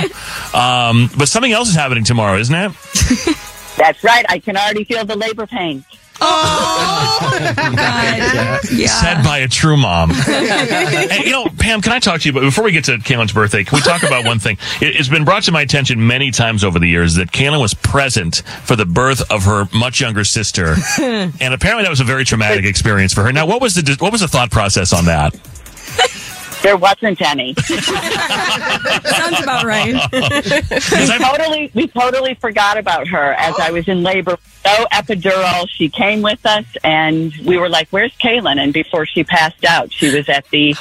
[0.54, 2.72] Um, but something else is happening tomorrow, isn't it?
[3.76, 4.24] That's right.
[4.28, 5.84] I can already feel the labor pains.
[6.20, 7.38] Oh,
[8.62, 10.10] Said by a true mom.
[10.28, 12.32] and, you know, Pam, can I talk to you?
[12.32, 14.56] But before we get to Kaelin's birthday, can we talk about one thing?
[14.80, 17.74] It, it's been brought to my attention many times over the years that Kaylin was
[17.74, 22.24] present for the birth of her much younger sister, and apparently that was a very
[22.24, 23.32] traumatic experience for her.
[23.32, 25.34] Now, what was the what was the thought process on that?
[26.62, 27.54] There wasn't any.
[27.54, 29.94] Sounds about right.
[30.12, 34.38] we totally, we totally forgot about her as I was in labor.
[34.64, 35.68] No epidural.
[35.68, 39.92] She came with us, and we were like, "Where's Kaelin?" And before she passed out,
[39.92, 40.74] she was at the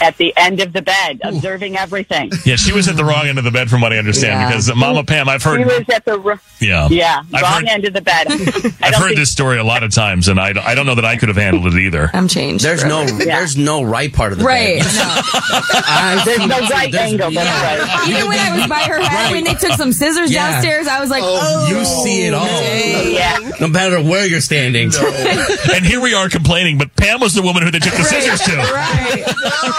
[0.00, 2.30] at the end of the bed, observing everything.
[2.44, 4.48] Yeah, she was at the wrong end of the bed, from what I understand, Yeah.
[4.48, 5.58] because Mama Pam, I've heard.
[5.60, 8.26] She was at the r- Yeah, yeah I've wrong heard- end of the bed.
[8.30, 10.94] I I've heard think- this story a lot of times, and I, I don't know
[10.94, 12.10] that I could have handled it either.
[12.12, 12.64] I'm changed.
[12.64, 14.80] There's no, there's no right part of the Right.
[14.82, 14.94] bed.
[14.94, 15.20] No.
[16.24, 17.30] There's no right There's- angle.
[17.30, 17.78] That's yeah.
[17.78, 18.08] right.
[18.08, 20.50] Even when I was by her head, when they took some scissors Yeah.
[20.52, 22.46] downstairs, I was like, oh, You oh, see it all.
[22.46, 23.50] Yeah.
[23.60, 24.90] No matter where you're standing.
[24.90, 25.08] No.
[25.74, 28.40] and here we are complaining, but Pam was the woman who they took the scissors
[28.42, 28.56] to.
[28.56, 29.24] right.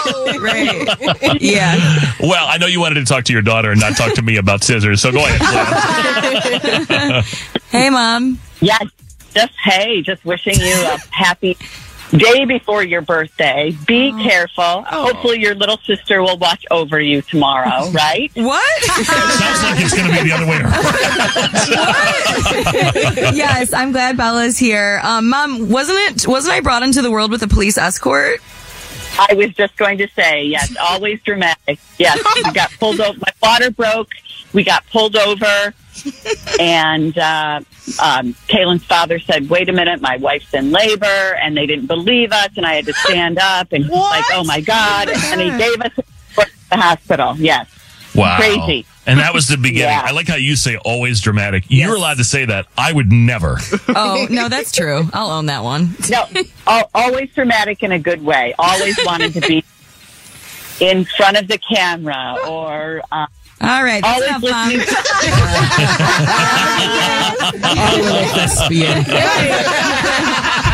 [0.40, 1.40] right.
[1.40, 1.76] Yeah.
[2.20, 4.36] Well, I know you wanted to talk to your daughter and not talk to me
[4.36, 5.40] about scissors, so go ahead.
[7.70, 8.38] Hey, mom.
[8.60, 8.84] Yes.
[9.34, 11.56] Just hey, just wishing you a happy
[12.12, 13.76] day before your birthday.
[13.86, 14.82] Be careful.
[14.82, 17.90] Hopefully, your little sister will watch over you tomorrow.
[17.90, 18.30] Right?
[18.34, 18.82] What?
[18.84, 20.72] Sounds like it's going to be the other way around.
[23.36, 25.00] yes, I'm glad Bella's here.
[25.02, 26.28] Um, mom, wasn't it?
[26.28, 28.40] Wasn't I brought into the world with a police escort?
[29.18, 30.74] I was just going to say yes.
[30.80, 31.78] Always dramatic.
[31.98, 32.18] Yes.
[32.44, 33.18] We got pulled over.
[33.18, 34.10] My water broke.
[34.52, 35.74] We got pulled over,
[36.60, 37.60] and uh,
[38.00, 41.04] um, Kaelin's father said, "Wait a minute, my wife's in labor,"
[41.42, 44.44] and they didn't believe us, and I had to stand up and he's like, "Oh
[44.44, 45.92] my god!" And he gave us
[46.70, 47.34] the hospital.
[47.36, 47.68] Yes.
[48.14, 48.36] Wow.
[48.38, 48.86] Crazy.
[49.06, 49.90] And that was the beginning.
[49.90, 50.02] Yeah.
[50.04, 51.64] I like how you say always dramatic.
[51.68, 52.66] You're allowed to say that.
[52.78, 53.58] I would never.
[53.96, 55.08] Oh no, that's true.
[55.12, 55.94] I'll own that one.
[56.10, 56.26] No,
[56.94, 58.54] always dramatic in a good way.
[58.58, 59.64] Always wanted to be
[60.80, 63.02] in front of the camera or.
[63.12, 63.26] Uh,
[63.60, 64.70] All right, that's always enough, mom.
[68.34, 68.80] listening.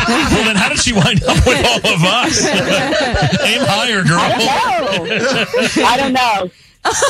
[0.08, 2.44] well, then how did she wind up with all of us?
[3.44, 4.18] Aim higher, girl.
[5.86, 6.50] I don't know.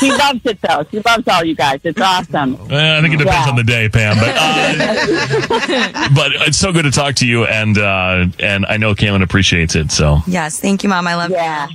[0.01, 0.85] She loves it though.
[0.91, 1.81] She loves all you guys.
[1.85, 2.55] It's awesome.
[2.57, 3.51] Uh, I think it depends Yeah.
[3.51, 4.17] on the day, Pam.
[4.19, 8.95] But uh, but it's so good to talk to you, and uh, and I know
[8.95, 9.91] Kaelin appreciates it.
[9.93, 11.07] So Yes, thank you, mom.
[11.07, 11.69] I love Yeah.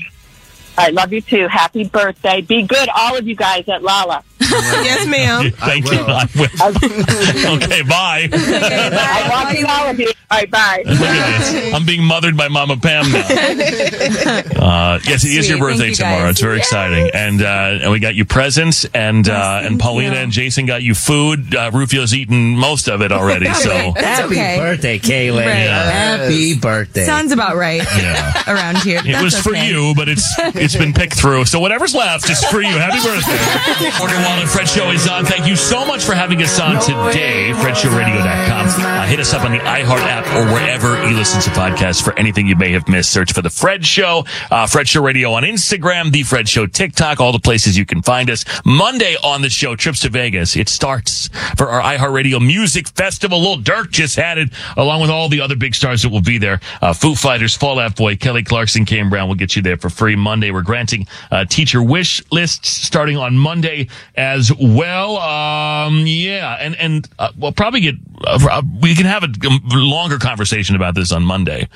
[0.77, 1.47] I love you too.
[1.47, 2.41] Happy birthday.
[2.41, 4.23] Be good, all of you guys at Lala.
[4.41, 5.51] yes, ma'am.
[5.57, 5.99] Thank you.
[5.99, 7.55] I will.
[7.63, 8.29] okay, bye.
[8.31, 10.07] I love you, all of you.
[10.31, 10.83] All right, bye.
[10.85, 11.73] Look at this.
[11.73, 13.19] I'm being mothered by Mama Pam now.
[13.25, 15.49] Uh, yes, it is Sweet.
[15.49, 16.23] your birthday Thank you, tomorrow.
[16.23, 16.31] guys.
[16.31, 20.31] It's very exciting, and uh, and we got you presents, and uh, and Paulina and
[20.31, 21.53] Jason got you food.
[21.55, 24.57] Uh, Rufio's eaten most of it already, so Happy okay.
[24.57, 25.45] birthday, Kaelin.
[25.45, 25.67] Right.
[25.67, 27.05] Happy birthday.
[27.05, 28.33] Sounds about right Yeah.
[28.47, 29.01] around here.
[29.05, 31.45] It was for you, but it's it's been picked through.
[31.45, 32.69] So whatever's left is for you.
[32.77, 33.91] Happy birthday.
[34.25, 35.23] Wallen Fred Show is on.
[35.23, 37.51] Thank you so much for having us on today.
[37.53, 38.67] FredShowRadio.com.
[38.83, 42.17] Uh, hit us up on the iHeart app or wherever you listen to podcasts for
[42.17, 43.11] anything you may have missed.
[43.11, 47.19] Search for The Fred Show, uh, Fred Show Radio on Instagram, The Fred Show TikTok,
[47.19, 48.43] all the places you can find us.
[48.65, 50.55] Monday on the show, Trips to Vegas.
[50.55, 53.39] It starts for our iHeartRadio Music Festival.
[53.39, 56.39] Lil Durk just had it, along with all the other big stars that will be
[56.39, 56.59] there.
[56.81, 59.91] Uh, Foo Fighters, Fall Out Boy, Kelly Clarkson, Kane Brown will get you there for
[59.91, 60.49] free Monday.
[60.49, 65.17] We're granting uh, teacher wish lists starting on Monday as well.
[65.17, 69.29] Um, yeah, and and uh, we'll probably get uh, we can have a
[69.73, 71.67] longer conversation about this on Monday,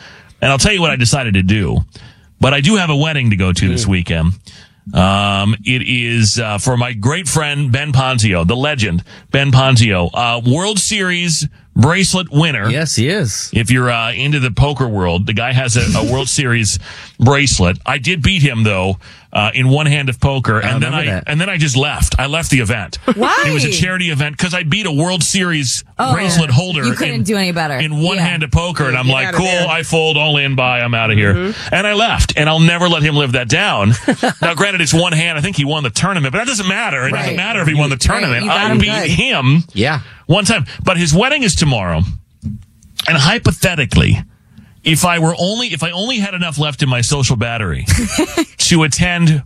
[0.41, 1.79] and I'll tell you what I decided to do.
[2.39, 4.33] But I do have a wedding to go to this weekend.
[4.93, 10.41] Um, it is uh, for my great friend Ben Ponzio, the legend Ben Ponzio, uh,
[10.49, 12.69] World Series bracelet winner.
[12.69, 13.51] Yes, he is.
[13.53, 16.79] If you're uh, into the poker world, the guy has a, a World Series
[17.19, 17.77] bracelet.
[17.85, 18.97] I did beat him though
[19.31, 21.23] uh, in one hand of poker, and then I that.
[21.27, 22.15] and then I just left.
[22.19, 22.97] I left the event.
[23.15, 23.43] Why?
[23.47, 26.83] It was a charity event because I beat a World Series Oh, bracelet holder.
[26.83, 27.75] You couldn't in, do any better.
[27.75, 28.25] in one Yeah.
[28.25, 29.45] hand of poker, and I'm Get like, cool.
[29.47, 31.33] I fold, all in, bye, I'm out of here.
[31.33, 31.75] Mm-hmm.
[31.75, 33.91] And I left, and I'll never let him live that down.
[34.41, 35.37] now, granted, it's one hand.
[35.37, 37.07] I think he won the tournament, but that doesn't matter.
[37.07, 38.43] It doesn't matter if he won the tournament.
[38.43, 39.09] you got I him beat good.
[39.11, 40.01] him Yeah.
[40.25, 40.65] one time.
[40.83, 42.01] But his wedding is tomorrow.
[43.07, 44.17] And hypothetically,
[44.83, 47.85] if I were only if I only had enough left in my social battery
[48.57, 49.43] to attend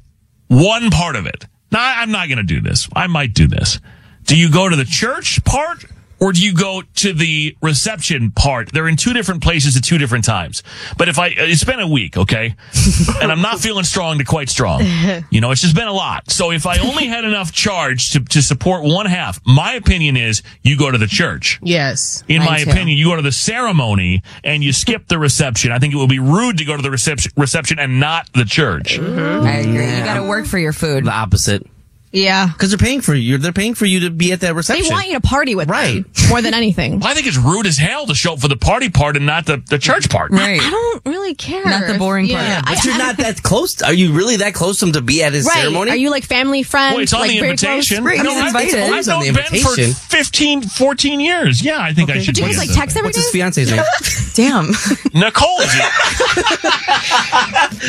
[0.47, 1.47] one part of it.
[1.71, 2.87] Now I'm not going to do this.
[2.95, 3.79] I might do this.
[4.25, 5.85] Do you go to the church part
[6.23, 8.71] or do you go to the reception part?
[8.71, 10.63] They're in two different places at two different times.
[10.97, 12.55] But if I it's been a week, okay?
[13.21, 14.83] and I'm not feeling strong to quite strong.
[15.29, 16.31] You know, it's just been a lot.
[16.31, 20.43] So if I only had enough charge to to support one half, my opinion is
[20.61, 21.59] you go to the church.
[21.61, 22.23] Yes.
[22.29, 22.69] In my too.
[22.69, 25.73] opinion, you go to the ceremony and you skip the reception.
[25.73, 28.45] I think it would be rude to go to the reception, reception and not the
[28.45, 28.97] church.
[28.97, 29.97] I agree.
[29.97, 31.03] You got to work for your food.
[31.03, 31.67] The opposite.
[32.13, 32.47] Yeah.
[32.53, 33.37] Because they're paying for you.
[33.39, 34.85] They're paying for you to be at that reception.
[34.85, 36.03] They want you to party with Right.
[36.13, 37.01] them more than anything.
[37.03, 39.45] I think it's rude as hell to show up for the party part and not
[39.47, 40.31] the, the church part.
[40.31, 40.61] Right.
[40.61, 41.65] I don't really care.
[41.65, 42.39] Not the boring part.
[42.43, 43.81] Yeah, But I- you're I- not that close.
[43.81, 45.55] Are you really that close to him to be at his right.
[45.63, 45.89] ceremony?
[45.91, 46.93] Are you like family friends?
[46.93, 48.03] Well, it's on like the invitation.
[48.03, 48.79] Right, I he's know, I've- invited.
[48.79, 49.93] I've He's on known Ben for invitation.
[49.93, 51.61] 15, 14 years.
[51.65, 53.23] Yeah, I think I should Do you guys like the- text every What's day?
[53.23, 53.81] his fiance's name?
[54.35, 54.67] Damn.
[55.13, 55.91] Nicole is it?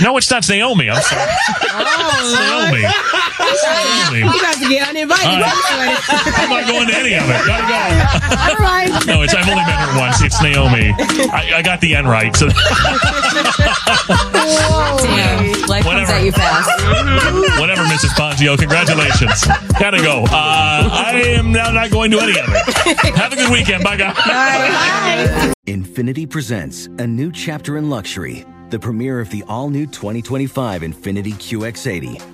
[0.03, 0.89] no, it's not Naomi.
[0.91, 1.31] I'm sorry.
[1.71, 2.85] Oh, Naomi.
[4.15, 4.35] Naomi.
[4.37, 5.27] You guys to get uninvited.
[5.27, 5.99] All right.
[6.39, 7.41] I'm not going to any of it.
[7.47, 7.79] Gotta go.
[8.55, 8.91] All right.
[9.07, 10.23] No, it's I've only met her once.
[10.23, 10.95] It's Naomi.
[11.33, 12.35] I, I got the N right.
[12.37, 12.49] So
[15.03, 15.53] Damn.
[15.69, 16.13] Life comes Whatever.
[16.13, 17.61] at you fast.
[17.61, 18.11] whatever, Mrs.
[18.17, 18.59] Ponzio.
[18.59, 19.47] Congratulations.
[19.79, 20.25] Gotta go.
[20.25, 23.15] Uh, I am now not going to any of it.
[23.17, 23.83] Have a good weekend.
[23.85, 24.15] Bye, guys.
[24.17, 25.53] Bye.
[25.67, 31.33] Infiniti presents a new chapter in luxury, the premiere of the all new 2025 Infiniti
[31.33, 32.34] QX80,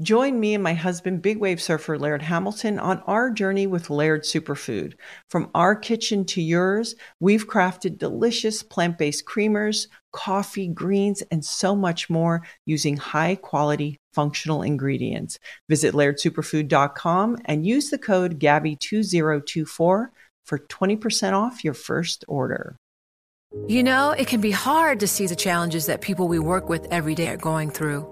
[0.00, 4.22] Join me and my husband, big wave surfer Laird Hamilton, on our journey with Laird
[4.22, 4.94] Superfood.
[5.28, 11.76] From our kitchen to yours, we've crafted delicious plant based creamers, coffee, greens, and so
[11.76, 15.38] much more using high quality functional ingredients.
[15.68, 20.08] Visit lairdsuperfood.com and use the code GABBY2024 for
[20.58, 22.76] 20% off your first order.
[23.68, 26.86] You know, it can be hard to see the challenges that people we work with
[26.90, 28.11] every day are going through.